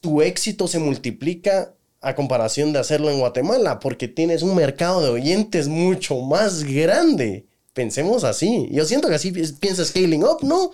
tu 0.00 0.20
éxito 0.20 0.68
se 0.68 0.78
multiplica 0.78 1.72
a 2.04 2.14
comparación 2.14 2.72
de 2.72 2.78
hacerlo 2.78 3.10
en 3.10 3.18
Guatemala, 3.18 3.80
porque 3.80 4.08
tienes 4.08 4.42
un 4.42 4.54
mercado 4.54 5.00
de 5.00 5.08
oyentes 5.08 5.68
mucho 5.68 6.20
más 6.20 6.62
grande. 6.64 7.46
Pensemos 7.72 8.24
así. 8.24 8.68
Yo 8.70 8.84
siento 8.84 9.08
que 9.08 9.14
así 9.14 9.32
piensa 9.32 9.84
Scaling 9.84 10.22
Up, 10.22 10.38
¿no? 10.42 10.70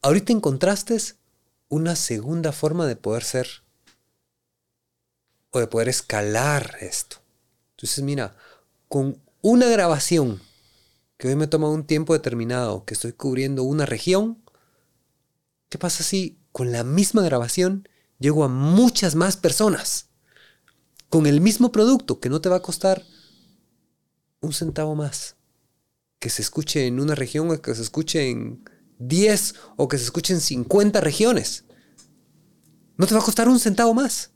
Ahorita 0.00 0.32
encontraste 0.32 0.96
una 1.68 1.96
segunda 1.96 2.50
forma 2.52 2.86
de 2.86 2.96
poder 2.96 3.24
ser 3.24 3.48
o 5.50 5.60
de 5.60 5.66
poder 5.66 5.88
escalar 5.88 6.76
esto. 6.80 7.18
Entonces, 7.76 8.02
mira, 8.02 8.34
con 8.88 9.20
una 9.42 9.66
grabación 9.68 10.40
que 11.18 11.28
hoy 11.28 11.36
me 11.36 11.46
toma 11.46 11.68
un 11.68 11.84
tiempo 11.84 12.14
determinado, 12.14 12.84
que 12.84 12.94
estoy 12.94 13.12
cubriendo 13.12 13.62
una 13.62 13.86
región, 13.86 14.42
¿qué 15.68 15.78
pasa 15.78 16.02
si 16.02 16.38
con 16.52 16.72
la 16.72 16.84
misma 16.84 17.22
grabación 17.22 17.88
llego 18.18 18.44
a 18.44 18.48
muchas 18.48 19.14
más 19.14 19.36
personas? 19.36 20.08
Con 21.14 21.26
el 21.26 21.40
mismo 21.40 21.70
producto 21.70 22.18
que 22.18 22.28
no 22.28 22.40
te 22.40 22.48
va 22.48 22.56
a 22.56 22.62
costar 22.62 23.04
un 24.40 24.52
centavo 24.52 24.96
más. 24.96 25.36
Que 26.18 26.28
se 26.28 26.42
escuche 26.42 26.88
en 26.88 26.98
una 26.98 27.14
región 27.14 27.48
o 27.52 27.62
que 27.62 27.72
se 27.72 27.82
escuche 27.82 28.30
en 28.30 28.68
10 28.98 29.54
o 29.76 29.86
que 29.86 29.96
se 29.96 30.02
escuche 30.02 30.34
en 30.34 30.40
50 30.40 31.00
regiones. 31.00 31.66
No 32.96 33.06
te 33.06 33.14
va 33.14 33.20
a 33.20 33.24
costar 33.24 33.48
un 33.48 33.60
centavo 33.60 33.94
más. 33.94 34.32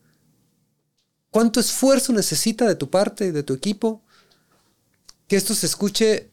¿Cuánto 1.31 1.59
esfuerzo 1.59 2.13
necesita 2.13 2.69
de 2.69 2.77
tu 2.77 2.89
parte 2.89 3.33
de 3.33 3.43
tu 3.43 3.55
equipo 3.55 4.05
que 5.27 5.35
esto 5.35 5.57
se 5.57 5.67
escuche 5.67 6.31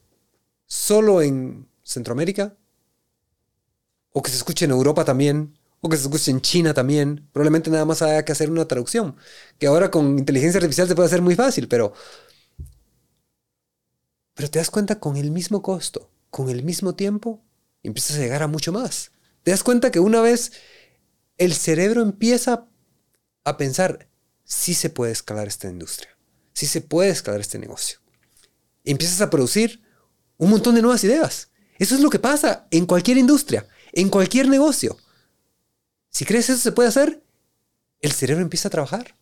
solo 0.68 1.24
en 1.24 1.68
Centroamérica? 1.82 2.56
¿O 4.12 4.22
que 4.22 4.30
se 4.30 4.38
escuche 4.38 4.66
en 4.66 4.72
Europa 4.72 5.06
también? 5.06 5.55
O 5.86 5.90
que 5.90 5.98
se 5.98 6.04
escuche 6.04 6.32
en 6.32 6.42
China 6.42 6.74
también. 6.74 7.30
Probablemente 7.32 7.70
nada 7.70 7.86
más 7.86 8.02
haya 8.02 8.26
que 8.26 8.32
hacer 8.32 8.50
una 8.50 8.68
traducción, 8.68 9.16
que 9.60 9.68
ahora 9.68 9.92
con 9.92 10.18
inteligencia 10.18 10.58
artificial 10.58 10.88
se 10.88 10.96
puede 10.96 11.06
hacer 11.06 11.22
muy 11.22 11.36
fácil, 11.36 11.68
pero... 11.68 11.94
Pero 14.34 14.50
te 14.50 14.58
das 14.58 14.72
cuenta 14.72 15.00
con 15.00 15.16
el 15.16 15.30
mismo 15.30 15.62
costo, 15.62 16.12
con 16.32 16.50
el 16.50 16.64
mismo 16.64 16.96
tiempo, 16.96 17.46
empiezas 17.84 18.18
a 18.18 18.22
llegar 18.22 18.42
a 18.42 18.48
mucho 18.48 18.72
más. 18.72 19.12
Te 19.44 19.52
das 19.52 19.62
cuenta 19.62 19.92
que 19.92 20.00
una 20.00 20.22
vez 20.22 20.54
el 21.38 21.54
cerebro 21.54 22.02
empieza 22.02 22.68
a 23.44 23.58
pensar, 23.58 24.10
sí 24.44 24.74
se 24.74 24.90
puede 24.90 25.12
escalar 25.12 25.48
esta 25.48 25.70
industria, 25.70 26.18
sí 26.54 26.66
se 26.66 26.82
puede 26.82 27.12
escalar 27.12 27.42
este 27.42 27.60
negocio. 27.60 28.00
empiezas 28.84 29.22
a 29.22 29.30
producir 29.30 29.84
un 30.38 30.50
montón 30.50 30.74
de 30.74 30.82
nuevas 30.82 31.04
ideas. 31.04 31.52
Eso 31.78 31.94
es 31.94 32.02
lo 32.02 32.10
que 32.10 32.20
pasa 32.20 32.68
en 32.72 32.88
cualquier 32.88 33.18
industria, 33.18 33.68
en 33.94 34.10
cualquier 34.10 34.48
negocio. 34.48 34.98
Si 36.16 36.24
crees 36.24 36.50
eso 36.50 36.62
se 36.62 36.72
puede 36.72 36.88
hacer, 36.88 37.22
el 38.00 38.14
cerebro 38.14 38.42
empieza 38.42 38.70
a 38.70 38.72
trabajar 38.72 39.18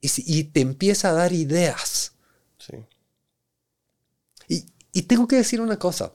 y, 0.00 0.44
te 0.44 0.62
empieza 0.62 1.10
a 1.10 1.12
dar 1.12 1.34
ideas. 1.34 2.14
Sí. 2.56 2.86
Y, 4.48 4.64
y 4.94 5.02
tengo 5.02 5.28
que 5.28 5.36
decir 5.36 5.60
una 5.60 5.78
cosa, 5.78 6.14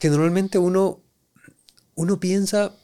que 0.00 0.10
normalmente 0.10 0.58
uno, 0.58 1.04
uno 1.94 2.18
piensa, 2.18 2.74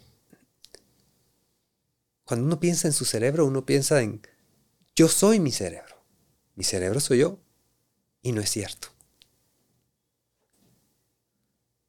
cuando 2.25 2.47
uno 2.47 2.61
piensa 2.61 2.87
en 2.87 2.95
su 2.95 3.05
cerebro, 3.05 3.47
uno 3.47 3.67
piensa 3.67 4.03
en, 4.03 4.25
yo 4.95 5.09
soy 5.09 5.41
mi 5.41 5.51
cerebro, 5.51 6.05
mi 6.55 6.63
cerebro 6.63 7.01
soy 7.01 7.19
yo, 7.19 7.41
y 8.23 8.31
no 8.31 8.41
es 8.41 8.51
cierto. 8.51 8.87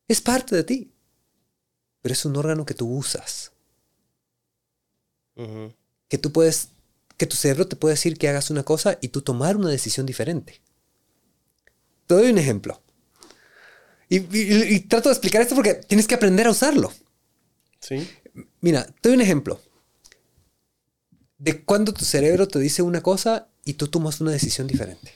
Es 0.08 0.22
parte 0.22 0.56
de 0.56 0.64
ti 0.64 0.91
pero 2.02 2.14
es 2.14 2.26
un 2.26 2.36
órgano 2.36 2.66
que 2.66 2.74
tú 2.74 2.88
usas. 2.88 3.52
Que 6.08 6.18
tú 6.18 6.32
puedes, 6.32 6.70
que 7.18 7.26
tu 7.26 7.36
cerebro 7.36 7.68
te 7.68 7.76
puede 7.76 7.94
decir 7.96 8.18
que 8.18 8.30
hagas 8.30 8.52
una 8.52 8.64
cosa 8.64 8.98
y 9.02 9.08
tú 9.08 9.22
tomar 9.22 9.58
una 9.58 9.70
decisión 9.70 10.06
diferente. 10.06 10.62
Te 12.06 12.16
doy 12.16 12.30
un 12.30 12.38
ejemplo. 12.38 12.82
Y, 14.10 14.80
trato 14.82 15.08
de 15.08 15.14
explicar 15.14 15.42
esto 15.42 15.56
porque 15.56 15.76
tienes 15.76 16.06
que 16.06 16.16
aprender 16.16 16.46
a 16.46 16.52
usarlo. 16.52 16.92
Sí. 17.80 18.08
Mira, 18.60 18.86
te 18.86 19.08
doy 19.08 19.16
un 19.16 19.22
ejemplo. 19.22 19.62
De 21.38 21.64
cuando 21.64 21.94
tu 21.94 22.04
cerebro 22.04 22.48
te 22.48 22.60
dice 22.60 22.82
una 22.82 23.02
cosa 23.02 23.48
y 23.64 23.76
tú 23.76 23.88
tomas 23.88 24.20
una 24.20 24.32
decisión 24.32 24.68
diferente. 24.68 25.14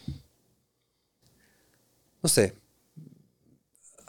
No 2.23 2.29
sé. 2.29 2.55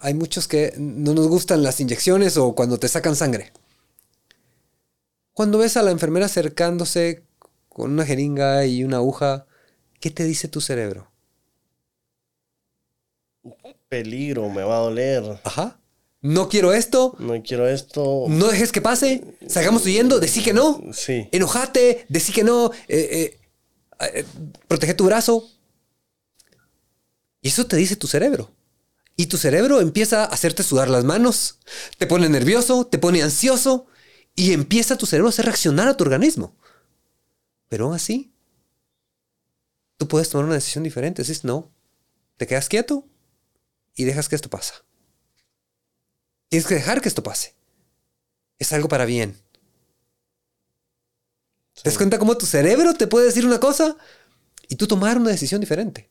Hay 0.06 0.14
muchos 0.14 0.46
que 0.46 0.72
no 0.78 1.14
nos 1.14 1.26
gustan 1.26 1.64
las 1.64 1.80
inyecciones 1.80 2.36
o 2.36 2.54
cuando 2.54 2.78
te 2.78 2.86
sacan 2.86 3.16
sangre. 3.16 3.52
Cuando 5.32 5.58
ves 5.58 5.76
a 5.76 5.82
la 5.82 5.90
enfermera 5.90 6.26
acercándose 6.26 7.24
con 7.68 7.90
una 7.90 8.06
jeringa 8.06 8.64
y 8.66 8.84
una 8.84 8.98
aguja, 8.98 9.46
¿qué 9.98 10.12
te 10.12 10.22
dice 10.22 10.46
tu 10.46 10.60
cerebro? 10.60 11.10
Peligro, 13.88 14.48
me 14.48 14.62
va 14.62 14.76
a 14.76 14.82
doler. 14.82 15.40
Ajá. 15.42 15.80
No 16.20 16.48
quiero 16.48 16.72
esto. 16.72 17.16
No 17.18 17.42
quiero 17.42 17.66
esto. 17.66 18.26
No 18.28 18.46
dejes 18.46 18.70
que 18.70 18.80
pase. 18.80 19.24
Salgamos 19.48 19.84
huyendo. 19.86 20.20
Decí 20.20 20.40
que 20.40 20.52
no. 20.52 20.82
Sí. 20.92 21.28
Enojate. 21.32 22.06
Decí 22.08 22.30
que 22.30 22.44
no. 22.44 22.70
Eh, 22.86 23.08
eh, 23.10 23.40
eh, 24.14 24.24
protege 24.68 24.94
tu 24.94 25.06
brazo. 25.06 25.50
Y 27.42 27.48
eso 27.48 27.66
te 27.66 27.74
dice 27.74 27.96
tu 27.96 28.06
cerebro. 28.06 28.55
Y 29.16 29.26
tu 29.26 29.38
cerebro 29.38 29.80
empieza 29.80 30.24
a 30.24 30.26
hacerte 30.26 30.62
sudar 30.62 30.88
las 30.88 31.04
manos. 31.04 31.58
Te 31.98 32.06
pone 32.06 32.28
nervioso. 32.28 32.86
Te 32.86 32.98
pone 32.98 33.22
ansioso. 33.22 33.86
Y 34.34 34.52
empieza 34.52 34.98
tu 34.98 35.06
cerebro 35.06 35.28
a 35.28 35.30
hacer 35.30 35.46
reaccionar 35.46 35.88
a 35.88 35.96
tu 35.96 36.04
organismo. 36.04 36.54
Pero 37.68 37.86
aún 37.86 37.94
así, 37.94 38.32
tú 39.96 40.06
puedes 40.06 40.28
tomar 40.28 40.44
una 40.44 40.54
decisión 40.54 40.84
diferente. 40.84 41.22
Dices, 41.22 41.44
no. 41.44 41.72
Te 42.36 42.46
quedas 42.46 42.68
quieto 42.68 43.08
y 43.94 44.04
dejas 44.04 44.28
que 44.28 44.36
esto 44.36 44.50
pasa. 44.50 44.84
Tienes 46.48 46.66
que 46.66 46.74
dejar 46.74 47.00
que 47.00 47.08
esto 47.08 47.22
pase. 47.22 47.54
Es 48.58 48.72
algo 48.72 48.88
para 48.88 49.06
bien. 49.06 49.40
¿Te 51.74 51.90
das 51.90 51.96
cuenta 51.96 52.18
cómo 52.18 52.36
tu 52.36 52.46
cerebro 52.46 52.94
te 52.94 53.06
puede 53.06 53.26
decir 53.26 53.44
una 53.46 53.60
cosa 53.60 53.96
y 54.68 54.76
tú 54.76 54.86
tomar 54.86 55.18
una 55.18 55.30
decisión 55.30 55.60
diferente? 55.60 56.10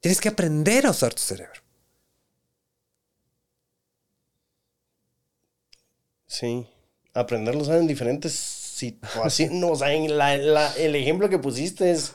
Tienes 0.00 0.20
que 0.20 0.28
aprender 0.28 0.86
a 0.86 0.90
usar 0.90 1.14
tu 1.14 1.22
cerebro. 1.22 1.67
Sí, 6.28 6.66
aprenderlo 7.14 7.64
en 7.74 7.88
diferentes 7.88 8.32
situaciones. 8.32 9.58
no, 9.58 9.70
o 9.72 9.76
sea, 9.76 9.92
el 9.92 10.94
ejemplo 10.94 11.28
que 11.28 11.38
pusiste 11.38 11.90
es 11.90 12.12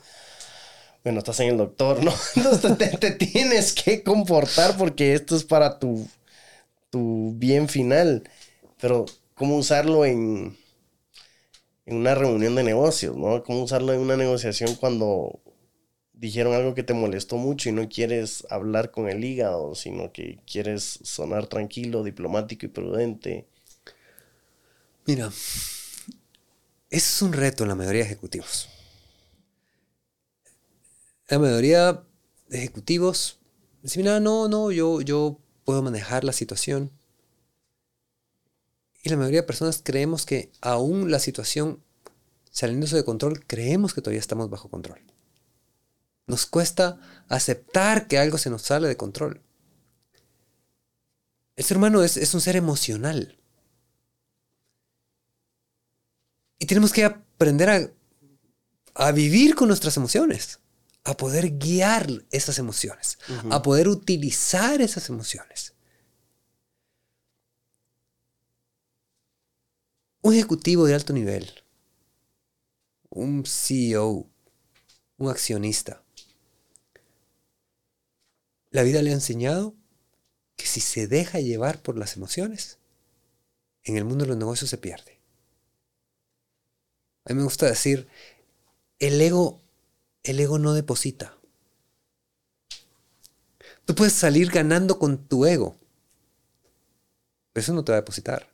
bueno, 1.04 1.20
estás 1.20 1.40
en 1.42 1.50
el 1.50 1.58
doctor, 1.58 2.02
¿no? 2.02 2.14
Entonces 2.36 3.00
te, 3.00 3.12
tienes 3.12 3.74
que 3.74 4.04
comportar 4.04 4.78
porque 4.78 5.14
esto 5.14 5.36
es 5.36 5.44
para 5.44 5.78
tu, 5.78 6.08
tu 6.90 7.34
bien 7.36 7.68
final. 7.68 8.24
Pero, 8.80 9.06
¿cómo 9.36 9.58
usarlo 9.58 10.06
en, 10.06 10.58
en 11.86 11.98
una 11.98 12.16
reunión 12.16 12.56
de 12.56 12.64
negocios, 12.64 13.18
¿no? 13.18 13.44
¿Cómo 13.44 13.64
usarlo 13.64 13.94
en 13.94 14.00
una 14.00 14.16
negociación 14.16 14.76
cuando 14.76 15.42
dijeron 16.14 16.54
algo 16.54 16.74
que 16.74 16.84
te 16.84 16.94
molestó 16.94 17.38
mucho 17.38 17.70
y 17.70 17.74
no 17.74 17.90
quieres 17.90 18.46
hablar 18.50 18.92
con 18.92 19.10
el 19.10 19.26
hígado, 19.26 19.76
sino 19.76 20.14
que 20.14 20.40
quieres 20.50 21.00
sonar 21.04 21.48
tranquilo, 21.48 22.04
diplomático 22.04 22.66
y 22.66 22.70
prudente? 22.70 23.48
Mira, 25.06 25.28
eso 25.28 26.18
es 26.90 27.22
un 27.22 27.34
reto 27.34 27.64
en 27.64 27.70
la 27.70 27.76
mayoría 27.76 28.02
de 28.02 28.08
ejecutivos 28.08 28.70
la 31.34 31.40
mayoría 31.40 32.04
de 32.50 32.58
ejecutivos 32.58 33.40
dicen, 33.82 34.06
no, 34.06 34.48
no, 34.48 34.72
yo, 34.72 35.02
yo 35.02 35.40
puedo 35.66 35.82
manejar 35.82 36.24
la 36.24 36.34
situación. 36.34 36.92
Y 39.04 39.10
la 39.10 39.18
mayoría 39.18 39.42
de 39.42 39.48
personas 39.48 39.82
creemos 39.84 40.26
que 40.26 40.52
aún 40.62 41.12
la 41.12 41.20
situación 41.20 41.84
saliéndose 42.52 42.96
de 42.96 43.04
control, 43.04 43.44
creemos 43.46 43.94
que 43.94 44.02
todavía 44.02 44.20
estamos 44.20 44.50
bajo 44.50 44.70
control. 44.70 45.02
Nos 46.28 46.46
cuesta 46.46 47.00
aceptar 47.28 48.08
que 48.08 48.20
algo 48.20 48.38
se 48.38 48.52
nos 48.52 48.62
sale 48.62 48.88
de 48.88 48.96
control. 48.96 49.42
El 51.56 51.64
ser 51.66 51.78
humano 51.78 52.04
es, 52.04 52.16
es 52.16 52.34
un 52.34 52.42
ser 52.42 52.56
emocional. 52.56 53.40
Y 56.64 56.66
tenemos 56.66 56.94
que 56.94 57.04
aprender 57.04 57.70
a, 57.70 57.92
a 58.96 59.12
vivir 59.12 59.54
con 59.54 59.68
nuestras 59.68 59.98
emociones 59.98 60.62
a 61.04 61.18
poder 61.18 61.58
guiar 61.58 62.08
esas 62.32 62.58
emociones, 62.58 63.18
a 63.52 63.62
poder 63.62 63.90
utilizar 63.90 64.82
esas 64.82 65.10
emociones. 65.10 65.74
Un 70.22 70.36
ejecutivo 70.36 70.86
de 70.86 70.96
alto 70.96 71.12
nivel, 71.12 71.52
un 73.10 73.44
CEO, 73.46 74.30
un 75.18 75.30
accionista, 75.30 76.02
la 78.70 78.84
vida 78.84 79.02
le 79.02 79.10
ha 79.10 79.16
enseñado 79.16 79.76
que 80.56 80.66
si 80.66 80.80
se 80.80 81.10
deja 81.10 81.42
llevar 81.42 81.82
por 81.82 81.98
las 81.98 82.16
emociones, 82.16 82.80
en 83.84 83.98
el 83.98 84.06
mundo 84.06 84.24
de 84.24 84.30
los 84.30 84.38
negocios 84.38 84.70
se 84.70 84.78
pierde. 84.78 85.13
A 87.26 87.30
mí 87.30 87.36
me 87.36 87.44
gusta 87.44 87.66
decir, 87.68 88.08
el 89.00 89.22
ego 89.22 89.64
el 90.24 90.40
ego 90.40 90.58
no 90.58 90.74
deposita. 90.74 91.38
Tú 93.86 93.94
puedes 93.96 94.14
salir 94.14 94.50
ganando 94.50 94.98
con 94.98 95.28
tu 95.28 95.46
ego, 95.46 95.78
pero 97.52 97.62
eso 97.62 97.74
no 97.74 97.84
te 97.84 97.92
va 97.92 97.98
a 97.98 98.02
depositar. 98.02 98.50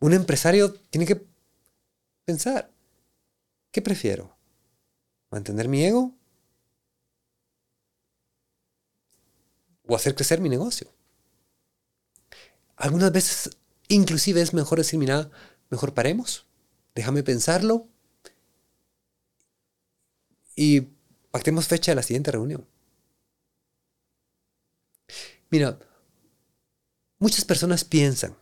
Un 0.00 0.12
empresario 0.12 0.72
tiene 0.72 1.06
que 1.06 1.24
pensar, 2.24 2.70
¿qué 3.70 3.80
prefiero? 3.80 4.36
¿Mantener 5.30 5.68
mi 5.68 5.84
ego? 5.84 6.12
¿O 9.86 9.94
hacer 9.94 10.14
crecer 10.16 10.40
mi 10.40 10.48
negocio? 10.48 10.92
Algunas 12.76 13.12
veces 13.12 13.56
inclusive 13.86 14.40
es 14.40 14.54
mejor 14.54 14.78
decir, 14.78 14.98
mira, 14.98 15.30
mejor 15.68 15.94
paremos, 15.94 16.46
déjame 17.00 17.22
pensarlo 17.22 17.88
y 20.54 20.82
pactemos 21.30 21.66
fecha 21.66 21.92
de 21.92 21.96
la 21.96 22.02
siguiente 22.02 22.30
reunión. 22.30 22.68
Mira, 25.48 25.78
muchas 27.18 27.46
personas 27.46 27.84
piensan 27.84 28.36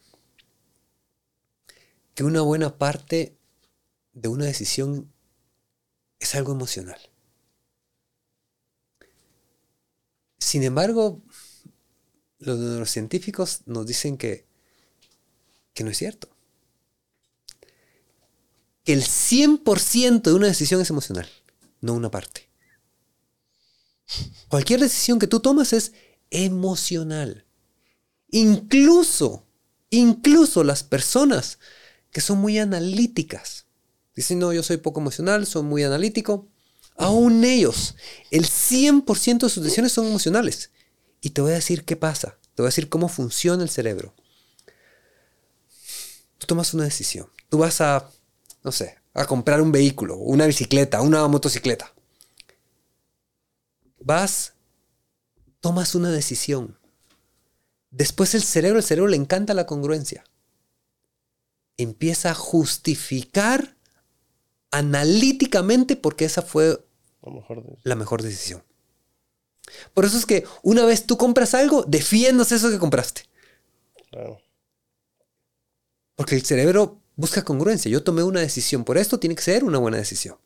que 2.16 2.24
una 2.24 2.40
buena 2.40 2.78
parte 2.78 3.38
de 4.12 4.26
una 4.28 4.46
decisión 4.46 5.12
es 6.18 6.34
algo 6.34 6.50
emocional. 6.50 6.98
Sin 10.38 10.64
embargo, 10.64 11.22
los 12.40 12.58
neurocientíficos 12.58 13.62
nos 13.66 13.86
dicen 13.86 14.16
que, 14.18 14.48
que 15.74 15.84
no 15.84 15.90
es 15.90 15.98
cierto. 15.98 16.37
Que 18.88 18.94
el 18.94 19.02
100% 19.02 20.22
de 20.22 20.32
una 20.32 20.46
decisión 20.46 20.80
es 20.80 20.88
emocional 20.88 21.28
no 21.80 21.94
una 21.94 22.10
parte. 22.10 22.48
Cualquier 24.48 24.80
decisión 24.80 25.18
que 25.18 25.26
tú 25.26 25.40
tomas 25.40 25.72
es 25.72 25.92
emocional. 26.30 27.46
Incluso, 28.30 29.46
incluso 29.90 30.64
las 30.64 30.82
personas 30.82 31.58
que 32.10 32.20
son 32.20 32.38
muy 32.38 32.58
analíticas, 32.58 33.66
dicen, 34.14 34.38
no, 34.38 34.52
yo 34.52 34.62
soy 34.62 34.78
poco 34.78 35.00
emocional, 35.00 35.46
soy 35.46 35.62
muy 35.62 35.82
analítico, 35.82 36.48
aún 36.96 37.44
ellos, 37.44 37.94
el 38.30 38.46
100% 38.46 39.46
de 39.46 39.50
sus 39.50 39.62
decisiones 39.62 39.92
son 39.92 40.06
emocionales. 40.06 40.70
Y 41.20 41.30
te 41.30 41.40
voy 41.40 41.52
a 41.52 41.56
decir 41.56 41.84
qué 41.84 41.96
pasa, 41.96 42.38
te 42.54 42.62
voy 42.62 42.66
a 42.66 42.70
decir 42.70 42.88
cómo 42.88 43.08
funciona 43.08 43.62
el 43.62 43.68
cerebro. 43.68 44.14
Tú 46.38 46.46
tomas 46.46 46.72
una 46.72 46.84
decisión, 46.84 47.28
tú 47.48 47.58
vas 47.58 47.80
a, 47.80 48.10
no 48.68 48.72
sé, 48.72 48.98
a 49.14 49.24
comprar 49.24 49.62
un 49.62 49.72
vehículo, 49.72 50.18
una 50.18 50.44
bicicleta, 50.44 51.00
una 51.00 51.26
motocicleta. 51.26 51.94
Vas, 53.98 54.52
tomas 55.60 55.94
una 55.94 56.10
decisión. 56.10 56.78
Después 57.90 58.34
el 58.34 58.42
cerebro, 58.42 58.78
el 58.78 58.84
cerebro 58.84 59.08
le 59.08 59.16
encanta 59.16 59.54
la 59.54 59.64
congruencia. 59.64 60.22
Empieza 61.78 62.32
a 62.32 62.34
justificar 62.34 63.74
analíticamente 64.70 65.96
porque 65.96 66.26
esa 66.26 66.42
fue 66.42 66.84
la 67.84 67.94
mejor, 67.94 68.22
decisión. 68.22 68.62
Por 69.94 70.04
eso 70.04 70.18
es 70.18 70.26
que 70.26 70.44
una 70.62 70.84
vez 70.84 71.06
tú 71.06 71.16
compras 71.16 71.54
algo, 71.54 71.84
defiendas 71.84 72.52
eso 72.52 72.68
que 72.68 72.78
compraste. 72.78 73.22
Porque 76.16 76.34
el 76.34 76.44
cerebro 76.44 77.00
busca 77.18 77.44
congruencia. 77.44 77.90
Yo 77.90 78.04
tomé 78.04 78.22
una 78.22 78.40
decisión, 78.40 78.84
por 78.84 78.96
esto 78.96 79.18
tiene 79.18 79.34
que 79.34 79.42
ser 79.42 79.64
una 79.64 79.78
buena 79.78 79.98
decisión. 79.98 80.38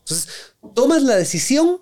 Entonces, 0.00 0.28
tomas 0.74 1.02
la 1.02 1.14
decisión 1.14 1.80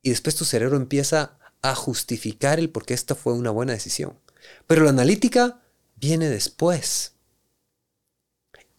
y 0.00 0.10
después 0.10 0.34
tu 0.34 0.46
cerebro 0.46 0.78
empieza 0.78 1.38
a 1.60 1.74
justificar 1.74 2.58
el 2.58 2.70
por 2.70 2.86
qué 2.86 2.94
esta 2.94 3.14
fue 3.14 3.34
una 3.34 3.50
buena 3.50 3.74
decisión. 3.74 4.18
Pero 4.66 4.84
la 4.84 4.90
analítica 4.90 5.62
viene 5.96 6.30
después. 6.30 7.12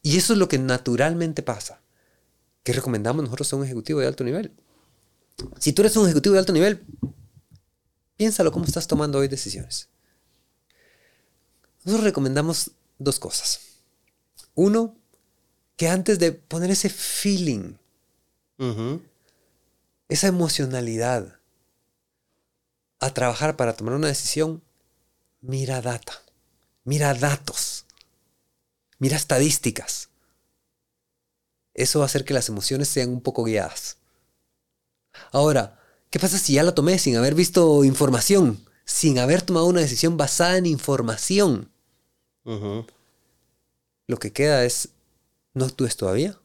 Y 0.02 0.18
eso 0.18 0.34
es 0.34 0.40
lo 0.40 0.50
que 0.50 0.58
naturalmente 0.58 1.44
pasa. 1.44 1.82
¿Qué 2.64 2.74
recomendamos 2.74 3.24
nosotros 3.24 3.54
a 3.54 3.56
un 3.58 3.66
ejecutivo 3.66 4.00
de 4.00 4.08
alto 4.08 4.24
nivel? 4.24 4.52
Si 5.60 5.74
tú 5.74 5.84
eres 5.84 5.96
un 5.96 6.06
ejecutivo 6.06 6.34
de 6.34 6.40
alto 6.40 6.54
nivel, 6.54 6.84
piénsalo 8.18 8.52
cómo 8.52 8.66
estás 8.66 8.88
tomando 8.88 9.20
hoy 9.20 9.28
decisiones. 9.28 9.90
Nosotros 11.84 12.04
recomendamos 12.04 12.72
dos 13.04 13.20
cosas. 13.20 13.60
Uno, 14.56 14.96
que 15.76 15.88
antes 15.90 16.20
de 16.20 16.32
poner 16.32 16.72
ese 16.72 16.90
feeling, 16.90 17.76
esa 20.08 20.28
emocionalidad 20.28 21.40
a 23.00 23.14
trabajar 23.14 23.58
para 23.58 23.76
tomar 23.76 23.96
una 23.96 24.08
decisión, 24.08 24.64
mira 25.42 25.82
data, 25.82 26.22
mira 26.86 27.14
datos, 27.14 27.86
mira 29.00 29.18
estadísticas. 29.18 30.10
Eso 31.74 32.00
va 32.00 32.06
a 32.06 32.08
hacer 32.08 32.24
que 32.24 32.34
las 32.34 32.50
emociones 32.50 32.88
sean 32.88 33.10
un 33.10 33.22
poco 33.22 33.44
guiadas. 33.44 33.98
Ahora, 35.32 35.80
¿qué 36.10 36.20
pasa 36.20 36.38
si 36.38 36.54
ya 36.54 36.64
la 36.64 36.76
tomé 36.76 37.00
sin 37.00 37.18
haber 37.18 37.36
visto 37.36 37.84
información? 37.84 38.64
Sin 38.86 39.18
haber 39.20 39.42
tomado 39.42 39.66
una 39.66 39.82
decisión 39.82 40.16
basada 40.16 40.58
en 40.58 40.66
información. 40.68 41.72
Lo 44.08 44.18
que 44.18 44.32
queda 44.32 44.66
es, 44.66 44.90
no 45.54 45.66
actúes 45.66 45.96
todavía. 45.96 46.40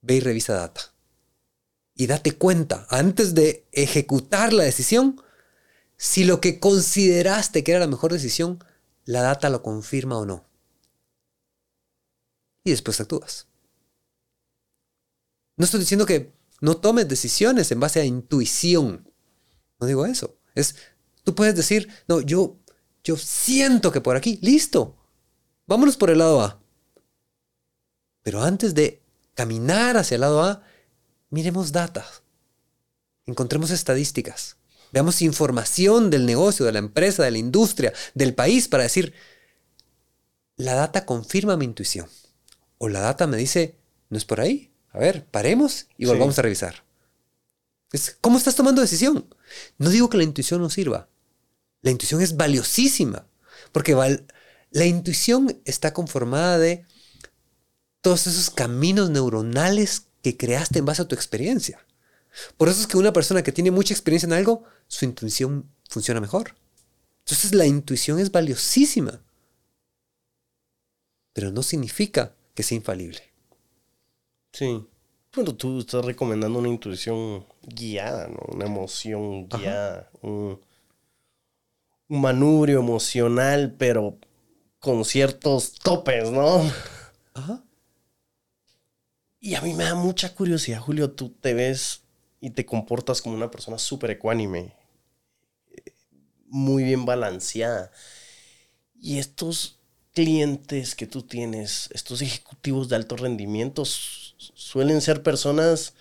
Ve 0.00 0.16
y 0.16 0.20
revisa 0.20 0.54
data. 0.54 0.92
Y 1.94 2.06
date 2.06 2.32
cuenta, 2.32 2.86
antes 2.90 3.34
de 3.34 3.66
ejecutar 3.72 4.52
la 4.52 4.64
decisión, 4.64 5.20
si 5.96 6.24
lo 6.24 6.40
que 6.40 6.58
consideraste 6.58 7.62
que 7.62 7.72
era 7.72 7.80
la 7.80 7.86
mejor 7.86 8.12
decisión, 8.12 8.64
la 9.04 9.22
data 9.22 9.50
lo 9.50 9.62
confirma 9.62 10.18
o 10.18 10.26
no. 10.26 10.44
Y 12.64 12.70
después 12.70 13.00
actúas. 13.00 13.46
No 15.56 15.64
estoy 15.64 15.80
diciendo 15.80 16.06
que 16.06 16.32
no 16.60 16.76
tomes 16.78 17.08
decisiones 17.08 17.70
en 17.70 17.80
base 17.80 18.00
a 18.00 18.04
intuición. 18.04 19.08
No 19.78 19.86
digo 19.86 20.06
eso. 20.06 20.38
Es, 20.54 20.76
tú 21.24 21.34
puedes 21.34 21.54
decir, 21.54 21.88
no, 22.08 22.20
yo 22.20 22.62
yo 23.04 23.16
siento 23.16 23.90
que 23.90 24.00
por 24.00 24.16
aquí, 24.16 24.38
listo. 24.42 24.96
Vámonos 25.66 25.96
por 25.96 26.10
el 26.10 26.18
lado 26.18 26.40
A. 26.40 26.60
Pero 28.22 28.42
antes 28.42 28.74
de 28.74 29.02
caminar 29.34 29.96
hacia 29.96 30.16
el 30.16 30.20
lado 30.20 30.42
A, 30.42 30.62
miremos 31.30 31.72
datos. 31.72 32.22
Encontremos 33.26 33.70
estadísticas. 33.70 34.56
Veamos 34.92 35.22
información 35.22 36.10
del 36.10 36.26
negocio, 36.26 36.66
de 36.66 36.72
la 36.72 36.78
empresa, 36.78 37.22
de 37.22 37.30
la 37.30 37.38
industria, 37.38 37.92
del 38.14 38.34
país 38.34 38.68
para 38.68 38.82
decir, 38.82 39.14
la 40.56 40.74
data 40.74 41.06
confirma 41.06 41.56
mi 41.56 41.64
intuición. 41.64 42.08
O 42.78 42.88
la 42.88 43.00
data 43.00 43.26
me 43.26 43.36
dice, 43.36 43.76
no 44.10 44.18
es 44.18 44.24
por 44.24 44.40
ahí. 44.40 44.70
A 44.90 44.98
ver, 44.98 45.24
paremos 45.24 45.86
y 45.96 46.04
volvamos 46.04 46.38
a 46.38 46.42
revisar. 46.42 46.84
¿Cómo 48.20 48.38
estás 48.38 48.54
tomando 48.54 48.82
decisión? 48.82 49.34
No 49.78 49.88
digo 49.90 50.10
que 50.10 50.18
la 50.18 50.24
intuición 50.24 50.60
no 50.60 50.68
sirva. 50.68 51.08
La 51.80 51.90
intuición 51.90 52.20
es 52.20 52.36
valiosísima, 52.36 53.26
porque 53.72 53.94
la 54.72 54.86
intuición 54.86 55.60
está 55.64 55.92
conformada 55.92 56.58
de 56.58 56.84
todos 58.00 58.26
esos 58.26 58.50
caminos 58.50 59.10
neuronales 59.10 60.08
que 60.22 60.36
creaste 60.36 60.80
en 60.80 60.86
base 60.86 61.02
a 61.02 61.08
tu 61.08 61.14
experiencia. 61.14 61.84
Por 62.56 62.68
eso 62.68 62.80
es 62.80 62.86
que 62.86 62.96
una 62.96 63.12
persona 63.12 63.42
que 63.42 63.52
tiene 63.52 63.70
mucha 63.70 63.92
experiencia 63.92 64.26
en 64.26 64.32
algo, 64.32 64.64
su 64.88 65.04
intuición 65.04 65.70
funciona 65.88 66.20
mejor. 66.20 66.54
Entonces 67.24 67.54
la 67.54 67.66
intuición 67.66 68.18
es 68.18 68.32
valiosísima, 68.32 69.22
pero 71.32 71.52
no 71.52 71.62
significa 71.62 72.34
que 72.54 72.62
sea 72.62 72.76
infalible. 72.76 73.22
Sí. 74.52 74.86
Bueno, 75.34 75.54
tú 75.54 75.80
estás 75.80 76.04
recomendando 76.04 76.58
una 76.58 76.68
intuición 76.68 77.46
guiada, 77.62 78.28
¿no? 78.28 78.40
Una 78.48 78.66
emoción 78.66 79.48
guiada, 79.48 80.10
un 80.20 80.60
manubrio 82.08 82.80
emocional, 82.80 83.74
pero 83.78 84.18
con 84.82 85.04
ciertos 85.04 85.74
topes, 85.74 86.32
¿no? 86.32 86.60
Ajá. 87.34 87.62
Y 89.38 89.54
a 89.54 89.60
mí 89.60 89.74
me 89.74 89.84
da 89.84 89.94
mucha 89.94 90.34
curiosidad, 90.34 90.80
Julio, 90.80 91.12
tú 91.12 91.30
te 91.30 91.54
ves 91.54 92.02
y 92.40 92.50
te 92.50 92.66
comportas 92.66 93.22
como 93.22 93.36
una 93.36 93.50
persona 93.50 93.78
súper 93.78 94.10
ecuánime, 94.10 94.74
muy 96.46 96.82
bien 96.82 97.04
balanceada. 97.04 97.92
Y 99.00 99.18
estos 99.18 99.78
clientes 100.14 100.96
que 100.96 101.06
tú 101.06 101.22
tienes, 101.22 101.88
estos 101.92 102.20
ejecutivos 102.20 102.88
de 102.88 102.96
alto 102.96 103.16
rendimiento, 103.16 103.84
suelen 103.84 105.00
ser 105.00 105.22
personas... 105.22 105.94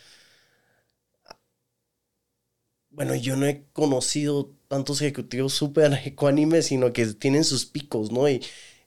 Bueno, 2.89 3.13
yo 3.15 3.37
no 3.37 3.45
he 3.45 3.63
conocido 3.73 4.53
tantos 4.67 5.01
ejecutivos 5.01 5.53
súper 5.53 5.93
ecuánimes, 6.03 6.65
sino 6.67 6.91
que 6.93 7.05
tienen 7.13 7.43
sus 7.43 7.65
picos, 7.65 8.11
¿no? 8.11 8.27
Y 8.27 8.41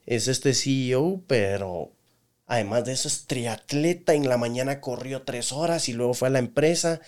es 0.07 0.29
este 0.29 0.55
CEO, 0.55 1.23
pero 1.27 1.93
además 2.47 2.85
de 2.85 2.93
eso 2.93 3.09
es 3.09 3.27
triatleta, 3.27 4.15
en 4.15 4.29
la 4.29 4.37
mañana 4.37 4.81
corrió 4.81 5.23
tres 5.23 5.53
horas 5.53 5.89
y 5.89 5.93
luego 5.93 6.15
fue 6.15 6.29
a 6.29 6.33
la 6.33 6.39
empresa, 6.39 7.01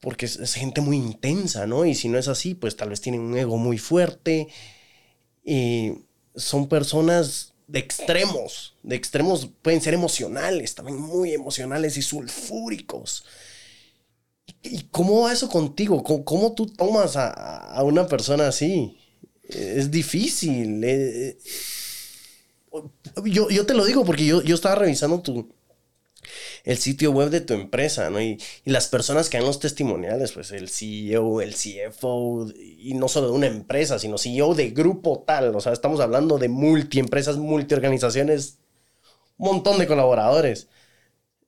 porque 0.00 0.26
es, 0.26 0.54
gente 0.54 0.80
muy 0.80 0.96
intensa, 0.96 1.66
¿no? 1.66 1.84
Y 1.84 1.94
si 1.94 2.08
no 2.08 2.18
es 2.18 2.28
así, 2.28 2.54
pues 2.54 2.76
tal 2.76 2.90
vez 2.90 3.00
tienen 3.00 3.20
un 3.20 3.36
ego 3.36 3.56
muy 3.56 3.78
fuerte. 3.78 4.48
Y 5.44 5.92
son 6.36 6.68
personas 6.68 7.54
de 7.66 7.78
extremos, 7.80 8.76
de 8.82 8.96
extremos 8.96 9.48
pueden 9.62 9.80
ser 9.80 9.94
emocionales, 9.94 10.74
también 10.74 10.98
muy 11.00 11.32
emocionales 11.32 11.96
y 11.96 12.02
sulfúricos. 12.02 13.24
¿Y 14.62 14.84
cómo 14.84 15.22
va 15.22 15.32
eso 15.32 15.48
contigo? 15.48 16.02
¿Cómo, 16.02 16.54
tú 16.54 16.66
tomas 16.66 17.14
a, 17.16 17.82
una 17.84 18.06
persona 18.06 18.48
así? 18.48 18.98
Es 19.42 19.90
difícil. 19.90 20.82
Eh, 20.84 21.38
eh. 22.72 23.22
yo, 23.24 23.66
te 23.66 23.74
lo 23.74 23.84
digo 23.84 24.04
porque 24.04 24.26
yo, 24.26 24.40
estaba 24.40 24.74
revisando 24.74 25.20
tu, 25.20 25.48
el 26.64 26.78
sitio 26.78 27.12
web 27.12 27.30
de 27.30 27.40
tu 27.40 27.54
empresa, 27.54 28.10
¿no? 28.10 28.20
Y, 28.20 28.38
las 28.64 28.88
personas 28.88 29.28
que 29.28 29.38
dan 29.38 29.46
los 29.46 29.60
testimoniales, 29.60 30.32
pues 30.32 30.52
el 30.52 30.68
CEO, 30.68 31.40
el 31.40 31.54
CFO, 31.54 32.48
y 32.56 32.94
no 32.94 33.08
solo 33.08 33.28
de 33.28 33.32
una 33.32 33.46
empresa, 33.46 33.98
sino 33.98 34.18
CEO 34.18 34.54
de 34.54 34.70
grupo 34.70 35.24
tal. 35.26 35.54
O 35.54 35.60
sea, 35.60 35.72
estamos 35.72 36.00
hablando 36.00 36.38
de 36.38 36.48
multiempresas, 36.48 37.36
multiorganizaciones, 37.36 38.58
un 39.38 39.48
montón 39.48 39.78
de 39.78 39.86
colaboradores. 39.86 40.68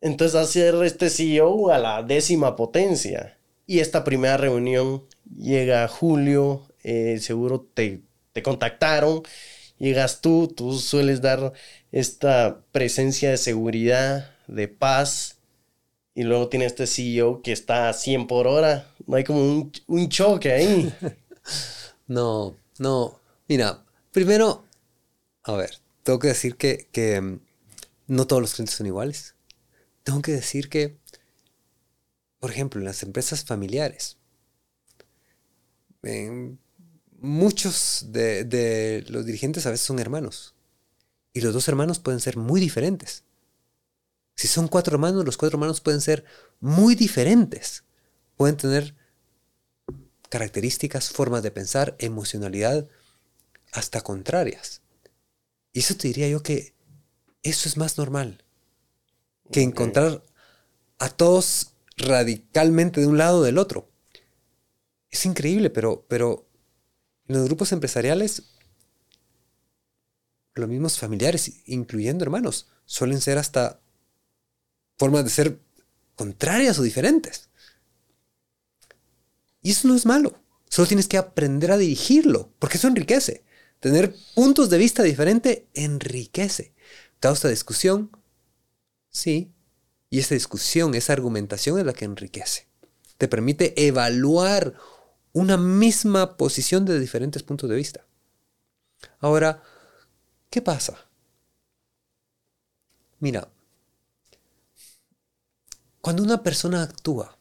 Entonces 0.01 0.35
hacer 0.35 0.75
este 0.85 1.11
CEO 1.11 1.71
a 1.71 1.79
la 1.79 2.03
décima 2.03 2.57
potencia. 2.57 3.39
Y 3.67 3.81
esta 3.81 4.03
primera 4.05 4.37
reunión 4.37 5.05
llega 5.37 5.87
Julio, 5.89 6.67
eh, 6.83 7.19
seguro 7.21 7.69
te, 7.75 8.03
te 8.33 8.43
contactaron, 8.43 9.23
llegas 9.81 10.21
tú, 10.21 10.47
tú 10.47 10.79
sueles 10.79 11.21
dar 11.21 11.53
esta 11.91 12.61
presencia 12.71 13.31
de 13.31 13.37
seguridad, 13.37 14.31
de 14.47 14.69
paz, 14.69 15.39
y 16.15 16.23
luego 16.23 16.49
tiene 16.49 16.67
este 16.67 16.87
CEO 16.87 17.43
que 17.43 17.51
está 17.51 17.89
a 17.89 17.93
100 17.93 18.29
por 18.29 18.47
hora. 18.47 18.87
No 19.07 19.17
hay 19.17 19.25
como 19.25 19.41
un, 19.41 19.73
un 19.89 20.09
choque 20.09 20.53
ahí. 20.53 20.95
no, 22.07 22.57
no. 22.79 23.21
Mira, 23.49 23.85
primero, 24.13 24.65
a 25.43 25.55
ver, 25.55 25.79
tengo 26.05 26.21
que 26.21 26.29
decir 26.29 26.57
que, 26.57 26.87
que 26.93 27.21
mm, 27.21 27.41
no 28.07 28.27
todos 28.29 28.41
los 28.43 28.55
clientes 28.55 28.77
son 28.77 28.87
iguales 28.87 29.35
tengo 30.03 30.23
que 30.23 30.33
decir 30.33 30.69
que, 30.69 30.97
por 32.39 32.51
ejemplo, 32.51 32.81
en 32.81 32.87
las 32.87 33.03
empresas 33.03 33.45
familiares, 33.45 34.17
muchos 37.21 38.07
de, 38.09 39.05
los 39.09 39.25
dirigentes 39.25 39.67
a 39.67 39.71
veces 39.71 39.87
son 39.87 39.99
hermanos. 39.99 40.55
Y 41.33 41.41
los 41.43 41.55
dos 41.55 41.69
hermanos 41.69 41.99
pueden 41.99 42.21
ser 42.21 42.37
muy 42.37 42.61
diferentes. 42.61 43.25
Si 44.35 44.49
son 44.49 44.69
cuatro 44.69 44.95
hermanos, 44.95 45.25
los 45.25 45.37
cuatro 45.37 45.57
hermanos 45.57 45.81
pueden 45.81 46.01
ser 46.01 46.25
muy 46.59 46.95
diferentes. 46.95 47.85
Pueden 48.37 48.57
tener 48.57 48.97
características, 50.29 51.11
formas 51.11 51.43
de 51.43 51.51
pensar, 51.51 51.95
emocionalidad, 51.99 52.89
hasta 53.73 54.01
contrarias. 54.01 54.81
Y 55.73 55.81
eso 55.81 55.95
te 55.95 56.09
diría 56.09 56.29
yo 56.29 56.43
que 56.43 56.75
eso 57.43 57.69
es 57.69 57.77
más 57.77 57.99
normal 57.99 58.45
que 59.53 59.63
encontrar 59.63 60.25
a 60.99 61.09
todos 61.11 61.73
radicalmente 61.97 63.01
de 63.01 63.07
un 63.07 63.19
lado 63.19 63.41
o 63.41 63.43
del 63.43 63.59
otro. 63.59 63.89
Es 65.11 65.27
increíble, 65.27 65.71
pero, 65.71 66.07
pero 66.09 66.50
los 67.35 67.45
grupos 67.45 67.73
empresariales 67.73 68.45
los 70.55 70.69
mismos 70.69 70.99
familiares, 70.99 71.53
incluyendo 71.67 72.25
hermanos, 72.25 72.69
suelen 72.85 73.21
ser 73.21 73.39
hasta 73.39 73.81
formas 74.99 75.25
de 75.25 75.31
ser 75.31 75.61
contrarias 76.15 76.79
o 76.79 76.83
diferentes. 76.83 77.49
Y 79.63 79.73
eso 79.73 79.89
no 79.89 79.95
es 79.95 80.07
malo. 80.07 80.41
Solo 80.69 80.87
tienes 80.87 81.09
que 81.09 81.19
aprender 81.19 81.73
a 81.73 81.79
dirigirlo, 81.79 82.53
porque 82.59 82.77
eso 82.77 82.89
enriquece. 82.89 83.45
Tener 83.81 84.15
puntos 84.35 84.71
de 84.71 84.79
vista 84.79 85.03
diferentes 85.03 85.63
enriquece. 85.75 86.75
¿Causa 87.19 87.49
discusión? 87.49 88.11
Sí. 89.11 89.53
Y 90.11 90.21
esa 90.21 90.35
discusión, 90.35 90.95
esa 90.95 91.13
argumentación 91.13 91.79
es 91.79 91.87
la 91.87 91.93
que 91.93 92.05
enriquece. 92.05 92.69
Te 93.17 93.29
permite 93.29 93.87
evaluar 93.87 94.75
una 95.33 95.57
misma 95.57 96.37
posición 96.37 96.85
de 96.85 96.99
diferentes 96.99 97.43
puntos 97.43 97.69
de 97.71 97.77
vista. 97.77 98.07
Ahora, 99.21 99.63
¿qué 100.51 100.61
pasa? 100.63 101.07
Mira, 103.21 103.49
cuando 106.01 106.23
una 106.23 106.43
persona 106.43 106.83
actúa 106.83 107.39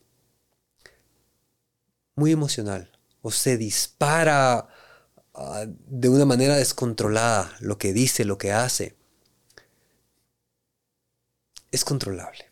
muy 2.15 2.31
emocional 2.31 2.91
o 3.21 3.31
se 3.31 3.57
dispara 3.57 4.67
ah, 5.33 5.65
de 5.67 6.09
una 6.09 6.25
manera 6.25 6.55
descontrolada 6.57 7.55
lo 7.61 7.77
que 7.77 7.93
dice, 7.93 8.25
lo 8.25 8.37
que 8.37 8.51
hace, 8.51 8.95
es 11.71 11.85
controlable. 11.85 12.49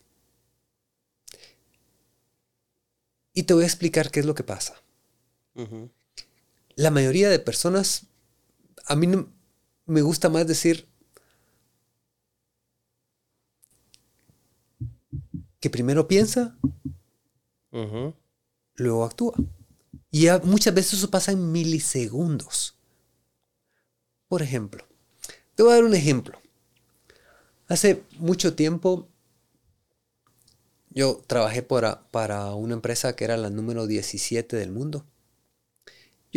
Y 3.34 3.44
te 3.44 3.54
voy 3.54 3.64
a 3.64 3.68
explicar 3.68 4.10
qué 4.10 4.22
es 4.22 4.26
lo 4.26 4.34
que 4.34 4.44
pasa. 4.44 4.76
La 6.76 6.92
mayoría 6.92 7.30
de 7.30 7.40
personas, 7.40 8.06
a 8.86 8.96
mí 8.96 9.08
me 9.86 10.02
gusta 10.02 10.30
más 10.30 10.46
decir 10.46 10.88
que 15.60 15.70
primero 15.70 16.08
piensa, 16.08 16.58
luego 18.76 19.04
actúa. 19.04 19.34
Y 20.12 20.28
muchas 20.44 20.74
veces 20.74 20.94
eso 20.94 21.10
pasa 21.10 21.32
en 21.32 21.52
milisegundos. 21.52 22.78
Por 24.28 24.42
ejemplo, 24.42 24.86
te 25.56 25.64
voy 25.64 25.72
a 25.72 25.76
dar 25.76 25.84
un 25.84 25.96
ejemplo. 25.96 26.40
Hace 27.68 28.04
mucho 28.20 28.56
tiempo 28.56 29.08
yo 30.90 31.22
trabajé 31.28 31.64
para, 31.64 32.08
para 32.10 32.54
una 32.54 32.74
empresa 32.74 33.16
que 33.16 33.26
era 33.26 33.38
la 33.38 33.50
número 33.50 33.88
17 33.88 34.56
del 34.56 34.72
mundo. 34.72 35.06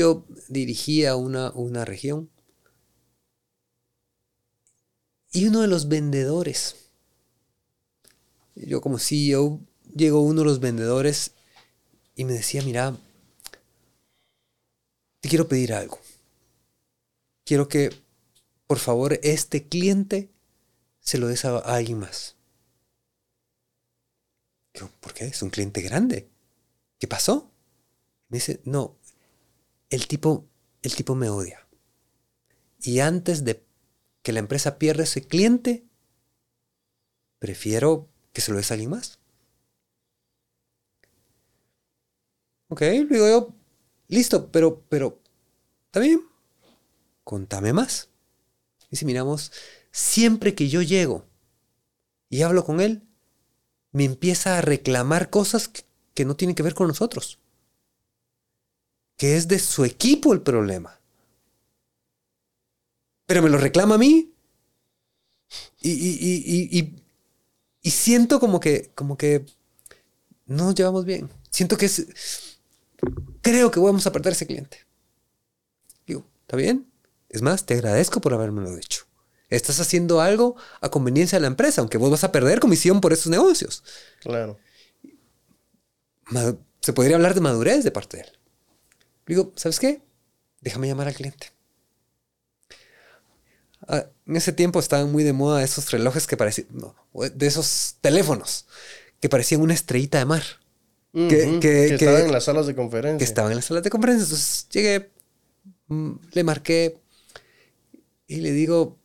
Yo 0.00 0.24
dirigía 0.48 1.14
una, 1.14 1.50
una 1.50 1.84
región 1.84 2.30
y 5.30 5.46
uno 5.46 5.60
de 5.60 5.66
los 5.66 5.88
vendedores, 5.88 6.88
yo 8.54 8.80
como 8.80 8.98
CEO, 8.98 9.60
llegó 9.94 10.22
uno 10.22 10.40
de 10.40 10.46
los 10.46 10.58
vendedores 10.58 11.32
y 12.14 12.24
me 12.24 12.32
decía, 12.32 12.62
mira, 12.62 12.96
te 15.20 15.28
quiero 15.28 15.48
pedir 15.48 15.74
algo. 15.74 15.98
Quiero 17.44 17.68
que, 17.68 17.90
por 18.66 18.78
favor, 18.78 19.20
este 19.22 19.68
cliente 19.68 20.30
se 21.00 21.18
lo 21.18 21.28
des 21.28 21.44
a, 21.44 21.58
alguien 21.58 21.98
más. 21.98 22.36
¿por 25.00 25.12
qué? 25.12 25.26
Es 25.26 25.42
un 25.42 25.50
cliente 25.50 25.82
grande. 25.82 26.30
¿Qué 26.98 27.06
pasó? 27.06 27.52
Me 28.30 28.38
dice, 28.38 28.62
no, 28.64 28.96
el 29.90 30.06
tipo, 30.06 30.48
el 30.82 30.94
tipo 30.94 31.14
me 31.14 31.28
odia. 31.28 31.66
Y 32.80 33.00
antes 33.00 33.44
de 33.44 33.62
que 34.22 34.32
la 34.32 34.38
empresa 34.38 34.78
pierda 34.78 35.02
ese 35.02 35.26
cliente, 35.26 35.84
prefiero 37.38 38.08
que 38.32 38.40
se 38.40 38.52
lo 38.52 38.56
des 38.56 38.70
a 38.70 38.74
alguien 38.74 38.90
más. 38.90 39.18
Ok, 42.68 42.82
digo 42.82 43.28
yo, 43.28 43.54
listo, 44.06 44.50
pero, 44.52 44.84
pero, 44.88 45.20
está 45.86 45.98
bien, 45.98 46.22
contame 47.24 47.72
más. 47.72 48.08
Y 48.90 48.96
si 48.96 49.04
miramos, 49.04 49.52
siempre 49.90 50.54
que 50.54 50.68
yo 50.68 50.80
llego 50.80 51.26
y 52.28 52.42
hablo 52.42 52.64
con 52.64 52.80
él, 52.80 53.02
me 53.90 54.04
empieza 54.04 54.56
a 54.56 54.60
reclamar 54.60 55.30
cosas 55.30 55.66
que, 55.66 55.82
que 56.14 56.24
no 56.24 56.36
tienen 56.36 56.54
que 56.54 56.62
ver 56.62 56.74
con 56.74 56.86
nosotros 56.86 57.40
que 59.20 59.36
es 59.36 59.48
de 59.48 59.58
su 59.58 59.84
equipo 59.84 60.32
el 60.32 60.40
problema. 60.40 60.98
Pero 63.26 63.42
me 63.42 63.50
lo 63.50 63.58
reclama 63.58 63.96
a 63.96 63.98
mí. 63.98 64.32
Y, 65.82 66.94
siento 67.84 68.40
como 68.40 68.60
que, 68.60 68.92
como 68.94 69.18
que 69.18 69.44
no 70.46 70.64
nos 70.64 70.74
llevamos 70.74 71.04
bien. 71.04 71.28
Siento 71.50 71.76
que 71.76 71.84
es... 71.84 72.56
Creo 73.42 73.70
que 73.70 73.78
vamos 73.78 74.06
a 74.06 74.12
perder 74.12 74.32
ese 74.32 74.46
cliente. 74.46 74.86
Digo, 76.06 76.26
¿está 76.40 76.56
bien? 76.56 76.90
Es 77.28 77.42
más, 77.42 77.66
te 77.66 77.74
agradezco 77.74 78.22
por 78.22 78.32
habérmelo 78.32 78.74
dicho. 78.74 79.04
Estás 79.50 79.80
haciendo 79.80 80.22
algo 80.22 80.56
a 80.80 80.88
conveniencia 80.88 81.36
de 81.36 81.42
la 81.42 81.48
empresa, 81.48 81.82
aunque 81.82 81.98
vos 81.98 82.10
vas 82.10 82.24
a 82.24 82.32
perder 82.32 82.58
comisión 82.58 83.02
por 83.02 83.12
esos 83.12 83.26
negocios. 83.26 83.84
Claro. 84.22 84.58
Se 86.80 86.94
podría 86.94 87.16
hablar 87.16 87.34
de 87.34 87.42
madurez 87.42 87.84
de 87.84 87.90
parte 87.90 88.16
de 88.16 88.22
él. 88.22 88.39
Digo, 89.30 89.52
¿sabes 89.54 89.78
qué? 89.78 90.02
Déjame 90.60 90.88
llamar 90.88 91.06
al 91.06 91.14
cliente. 91.14 91.52
Ah, 93.86 94.06
en 94.26 94.34
ese 94.34 94.52
tiempo 94.52 94.80
estaban 94.80 95.12
muy 95.12 95.22
de 95.22 95.32
moda 95.32 95.62
esos 95.62 95.92
relojes 95.92 96.26
que 96.26 96.36
parecían, 96.36 96.66
de 97.12 97.46
esos 97.46 97.94
teléfonos 98.00 98.66
que 99.20 99.28
parecían 99.28 99.60
una 99.60 99.74
estrellita 99.74 100.18
de 100.18 100.24
mar. 100.24 100.42
que, 101.12 101.94
estaban 101.94 102.22
en 102.22 102.32
las 102.32 102.42
salas 102.42 102.66
de 102.66 102.74
conferencia. 102.74 103.18
Que 103.18 103.24
estaban 103.24 103.52
en 103.52 103.58
las 103.58 103.66
salas 103.66 103.84
de 103.84 103.90
conferencia. 103.90 104.24
Entonces 104.24 104.66
llegué, 104.68 105.12
mm, 105.86 106.12
le 106.32 106.42
marqué 106.42 106.98
y 108.26 108.40
le 108.40 108.50
digo, 108.50 108.98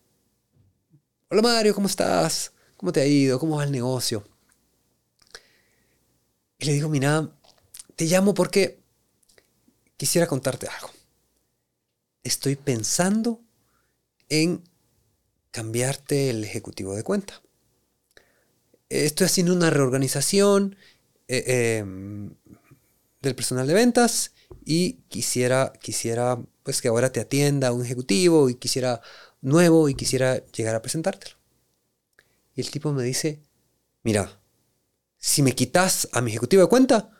hola 1.30 1.44
Mario, 1.44 1.76
¿cómo 1.76 1.86
estás? 1.86 2.52
¿Cómo 2.78 2.92
te 2.92 3.02
ha 3.02 3.06
ido? 3.06 3.38
¿Cómo 3.38 3.58
va 3.58 3.64
el 3.64 3.72
negocio? 3.72 4.28
Y 6.58 6.66
le 6.66 6.74
digo, 6.74 6.90
mira, 6.90 7.30
te 7.96 8.06
llamo 8.06 8.34
porque 8.34 8.84
quisiera 9.98 10.28
contarte 10.28 10.68
algo. 10.68 10.92
Estoy 12.24 12.56
pensando 12.56 13.42
en 14.30 14.64
cambiarte 15.52 16.30
el 16.30 16.44
ejecutivo 16.44 16.96
de 16.96 17.04
cuenta. 17.04 17.42
Estoy 18.90 19.26
haciendo 19.26 19.54
una 19.54 19.70
reorganización 19.70 20.76
eh, 21.28 21.78
em, 21.80 22.36
del 23.22 23.36
personal 23.36 23.68
de 23.68 23.74
ventas 23.74 24.34
y 24.64 25.04
quisiera, 25.08 25.74
quisiera 25.82 26.40
pues 26.64 26.82
que 26.82 26.88
ahora 26.88 27.12
te 27.12 27.20
atienda 27.20 27.72
un 27.72 27.84
ejecutivo 27.84 28.50
y 28.50 28.56
quisiera 28.56 29.02
nuevo 29.42 29.90
y 29.90 29.96
quisiera 29.96 30.46
llegar 30.48 30.76
a 30.76 30.82
presentártelo. 30.82 31.38
Y 32.56 32.62
el 32.62 32.72
tipo 32.72 32.92
me 32.92 33.04
dice, 33.04 33.42
mira, 34.04 34.40
si 35.18 35.42
me 35.42 35.54
quitas 35.54 36.08
a 36.12 36.22
mi 36.22 36.32
ejecutivo 36.32 36.64
de 36.64 36.70
cuenta, 36.70 37.15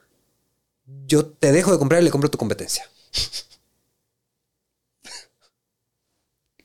yo 0.86 1.26
te 1.26 1.52
dejo 1.52 1.72
de 1.72 1.78
comprar 1.78 2.02
y 2.02 2.06
le 2.06 2.12
compro 2.12 2.30
tu 2.30 2.38
competencia. 2.38 2.90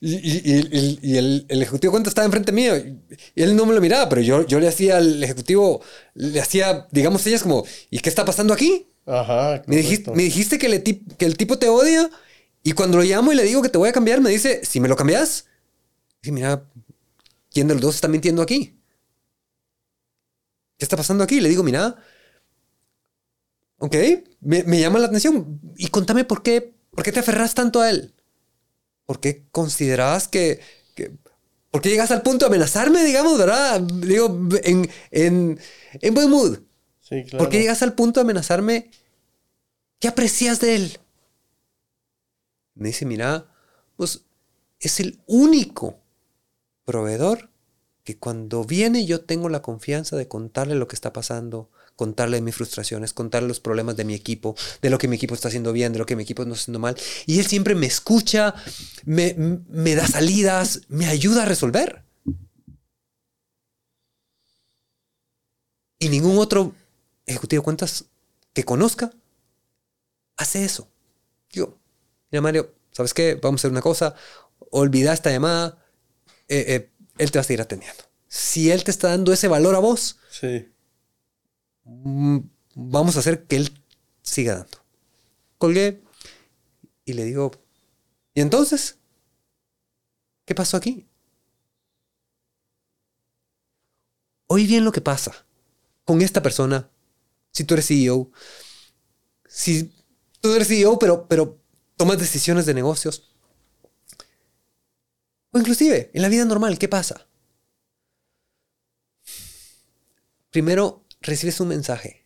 Y, 0.03 1.15
el, 1.15 1.45
ejecutivo 1.47 1.91
cuenta 1.91 2.09
estaba 2.09 2.25
enfrente 2.25 2.51
mío 2.51 2.75
y 2.75 3.43
él 3.43 3.55
no 3.55 3.67
me 3.67 3.75
lo 3.75 3.81
miraba, 3.81 4.09
pero 4.09 4.21
yo, 4.21 4.43
yo 4.47 4.59
le 4.59 4.67
hacía 4.67 4.97
al 4.97 5.23
ejecutivo, 5.23 5.83
le 6.15 6.41
hacía, 6.41 6.87
digamos, 6.89 7.25
ellas 7.27 7.43
como, 7.43 7.63
¿y 7.91 7.99
qué 7.99 8.09
está 8.09 8.25
pasando 8.25 8.51
aquí? 8.51 8.87
Ajá. 9.05 9.61
Me 9.67 9.75
dijiste, 9.75 10.09
me 10.09 10.23
dijiste 10.23 10.57
que, 10.57 10.81
que, 10.83 11.25
el 11.25 11.37
tipo 11.37 11.59
te 11.59 11.69
odia 11.69 12.09
y 12.63 12.71
cuando 12.71 12.97
lo 12.97 13.03
llamo 13.03 13.31
y 13.31 13.35
le 13.35 13.43
digo 13.43 13.61
que 13.61 13.69
te 13.69 13.77
voy 13.77 13.89
a 13.89 13.93
cambiar, 13.93 14.21
me 14.21 14.31
dice, 14.31 14.65
si 14.65 14.79
me 14.79 14.87
lo 14.87 14.95
cambias, 14.95 15.45
y 16.23 16.31
mira, 16.31 16.63
¿quién 17.51 17.67
de 17.67 17.75
los 17.75 17.83
dos 17.83 17.95
está 17.95 18.07
mintiendo 18.07 18.41
aquí? 18.41 18.79
¿Qué 20.79 20.85
está 20.85 20.97
pasando 20.97 21.23
aquí? 21.23 21.39
Le 21.41 21.49
digo, 21.49 21.61
mira, 21.61 21.95
Ok, 23.83 23.95
me, 24.41 24.79
llama 24.79 24.99
la 24.99 25.07
atención. 25.07 25.59
Y 25.75 25.87
contame 25.87 26.23
por 26.23 26.43
qué, 26.43 26.75
por 26.91 27.03
qué 27.03 27.11
te 27.11 27.19
aferras 27.19 27.55
tanto 27.55 27.81
a 27.81 27.89
él. 27.89 28.13
¿Por 29.07 29.19
qué 29.19 29.47
considerabas 29.51 30.27
que, 30.27 30.61
¿Por 31.71 31.81
qué 31.81 31.89
llegas 31.89 32.11
al 32.11 32.21
punto 32.21 32.45
de 32.45 32.49
amenazarme, 32.49 33.03
digamos, 33.03 33.39
verdad? 33.39 33.81
Digo, 33.81 34.27
en, 34.63 34.87
en, 35.09 35.59
en 35.93 36.13
buen 36.13 36.29
mood. 36.29 36.59
Sí, 36.99 37.23
claro. 37.23 37.39
¿Por 37.39 37.49
qué 37.49 37.59
llegas 37.59 37.81
al 37.81 37.95
punto 37.95 38.19
de 38.19 38.25
amenazarme? 38.25 38.91
¿Qué 39.97 40.07
aprecias 40.07 40.59
de 40.59 40.75
él? 40.75 40.99
Me 42.75 42.89
dice, 42.89 43.07
mira, 43.07 43.47
pues 43.95 44.25
es 44.79 44.99
el 44.99 45.19
único 45.25 45.99
proveedor 46.85 47.49
que 48.03 48.19
cuando 48.19 48.63
viene 48.63 49.07
yo 49.07 49.21
tengo 49.21 49.49
la 49.49 49.63
confianza 49.63 50.17
de 50.17 50.27
contarle 50.27 50.75
lo 50.75 50.87
que 50.87 50.95
está 50.95 51.11
pasando, 51.13 51.71
contarle 52.01 52.41
mis 52.41 52.55
frustraciones, 52.55 53.13
contarle 53.13 53.47
los 53.47 53.59
problemas 53.59 53.95
de 53.95 54.05
mi 54.05 54.15
equipo, 54.15 54.55
de 54.81 54.89
lo 54.89 54.97
que 54.97 55.07
mi 55.07 55.17
equipo 55.17 55.35
está 55.35 55.49
haciendo 55.49 55.71
bien, 55.71 55.93
de 55.93 55.99
lo 55.99 56.07
que 56.07 56.15
mi 56.15 56.23
equipo 56.23 56.41
está 56.41 56.55
haciendo 56.55 56.79
mal. 56.79 56.97
Y 57.27 57.37
él 57.37 57.45
siempre 57.45 57.75
me 57.75 57.85
escucha, 57.85 58.55
me, 59.05 59.35
me 59.69 59.93
da 59.93 60.07
salidas, 60.07 60.81
me 60.87 61.05
ayuda 61.05 61.43
a 61.43 61.45
resolver. 61.45 62.03
Y 65.99 66.09
ningún 66.09 66.39
otro 66.39 66.73
ejecutivo 67.27 67.61
de 67.61 67.65
cuentas 67.65 68.05
que 68.51 68.63
conozca 68.63 69.13
hace 70.37 70.63
eso. 70.63 70.89
Yo, 71.51 71.77
mira 72.31 72.41
Mario, 72.41 72.73
¿sabes 72.91 73.13
qué? 73.13 73.35
Vamos 73.39 73.59
a 73.59 73.61
hacer 73.61 73.71
una 73.71 73.81
cosa, 73.83 74.15
olvida 74.71 75.13
esta 75.13 75.29
llamada, 75.29 75.85
eh, 76.47 76.65
eh, 76.67 76.91
él 77.19 77.29
te 77.29 77.37
va 77.37 77.41
a 77.41 77.43
seguir 77.43 77.61
atendiendo. 77.61 78.05
Si 78.27 78.71
él 78.71 78.83
te 78.83 78.89
está 78.89 79.09
dando 79.09 79.31
ese 79.33 79.47
valor 79.47 79.75
a 79.75 79.79
vos, 79.79 80.17
Sí. 80.31 80.70
Mm, 81.83 82.39
vamos 82.75 83.15
a 83.15 83.19
hacer 83.19 83.45
que 83.47 83.57
él 83.57 83.83
siga 84.21 84.55
dando. 84.55 84.77
Colgué 85.57 86.01
y 87.05 87.13
le 87.13 87.25
digo, 87.25 87.51
¿y 88.33 88.41
entonces? 88.41 88.99
¿Qué 90.45 90.55
pasó 90.55 90.77
aquí? 90.77 91.07
Oí 94.47 94.67
bien 94.67 94.83
lo 94.83 94.91
que 94.91 95.01
pasa 95.01 95.45
con 96.03 96.21
esta 96.21 96.41
persona. 96.41 96.89
Si 97.51 97.63
tú 97.63 97.73
eres 97.73 97.87
CEO, 97.87 98.31
si 99.45 99.93
tú 100.41 100.53
eres 100.53 100.67
CEO, 100.67 100.99
pero, 100.99 101.27
pero 101.27 101.61
tomas 101.95 102.17
decisiones 102.17 102.65
de 102.65 102.73
negocios. 102.73 103.33
O 105.51 105.59
inclusive, 105.59 106.11
en 106.13 106.21
la 106.21 106.29
vida 106.29 106.45
normal, 106.45 106.79
¿qué 106.79 106.87
pasa? 106.87 107.27
Primero, 110.49 111.05
recibes 111.21 111.59
un 111.59 111.69
mensaje. 111.69 112.25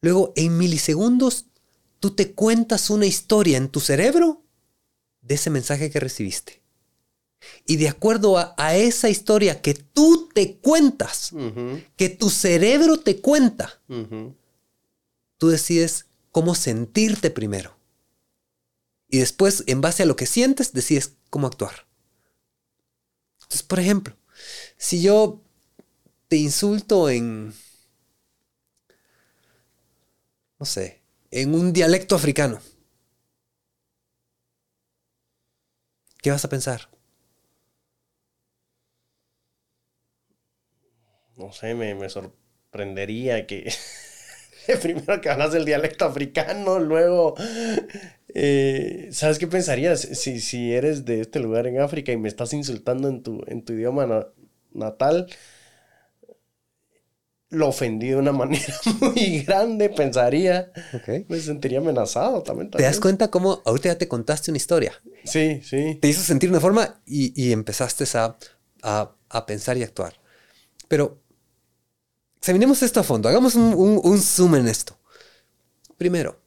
Luego, 0.00 0.32
en 0.36 0.56
milisegundos, 0.58 1.46
tú 2.00 2.14
te 2.14 2.32
cuentas 2.32 2.90
una 2.90 3.06
historia 3.06 3.56
en 3.56 3.68
tu 3.68 3.80
cerebro 3.80 4.44
de 5.20 5.34
ese 5.34 5.50
mensaje 5.50 5.90
que 5.90 6.00
recibiste. 6.00 6.62
Y 7.66 7.76
de 7.76 7.88
acuerdo 7.88 8.38
a, 8.38 8.54
a 8.56 8.76
esa 8.76 9.08
historia 9.08 9.60
que 9.60 9.74
tú 9.74 10.28
te 10.32 10.56
cuentas, 10.56 11.32
que 11.96 12.08
tu 12.08 12.30
cerebro 12.30 13.00
te 13.00 13.20
cuenta, 13.20 13.80
tú 15.36 15.48
decides 15.48 16.06
cómo 16.30 16.54
sentirte 16.54 17.30
primero. 17.30 17.76
Y 19.08 19.18
después, 19.18 19.64
en 19.66 19.80
base 19.80 20.02
a 20.02 20.06
lo 20.06 20.16
que 20.16 20.26
sientes, 20.26 20.72
decides 20.72 21.14
cómo 21.30 21.46
actuar. 21.46 21.86
Entonces, 23.40 23.62
por 23.62 23.80
ejemplo, 23.80 24.16
si 24.76 25.00
yo 25.00 25.42
te 26.28 26.36
insulto 26.36 27.08
en, 27.10 27.52
no 30.60 30.66
sé, 30.66 31.02
en 31.30 31.54
un 31.54 31.72
dialecto 31.72 32.14
africano, 32.14 32.60
¿qué 36.22 36.30
vas 36.30 36.44
a 36.44 36.48
pensar? 36.48 36.88
No 41.36 41.52
sé, 41.52 41.74
me, 41.74 41.94
me 41.94 42.08
sorprendería 42.08 43.46
que 43.46 43.70
primero 44.82 45.20
que 45.20 45.30
hablas 45.30 45.52
del 45.52 45.64
dialecto 45.64 46.04
africano, 46.04 46.78
luego, 46.80 47.34
eh, 48.34 49.08
¿sabes 49.12 49.38
qué 49.38 49.46
pensarías? 49.46 50.00
Si, 50.00 50.40
si 50.40 50.72
eres 50.74 51.04
de 51.04 51.20
este 51.20 51.40
lugar 51.40 51.66
en 51.66 51.80
África 51.80 52.12
y 52.12 52.16
me 52.16 52.28
estás 52.28 52.52
insultando 52.52 53.08
en 53.08 53.22
tu, 53.22 53.42
en 53.46 53.64
tu 53.64 53.72
idioma 53.74 54.06
na- 54.06 54.26
natal, 54.72 55.28
lo 57.50 57.68
ofendí 57.68 58.08
de 58.08 58.16
una 58.16 58.32
manera 58.32 58.62
muy 59.00 59.40
grande, 59.42 59.88
pensaría, 59.88 60.70
me 61.28 61.40
sentiría 61.40 61.78
amenazado 61.78 62.42
también. 62.42 62.70
¿Te 62.70 62.82
das 62.82 63.00
cuenta 63.00 63.30
cómo 63.30 63.62
ahorita 63.64 63.88
ya 63.90 63.98
te 63.98 64.08
contaste 64.08 64.50
una 64.50 64.58
historia? 64.58 64.92
Sí, 65.24 65.60
sí. 65.62 65.98
te 66.00 66.08
hizo 66.08 66.22
sentir 66.22 66.50
una 66.50 66.60
forma 66.60 67.00
y, 67.06 67.32
y 67.42 67.52
empezaste 67.52 68.04
a, 68.18 68.36
a- 68.82 69.14
a 69.30 69.46
pensar 69.46 69.76
y 69.76 69.82
actuar. 69.82 70.14
Pero 70.88 71.20
examinemos 72.38 72.82
esto 72.82 73.00
a 73.00 73.02
fondo, 73.02 73.28
hagamos 73.28 73.54
un, 73.54 73.74
un- 73.74 74.00
un 74.02 74.20
zoom 74.20 74.54
en 74.56 74.68
esto. 74.68 74.98
Primero, 75.96 76.40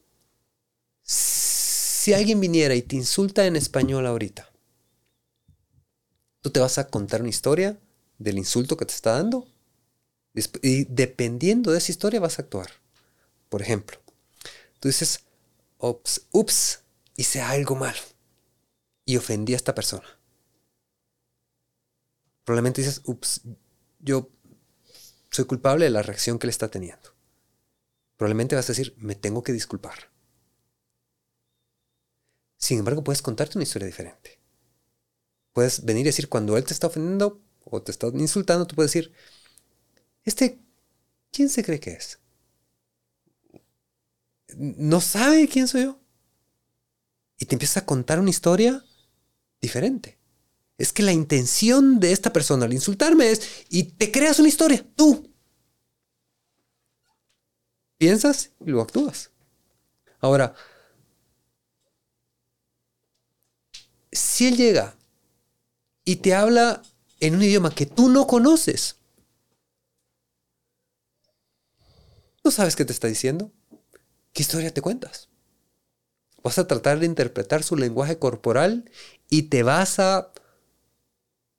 si 1.03 2.13
alguien 2.13 2.39
viniera 2.39 2.73
y 2.75 2.81
te 2.81 2.95
insulta 2.95 3.45
en 3.45 3.55
español 3.55 4.07
ahorita, 4.07 4.49
tú 6.41 6.49
te 6.49 6.59
vas 6.59 6.77
a 6.77 6.87
contar 6.87 7.21
una 7.21 7.29
historia 7.29 7.79
del 8.17 8.37
insulto 8.37 8.77
que 8.77 8.85
te 8.85 8.93
está 8.93 9.13
dando 9.13 9.47
y 10.33 10.85
dependiendo 10.85 11.71
de 11.71 11.77
esa 11.77 11.91
historia 11.91 12.19
vas 12.19 12.39
a 12.39 12.43
actuar. 12.43 12.69
Por 13.49 13.61
ejemplo, 13.61 13.99
tú 14.79 14.87
dices, 14.87 15.25
ups, 15.77 16.27
ups, 16.31 16.83
hice 17.15 17.41
algo 17.41 17.75
malo 17.75 17.99
y 19.05 19.17
ofendí 19.17 19.53
a 19.53 19.57
esta 19.57 19.75
persona. 19.75 20.07
Probablemente 22.43 22.81
dices, 22.81 23.01
ups, 23.05 23.41
yo 23.99 24.29
soy 25.29 25.45
culpable 25.45 25.85
de 25.85 25.91
la 25.91 26.01
reacción 26.01 26.39
que 26.39 26.47
le 26.47 26.51
está 26.51 26.69
teniendo. 26.69 27.15
Probablemente 28.17 28.55
vas 28.55 28.69
a 28.69 28.73
decir, 28.73 28.93
me 28.97 29.15
tengo 29.15 29.43
que 29.43 29.53
disculpar. 29.53 30.11
Sin 32.57 32.79
embargo, 32.79 33.03
puedes 33.03 33.21
contarte 33.21 33.57
una 33.57 33.63
historia 33.63 33.87
diferente. 33.87 34.39
Puedes 35.53 35.83
venir 35.83 36.01
y 36.01 36.09
decir, 36.09 36.29
cuando 36.29 36.57
él 36.57 36.63
te 36.63 36.73
está 36.73 36.87
ofendiendo 36.87 37.41
o 37.65 37.81
te 37.81 37.91
está 37.91 38.07
insultando, 38.07 38.67
tú 38.67 38.75
puedes 38.75 38.93
decir, 38.93 39.13
este, 40.23 40.59
¿quién 41.31 41.49
se 41.49 41.63
cree 41.63 41.79
que 41.79 41.91
es? 41.91 42.19
¿No 44.57 45.01
sabe 45.01 45.47
quién 45.47 45.67
soy 45.67 45.83
yo? 45.83 45.99
Y 47.39 47.45
te 47.45 47.55
empiezas 47.55 47.77
a 47.77 47.85
contar 47.85 48.19
una 48.19 48.29
historia 48.29 48.83
diferente. 49.61 50.19
Es 50.77 50.93
que 50.93 51.03
la 51.03 51.11
intención 51.11 51.99
de 51.99 52.11
esta 52.11 52.33
persona 52.33 52.65
al 52.65 52.73
insultarme 52.73 53.31
es, 53.31 53.65
y 53.69 53.83
te 53.83 54.11
creas 54.11 54.39
una 54.39 54.49
historia, 54.49 54.85
tú. 54.95 55.31
Piensas 57.97 58.51
y 58.59 58.65
luego 58.65 58.81
actúas. 58.81 59.31
Ahora, 60.19 60.55
si 64.11 64.47
él 64.47 64.57
llega 64.57 64.95
y 66.03 66.17
te 66.17 66.33
habla 66.33 66.81
en 67.19 67.35
un 67.35 67.43
idioma 67.43 67.73
que 67.73 67.85
tú 67.85 68.09
no 68.09 68.27
conoces, 68.27 68.97
no 72.43 72.51
sabes 72.51 72.75
qué 72.75 72.85
te 72.85 72.93
está 72.93 73.07
diciendo, 73.07 73.51
¿qué 74.33 74.41
historia 74.41 74.73
te 74.73 74.81
cuentas? 74.81 75.29
Vas 76.43 76.57
a 76.57 76.67
tratar 76.67 76.99
de 76.99 77.05
interpretar 77.05 77.63
su 77.63 77.75
lenguaje 77.75 78.17
corporal 78.17 78.89
y 79.29 79.43
te 79.43 79.63
vas 79.63 79.99
a 79.99 80.31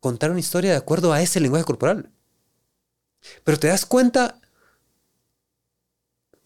contar 0.00 0.30
una 0.30 0.40
historia 0.40 0.72
de 0.72 0.76
acuerdo 0.76 1.12
a 1.12 1.22
ese 1.22 1.38
lenguaje 1.38 1.64
corporal. 1.64 2.10
Pero 3.44 3.58
te 3.58 3.68
das 3.68 3.86
cuenta 3.86 4.40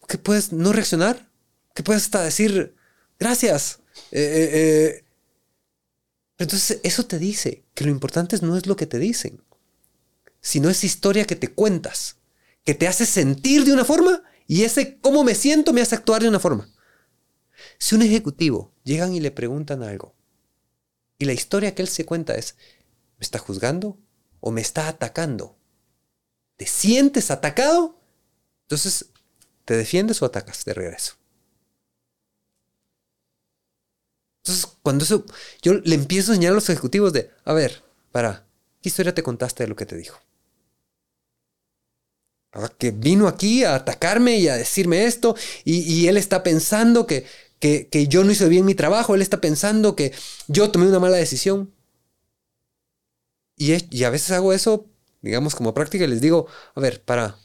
que 0.07 0.17
puedes 0.17 0.53
no 0.53 0.71
reaccionar, 0.71 1.29
que 1.73 1.83
puedes 1.83 2.03
hasta 2.03 2.23
decir 2.23 2.75
gracias. 3.19 3.79
Eh, 4.11 4.21
eh, 4.21 4.49
eh. 4.53 5.03
Entonces 6.37 6.79
eso 6.83 7.05
te 7.07 7.17
dice 7.17 7.63
que 7.73 7.85
lo 7.85 7.89
importante 7.89 8.37
no 8.41 8.55
es 8.55 8.67
lo 8.67 8.75
que 8.75 8.85
te 8.85 8.99
dicen, 8.99 9.41
sino 10.39 10.69
esa 10.69 10.85
historia 10.85 11.25
que 11.25 11.35
te 11.35 11.51
cuentas, 11.51 12.17
que 12.67 12.73
te 12.73 12.85
hace 12.85 13.05
sentir 13.05 13.63
de 13.63 13.71
una 13.71 13.85
forma 13.85 14.21
y 14.45 14.65
ese 14.65 14.99
cómo 14.99 15.23
me 15.23 15.35
siento 15.35 15.71
me 15.71 15.79
hace 15.79 15.95
actuar 15.95 16.21
de 16.21 16.27
una 16.27 16.37
forma. 16.37 16.69
Si 17.77 17.95
un 17.95 18.01
ejecutivo 18.01 18.73
llegan 18.83 19.13
y 19.13 19.21
le 19.21 19.31
preguntan 19.31 19.83
algo 19.83 20.17
y 21.17 21.23
la 21.23 21.31
historia 21.31 21.73
que 21.73 21.81
él 21.81 21.87
se 21.87 22.05
cuenta 22.05 22.35
es, 22.35 22.57
¿me 23.17 23.21
está 23.23 23.39
juzgando 23.39 23.97
o 24.41 24.51
me 24.51 24.59
está 24.59 24.89
atacando? 24.89 25.57
¿Te 26.57 26.65
sientes 26.65 27.31
atacado? 27.31 28.01
Entonces, 28.63 29.11
¿te 29.63 29.77
defiendes 29.77 30.21
o 30.21 30.25
atacas 30.25 30.65
de 30.65 30.73
regreso? 30.73 31.13
Entonces, 34.43 34.67
cuando 34.81 35.05
eso, 35.05 35.23
yo 35.61 35.75
le 35.75 35.95
empiezo 35.95 36.31
a 36.31 36.35
enseñar 36.35 36.51
a 36.51 36.55
los 36.55 36.69
ejecutivos 36.69 37.13
de, 37.13 37.31
a 37.45 37.53
ver, 37.53 37.85
para, 38.11 38.45
¿qué 38.81 38.89
historia 38.89 39.15
te 39.15 39.23
contaste 39.23 39.63
de 39.63 39.69
lo 39.69 39.77
que 39.77 39.85
te 39.85 39.95
dijo? 39.95 40.19
Que 42.77 42.91
vino 42.91 43.27
aquí 43.27 43.63
a 43.63 43.75
atacarme 43.75 44.37
y 44.37 44.47
a 44.47 44.55
decirme 44.55 45.05
esto, 45.05 45.35
y, 45.63 46.07
él 46.07 46.17
está 46.17 46.43
pensando 46.43 47.05
que, 47.05 47.25
que, 47.59 47.87
que 47.87 48.07
yo 48.07 48.23
no 48.23 48.31
hice 48.31 48.47
bien 48.49 48.65
mi 48.65 48.75
trabajo, 48.75 49.15
él 49.15 49.21
está 49.21 49.41
pensando 49.41 49.95
que 49.95 50.13
yo 50.47 50.71
tomé 50.71 50.87
una 50.87 50.99
mala 50.99 51.17
decisión. 51.17 51.73
Y 53.55 54.03
a 54.03 54.09
veces 54.09 54.31
hago 54.31 54.53
eso, 54.53 54.85
digamos, 55.21 55.55
como 55.55 55.73
práctica, 55.73 56.03
y 56.03 56.07
les 56.07 56.21
digo, 56.21 56.47
a 56.75 56.79
ver, 56.79 57.03
para. 57.03 57.37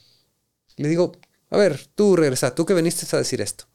Le 0.77 0.89
digo, 0.89 1.13
a 1.51 1.57
ver, 1.57 1.87
tú 1.95 2.17
regresa, 2.17 2.55
tú 2.55 2.65
que 2.65 2.75
viniste 2.75 3.07
a 3.15 3.19
decir 3.19 3.41
esto. 3.41 3.67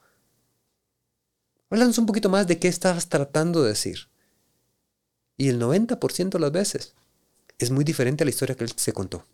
Háblanos 1.69 1.97
un 1.97 2.05
poquito 2.05 2.29
más 2.29 2.47
de 2.47 2.59
qué 2.59 2.67
estabas 2.67 3.09
tratando 3.09 3.61
de 3.61 3.69
decir. 3.69 4.09
Y 5.37 5.49
el 5.49 5.59
90% 5.61 6.29
de 6.29 6.39
las 6.39 6.51
veces 6.51 6.93
es 7.59 7.71
muy 7.71 7.83
diferente 7.83 8.23
a 8.23 8.25
la 8.25 8.31
historia 8.31 8.55
que 8.55 8.63
él 8.63 8.71
se 8.75 8.93
contó. 8.93 9.25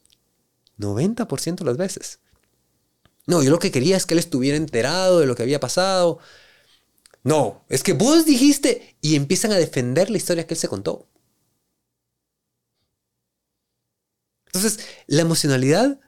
90% 0.78 1.64
de 1.64 1.66
las 1.66 1.78
veces. 1.78 2.20
No, 3.26 3.42
yo 3.42 3.52
lo 3.52 3.60
que 3.60 3.72
quería 3.72 3.98
es 3.98 4.06
que 4.06 4.14
él 4.14 4.20
estuviera 4.20 4.58
enterado 4.58 5.20
de 5.20 5.26
lo 5.26 5.36
que 5.36 5.44
había 5.44 5.60
pasado. 5.60 6.20
No, 7.24 7.64
es 7.70 7.84
que 7.84 7.94
vos 7.94 8.26
dijiste 8.26 8.98
y 9.02 9.16
empiezan 9.16 9.52
a 9.52 9.58
defender 9.58 10.10
la 10.10 10.18
historia 10.18 10.46
que 10.46 10.56
él 10.56 10.60
se 10.60 10.68
contó. 10.68 11.08
Entonces, 14.48 14.86
la 15.08 15.22
emocionalidad, 15.22 16.00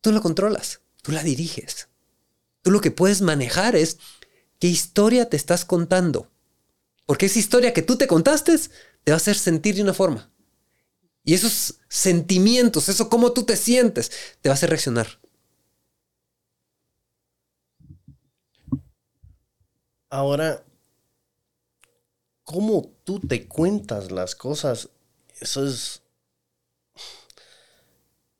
tú 0.00 0.12
la 0.12 0.20
controlas, 0.20 0.80
tú 1.02 1.12
la 1.12 1.22
diriges. 1.22 1.88
Tú 2.62 2.70
lo 2.70 2.80
que 2.80 2.90
puedes 2.90 3.20
manejar 3.22 3.74
es 3.74 3.98
qué 4.60 4.68
historia 4.68 5.28
te 5.28 5.36
estás 5.36 5.64
contando. 5.64 6.30
Porque 7.06 7.26
esa 7.26 7.40
historia 7.40 7.72
que 7.72 7.82
tú 7.82 7.96
te 7.96 8.06
contaste 8.06 8.56
te 9.02 9.10
va 9.10 9.14
a 9.14 9.16
hacer 9.16 9.36
sentir 9.36 9.74
de 9.74 9.82
una 9.82 9.94
forma. 9.94 10.31
Y 11.24 11.34
esos 11.34 11.80
sentimientos, 11.88 12.88
eso 12.88 13.08
cómo 13.08 13.32
tú 13.32 13.44
te 13.44 13.56
sientes, 13.56 14.10
te 14.40 14.48
va 14.48 14.54
a 14.54 14.56
hacer 14.56 14.70
reaccionar. 14.70 15.06
Ahora, 20.10 20.62
¿cómo 22.44 22.90
tú 23.04 23.18
te 23.20 23.48
cuentas 23.48 24.12
las 24.12 24.34
cosas? 24.34 24.90
Eso 25.40 25.66
es 25.66 26.02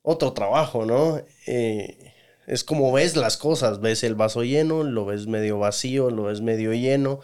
otro 0.02 0.32
trabajo, 0.32 0.84
¿no? 0.84 1.20
Eh, 1.46 2.12
es 2.46 2.64
como 2.64 2.92
ves 2.92 3.16
las 3.16 3.36
cosas, 3.36 3.80
ves 3.80 4.02
el 4.04 4.14
vaso 4.14 4.42
lleno, 4.42 4.82
lo 4.82 5.04
ves 5.04 5.26
medio 5.26 5.58
vacío, 5.58 6.10
lo 6.10 6.24
ves 6.24 6.40
medio 6.40 6.72
lleno. 6.72 7.20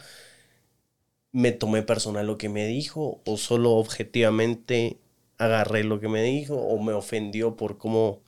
¿Me 1.33 1.53
tomé 1.53 1.83
personal 1.83 2.27
lo 2.27 2.39
que 2.39 2.49
me 2.49 2.67
dijo 2.67 3.21
o 3.25 3.37
solo 3.37 3.73
objetivamente 3.73 4.99
agarré 5.39 5.85
lo 5.85 6.01
que 6.01 6.09
me 6.09 6.23
dijo 6.23 6.57
o 6.57 6.83
me 6.83 6.93
ofendió 6.93 7.57
por 7.57 7.79
cómo, 7.79 8.23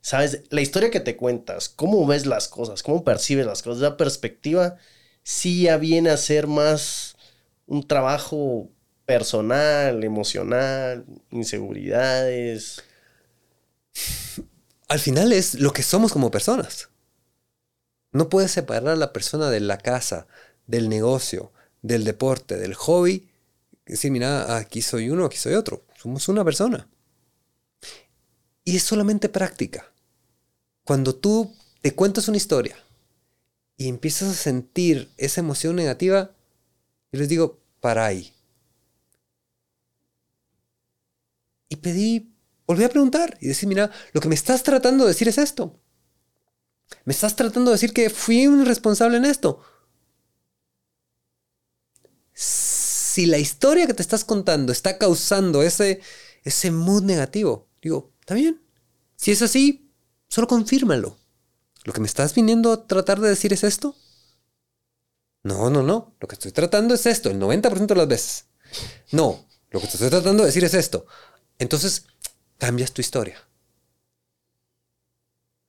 sabes, 0.00 0.42
la 0.50 0.60
historia 0.60 0.90
que 0.90 1.00
te 1.00 1.16
cuentas, 1.16 1.68
cómo 1.68 2.06
ves 2.06 2.26
las 2.26 2.48
cosas, 2.48 2.82
cómo 2.82 3.04
percibes 3.04 3.46
las 3.46 3.62
cosas, 3.62 3.82
la 3.82 3.96
perspectiva 3.96 4.76
sí 5.22 5.62
ya 5.62 5.76
viene 5.76 6.10
a 6.10 6.16
ser 6.16 6.46
más 6.46 7.16
un 7.66 7.86
trabajo 7.86 8.70
personal, 9.06 10.04
emocional, 10.04 11.04
inseguridades. 11.30 12.82
Al 14.88 14.98
final 14.98 15.32
es 15.32 15.54
lo 15.54 15.72
que 15.72 15.82
somos 15.82 16.12
como 16.12 16.30
personas. 16.30 16.90
No 18.12 18.28
puedes 18.28 18.50
separar 18.50 18.88
a 18.88 18.96
la 18.96 19.12
persona 19.12 19.50
de 19.50 19.60
la 19.60 19.78
casa, 19.78 20.26
del 20.66 20.88
negocio, 20.88 21.52
del 21.82 22.04
deporte, 22.04 22.56
del 22.56 22.74
hobby. 22.74 23.28
Decir, 23.84 24.10
mira, 24.10 24.56
aquí 24.56 24.82
soy 24.82 25.10
uno, 25.10 25.24
aquí 25.24 25.38
soy 25.38 25.54
otro. 25.54 25.84
Somos 26.06 26.28
una 26.28 26.44
persona. 26.44 26.88
Y 28.62 28.76
es 28.76 28.84
solamente 28.84 29.28
práctica. 29.28 29.92
Cuando 30.84 31.16
tú 31.16 31.52
te 31.82 31.96
cuentas 31.96 32.28
una 32.28 32.36
historia 32.36 32.76
y 33.76 33.88
empiezas 33.88 34.28
a 34.28 34.34
sentir 34.34 35.10
esa 35.16 35.40
emoción 35.40 35.74
negativa, 35.74 36.30
yo 37.10 37.18
les 37.18 37.28
digo, 37.28 37.58
para 37.80 38.06
ahí. 38.06 38.32
Y 41.68 41.74
pedí, 41.74 42.32
volví 42.68 42.84
a 42.84 42.88
preguntar 42.88 43.36
y 43.40 43.48
decir, 43.48 43.68
mira, 43.68 43.90
lo 44.12 44.20
que 44.20 44.28
me 44.28 44.36
estás 44.36 44.62
tratando 44.62 45.02
de 45.02 45.08
decir 45.08 45.26
es 45.26 45.38
esto. 45.38 45.76
Me 47.04 47.14
estás 47.14 47.34
tratando 47.34 47.72
de 47.72 47.74
decir 47.74 47.92
que 47.92 48.10
fui 48.10 48.46
un 48.46 48.64
responsable 48.64 49.16
en 49.16 49.24
esto. 49.24 49.60
Si 53.16 53.24
la 53.24 53.38
historia 53.38 53.86
que 53.86 53.94
te 53.94 54.02
estás 54.02 54.26
contando 54.26 54.72
está 54.72 54.98
causando 54.98 55.62
ese, 55.62 56.02
ese 56.44 56.70
mood 56.70 57.02
negativo, 57.02 57.66
digo, 57.80 58.12
está 58.20 58.34
bien. 58.34 58.60
Si 59.16 59.30
es 59.30 59.40
así, 59.40 59.90
solo 60.28 60.46
confírmalo. 60.46 61.16
¿Lo 61.84 61.94
que 61.94 62.02
me 62.02 62.08
estás 62.08 62.34
viniendo 62.34 62.70
a 62.70 62.86
tratar 62.86 63.20
de 63.20 63.30
decir 63.30 63.54
es 63.54 63.64
esto? 63.64 63.96
No, 65.44 65.70
no, 65.70 65.82
no. 65.82 66.14
Lo 66.20 66.28
que 66.28 66.34
estoy 66.34 66.52
tratando 66.52 66.92
es 66.92 67.06
esto, 67.06 67.30
el 67.30 67.40
90% 67.40 67.86
de 67.86 67.94
las 67.94 68.06
veces. 68.06 68.44
No, 69.12 69.48
lo 69.70 69.80
que 69.80 69.86
te 69.86 69.94
estoy 69.94 70.10
tratando 70.10 70.42
de 70.42 70.48
decir 70.48 70.64
es 70.64 70.74
esto. 70.74 71.06
Entonces, 71.58 72.04
cambias 72.58 72.92
tu 72.92 73.00
historia. 73.00 73.38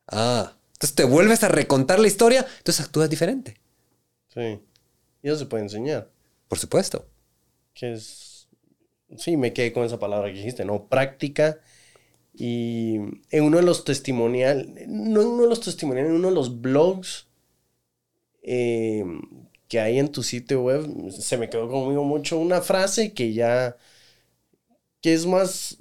Ah, 0.08 0.54
entonces 0.74 0.96
te 0.96 1.06
vuelves 1.06 1.46
a 1.46 1.48
recontar 1.48 2.00
la 2.00 2.08
historia, 2.08 2.46
entonces 2.58 2.86
actúas 2.86 3.10
diferente. 3.10 3.58
Sí. 4.34 4.62
Y 5.24 5.30
eso 5.30 5.40
se 5.40 5.46
puede 5.46 5.64
enseñar. 5.64 6.12
Por 6.50 6.60
supuesto. 6.60 7.08
Que 7.78 7.94
es. 7.94 8.48
Sí, 9.18 9.38
me 9.38 9.54
quedé 9.54 9.72
con 9.72 9.86
esa 9.86 10.00
palabra 10.00 10.28
que 10.28 10.38
dijiste, 10.38 10.66
¿no? 10.66 10.88
Práctica 10.88 11.60
y 12.40 12.98
en 13.32 13.44
uno 13.44 13.58
de 13.58 13.64
los 13.64 13.84
testimoniales, 13.84 14.68
no 14.88 15.22
en 15.22 15.28
uno 15.28 15.44
de 15.44 15.50
los 15.50 15.60
testimoniales, 15.60 16.12
en 16.12 16.18
uno 16.18 16.30
de 16.30 16.36
los 16.36 16.62
blogs 16.62 17.26
eh, 18.44 19.04
que 19.68 19.80
hay 19.80 19.98
en 19.98 20.12
tu 20.12 20.22
sitio 20.22 20.62
web, 20.62 21.12
se 21.12 21.38
me 21.38 21.50
quedó 21.50 21.68
conmigo 21.68 22.04
mucho 22.04 22.38
una 22.38 22.62
frase 22.62 23.14
que 23.14 23.34
ya, 23.34 23.76
que 25.02 25.14
es 25.14 25.26
más, 25.26 25.80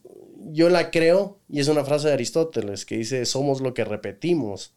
yo 0.50 0.70
la 0.70 0.90
creo, 0.90 1.38
y 1.48 1.60
es 1.60 1.68
una 1.68 1.84
frase 1.84 2.08
de 2.08 2.14
Aristóteles 2.14 2.86
que 2.86 2.96
dice, 2.96 3.26
somos 3.26 3.60
lo 3.60 3.74
que 3.74 3.84
repetimos. 3.84 4.72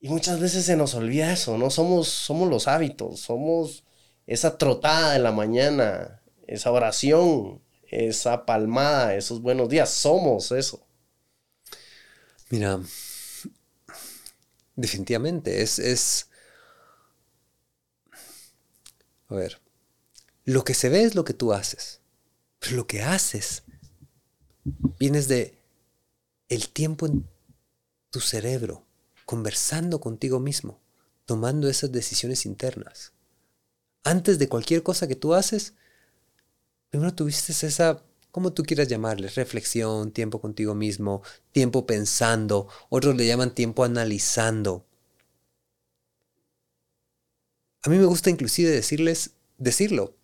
Y 0.00 0.08
muchas 0.08 0.40
veces 0.40 0.64
se 0.64 0.76
nos 0.76 0.94
olvida 0.94 1.32
eso, 1.32 1.58
¿no? 1.58 1.68
Somos, 1.68 2.08
somos 2.08 2.48
los 2.48 2.66
hábitos, 2.66 3.20
somos 3.20 3.84
esa 4.30 4.56
trotada 4.58 5.14
de 5.14 5.18
la 5.18 5.32
mañana, 5.32 6.22
esa 6.46 6.70
oración, 6.70 7.60
esa 7.90 8.46
palmada, 8.46 9.16
esos 9.16 9.42
buenos 9.42 9.68
días. 9.68 9.90
Somos 9.90 10.52
eso. 10.52 10.86
Mira, 12.48 12.78
definitivamente 14.76 15.62
es, 15.62 15.80
es... 15.80 16.28
A 19.26 19.34
ver, 19.34 19.60
lo 20.44 20.62
que 20.62 20.74
se 20.74 20.88
ve 20.90 21.02
es 21.02 21.16
lo 21.16 21.24
que 21.24 21.34
tú 21.34 21.52
haces, 21.52 22.00
pero 22.60 22.76
lo 22.76 22.86
que 22.86 23.02
haces 23.02 23.64
vienes 25.00 25.26
de 25.26 25.58
el 26.48 26.68
tiempo 26.68 27.06
en 27.06 27.28
tu 28.10 28.20
cerebro, 28.20 28.86
conversando 29.26 30.00
contigo 30.00 30.38
mismo, 30.38 30.80
tomando 31.24 31.68
esas 31.68 31.90
decisiones 31.90 32.46
internas. 32.46 33.12
Antes 34.04 34.38
de 34.38 34.48
cualquier 34.48 34.82
cosa 34.82 35.06
que 35.06 35.16
tú 35.16 35.34
haces, 35.34 35.74
primero 36.88 37.14
tuviste 37.14 37.52
esa, 37.52 38.02
como 38.30 38.52
tú 38.52 38.62
quieras 38.62 38.88
llamarle, 38.88 39.28
reflexión, 39.28 40.12
tiempo 40.12 40.40
contigo 40.40 40.74
mismo, 40.74 41.22
tiempo 41.52 41.86
pensando, 41.86 42.68
otros 42.88 43.16
le 43.16 43.26
llaman 43.26 43.54
tiempo 43.54 43.84
analizando. 43.84 44.86
A 47.82 47.88
mí 47.88 47.98
me 47.98 48.04
gusta 48.04 48.30
inclusive 48.30 48.70
decirles, 48.70 49.32
decirlo. 49.58 50.14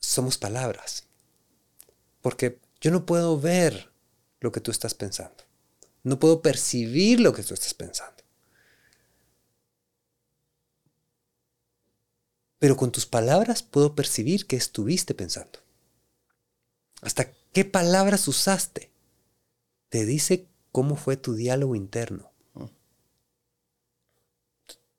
Somos 0.00 0.38
palabras. 0.38 1.06
Porque 2.20 2.58
yo 2.80 2.90
no 2.90 3.06
puedo 3.06 3.38
ver 3.40 3.92
lo 4.40 4.50
que 4.50 4.60
tú 4.60 4.70
estás 4.70 4.94
pensando. 4.94 5.44
No 6.02 6.18
puedo 6.18 6.42
percibir 6.42 7.20
lo 7.20 7.32
que 7.32 7.42
tú 7.42 7.54
estás 7.54 7.74
pensando. 7.74 8.17
Pero 12.58 12.76
con 12.76 12.92
tus 12.92 13.06
palabras 13.06 13.62
puedo 13.62 13.94
percibir 13.94 14.46
qué 14.46 14.56
estuviste 14.56 15.14
pensando. 15.14 15.60
Hasta 17.00 17.30
qué 17.52 17.64
palabras 17.64 18.26
usaste. 18.26 18.90
Te 19.88 20.04
dice 20.04 20.46
cómo 20.72 20.96
fue 20.96 21.16
tu 21.16 21.34
diálogo 21.34 21.74
interno. 21.76 22.30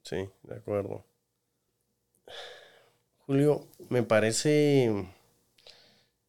Sí, 0.03 0.27
de 0.43 0.55
acuerdo. 0.55 1.05
Julio, 3.27 3.67
me 3.89 4.01
parece... 4.01 5.07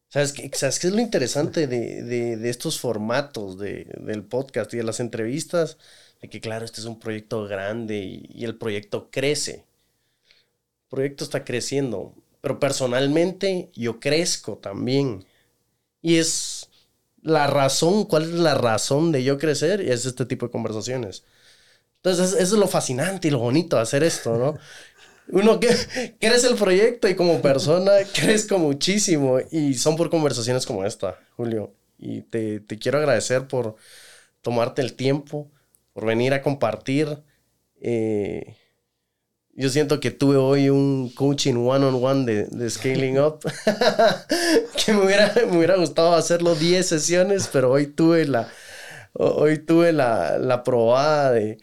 ¿Sabes 0.09 0.33
qué, 0.33 0.51
¿Sabes 0.53 0.83
es 0.83 0.91
lo 0.91 0.99
interesante 0.99 1.65
de, 1.67 2.49
estos 2.49 2.79
formatos 2.79 3.57
del 3.57 4.23
podcast 4.23 4.71
y 4.73 4.77
de 4.77 4.83
las 4.83 4.99
entrevistas? 4.99 5.77
De 6.21 6.29
que 6.29 6.41
claro, 6.41 6.65
este 6.65 6.81
es 6.81 6.85
un 6.85 6.99
proyecto 6.99 7.45
grande 7.47 7.97
y 8.29 8.43
el 8.43 8.57
proyecto 8.57 9.09
crece 9.09 9.65
proyecto 10.91 11.25
está 11.25 11.45
creciendo, 11.45 12.15
pero 12.41 12.59
personalmente 12.59 13.71
yo 13.75 13.99
crezco 13.99 14.59
también. 14.59 15.25
Y 16.01 16.17
es 16.17 16.69
la 17.23 17.47
razón, 17.47 18.05
¿cuál 18.05 18.23
es 18.23 18.31
la 18.31 18.55
razón 18.55 19.11
de 19.11 19.23
yo 19.23 19.37
crecer? 19.39 19.81
Es 19.81 20.05
este 20.05 20.25
tipo 20.25 20.47
de 20.47 20.51
conversaciones. 20.51 21.25
Entonces, 21.97 22.33
eso 22.33 22.55
es 22.55 22.59
lo 22.59 22.67
fascinante 22.67 23.27
y 23.27 23.31
lo 23.31 23.39
bonito 23.39 23.75
de 23.75 23.83
hacer 23.83 24.03
esto, 24.03 24.37
¿no? 24.37 24.57
Uno 25.29 25.59
que 25.59 25.69
crece 26.19 26.47
el 26.47 26.55
proyecto 26.55 27.07
y 27.07 27.15
como 27.15 27.41
persona 27.41 27.93
crezco 28.13 28.57
muchísimo 28.59 29.39
y 29.51 29.75
son 29.75 29.95
por 29.97 30.09
conversaciones 30.09 30.65
como 30.65 30.85
esta, 30.85 31.19
Julio. 31.37 31.75
Y 31.97 32.23
te, 32.23 32.59
te 32.61 32.79
quiero 32.79 32.97
agradecer 32.99 33.47
por 33.47 33.75
tomarte 34.41 34.81
el 34.81 34.95
tiempo, 34.95 35.51
por 35.93 36.05
venir 36.05 36.33
a 36.33 36.41
compartir. 36.41 37.23
Eh, 37.81 38.57
yo 39.53 39.69
siento 39.69 39.99
que 39.99 40.11
tuve 40.11 40.37
hoy 40.37 40.69
un 40.69 41.09
coaching 41.09 41.55
one-on-one 41.55 42.25
de, 42.25 42.69
Scaling 42.69 43.19
Up, 43.19 43.39
que 44.85 44.93
me 44.93 45.05
hubiera, 45.05 45.33
me 45.49 45.57
hubiera 45.57 45.75
gustado 45.75 46.13
hacerlo 46.13 46.55
10 46.55 46.85
sesiones, 46.85 47.49
pero 47.51 47.71
hoy 47.71 47.87
tuve 47.87 48.25
la, 48.25 48.49
hoy 49.13 49.57
tuve 49.57 49.91
la, 49.91 50.37
la 50.37 50.63
probada 50.63 51.31
de, 51.31 51.57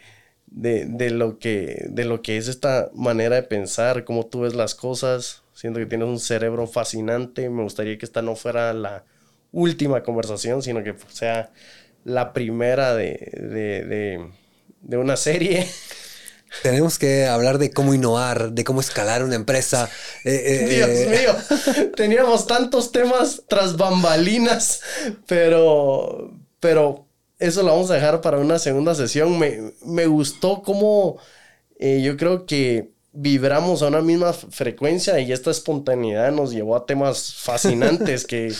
de, 0.46 1.10
lo 1.10 1.38
que, 1.38 1.86
de 1.88 2.04
lo 2.04 2.20
que 2.22 2.36
es 2.36 2.48
esta 2.48 2.90
manera 2.94 3.36
de 3.36 3.42
pensar, 3.42 4.04
cómo 4.04 4.26
tú 4.26 4.40
ves 4.40 4.54
las 4.54 4.74
cosas. 4.74 5.42
Siento 5.54 5.80
que 5.80 5.86
tienes 5.86 6.08
un 6.08 6.20
cerebro 6.20 6.66
fascinante. 6.66 7.50
Me 7.50 7.62
gustaría 7.62 7.98
que 7.98 8.04
esta 8.04 8.22
no 8.22 8.36
fuera 8.36 8.72
la 8.74 9.04
última 9.50 10.02
conversación, 10.02 10.62
sino 10.62 10.84
que 10.84 10.94
sea 11.08 11.50
la 12.04 12.32
primera 12.32 12.94
de, 12.94 13.14
de, 13.34 14.28
de 14.82 14.96
una 14.96 15.16
serie. 15.16 15.66
Tenemos 16.62 16.98
que 16.98 17.26
hablar 17.26 17.58
de 17.58 17.70
cómo 17.70 17.94
innovar, 17.94 18.52
de 18.52 18.64
cómo 18.64 18.80
escalar 18.80 19.22
una 19.22 19.34
empresa. 19.34 19.88
Eh, 20.24 20.42
eh, 20.46 20.68
Dios 20.68 20.88
eh. 20.88 21.20
mío, 21.20 21.90
teníamos 21.96 22.46
tantos 22.46 22.92
temas 22.92 23.42
tras 23.48 23.76
bambalinas, 23.76 24.80
pero, 25.26 26.32
pero 26.60 27.06
eso 27.38 27.62
lo 27.62 27.72
vamos 27.72 27.90
a 27.90 27.94
dejar 27.94 28.20
para 28.20 28.38
una 28.38 28.58
segunda 28.58 28.94
sesión. 28.94 29.38
Me, 29.38 29.72
me 29.84 30.06
gustó 30.06 30.62
cómo 30.62 31.18
yo 31.80 32.16
creo 32.16 32.44
que 32.44 32.90
vibramos 33.12 33.82
a 33.82 33.88
una 33.88 34.00
misma 34.00 34.32
frecuencia 34.32 35.18
y 35.20 35.32
esta 35.32 35.50
espontaneidad 35.50 36.30
nos 36.32 36.52
llevó 36.52 36.76
a 36.76 36.86
temas 36.86 37.34
fascinantes 37.34 38.26
que, 38.26 38.52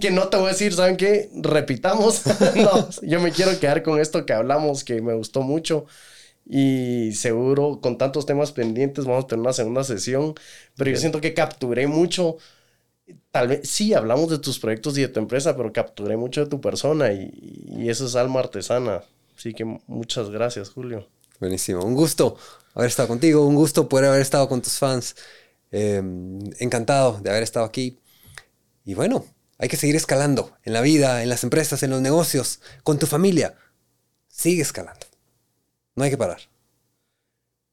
que 0.00 0.10
no 0.10 0.28
te 0.28 0.36
voy 0.36 0.46
a 0.46 0.52
decir, 0.52 0.72
¿saben 0.72 0.96
qué? 0.96 1.30
Repitamos. 1.34 2.22
no, 2.56 2.88
yo 3.02 3.20
me 3.20 3.30
quiero 3.30 3.58
quedar 3.60 3.82
con 3.82 4.00
esto 4.00 4.26
que 4.26 4.32
hablamos, 4.32 4.84
que 4.84 5.00
me 5.00 5.14
gustó 5.14 5.42
mucho. 5.42 5.86
Y 6.44 7.12
seguro 7.12 7.80
con 7.80 7.98
tantos 7.98 8.26
temas 8.26 8.52
pendientes 8.52 9.04
vamos 9.04 9.24
a 9.24 9.28
tener 9.28 9.40
una 9.40 9.52
segunda 9.52 9.84
sesión, 9.84 10.34
pero 10.76 10.90
yo 10.90 10.96
siento 10.96 11.20
que 11.20 11.34
capturé 11.34 11.86
mucho, 11.86 12.36
tal 13.30 13.48
vez 13.48 13.68
sí 13.68 13.94
hablamos 13.94 14.28
de 14.30 14.38
tus 14.38 14.58
proyectos 14.58 14.98
y 14.98 15.02
de 15.02 15.08
tu 15.08 15.20
empresa, 15.20 15.56
pero 15.56 15.72
capturé 15.72 16.16
mucho 16.16 16.44
de 16.44 16.50
tu 16.50 16.60
persona 16.60 17.12
y, 17.12 17.30
y 17.66 17.88
eso 17.88 18.06
es 18.06 18.16
alma 18.16 18.40
artesana. 18.40 19.02
Así 19.36 19.54
que 19.54 19.64
muchas 19.64 20.30
gracias, 20.30 20.70
Julio. 20.70 21.08
Buenísimo, 21.40 21.84
un 21.84 21.94
gusto 21.94 22.36
haber 22.74 22.88
estado 22.88 23.08
contigo, 23.08 23.46
un 23.46 23.54
gusto 23.54 23.88
poder 23.88 24.06
haber 24.06 24.20
estado 24.20 24.48
con 24.48 24.62
tus 24.62 24.78
fans. 24.78 25.14
Em, 25.72 26.38
encantado 26.58 27.18
de 27.22 27.30
haber 27.30 27.42
estado 27.42 27.64
aquí. 27.64 27.98
Y 28.84 28.92
bueno, 28.94 29.24
hay 29.58 29.68
que 29.68 29.78
seguir 29.78 29.96
escalando 29.96 30.52
en 30.64 30.74
la 30.74 30.82
vida, 30.82 31.22
en 31.22 31.30
las 31.30 31.44
empresas, 31.44 31.82
en 31.82 31.90
los 31.90 32.02
negocios, 32.02 32.60
con 32.84 32.98
tu 32.98 33.06
familia. 33.06 33.54
Sigue 34.28 34.60
escalando. 34.60 35.06
No 35.94 36.04
hay 36.04 36.10
que 36.10 36.16
parar. 36.16 36.40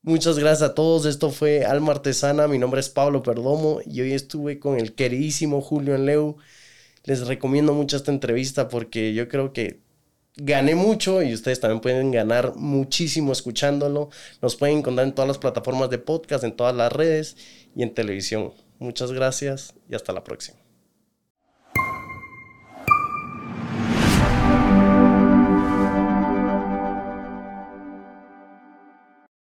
Muchas 0.01 0.39
gracias 0.39 0.69
a 0.69 0.75
todos. 0.75 1.05
Esto 1.05 1.29
fue 1.29 1.65
Alma 1.65 1.91
Artesana. 1.93 2.47
Mi 2.47 2.57
nombre 2.57 2.79
es 2.79 2.89
Pablo 2.89 3.23
Perdomo 3.23 3.81
y 3.85 4.01
hoy 4.01 4.13
estuve 4.13 4.59
con 4.59 4.77
el 4.79 4.95
queridísimo 4.95 5.61
Julio 5.61 5.95
Enleu. 5.95 6.37
Les 7.03 7.27
recomiendo 7.27 7.73
mucho 7.73 7.97
esta 7.97 8.11
entrevista 8.11 8.69
porque 8.69 9.13
yo 9.13 9.27
creo 9.27 9.53
que 9.53 9.81
gané 10.35 10.75
mucho 10.75 11.21
y 11.21 11.33
ustedes 11.33 11.59
también 11.59 11.81
pueden 11.81 12.11
ganar 12.11 12.55
muchísimo 12.55 13.31
escuchándolo. 13.31 14.09
Nos 14.41 14.55
pueden 14.55 14.79
encontrar 14.79 15.07
en 15.07 15.13
todas 15.13 15.27
las 15.27 15.37
plataformas 15.37 15.89
de 15.89 15.99
podcast, 15.99 16.43
en 16.43 16.55
todas 16.55 16.75
las 16.75 16.91
redes 16.91 17.37
y 17.75 17.83
en 17.83 17.93
televisión. 17.93 18.53
Muchas 18.79 19.11
gracias 19.11 19.73
y 19.89 19.95
hasta 19.95 20.13
la 20.13 20.23
próxima. 20.23 20.58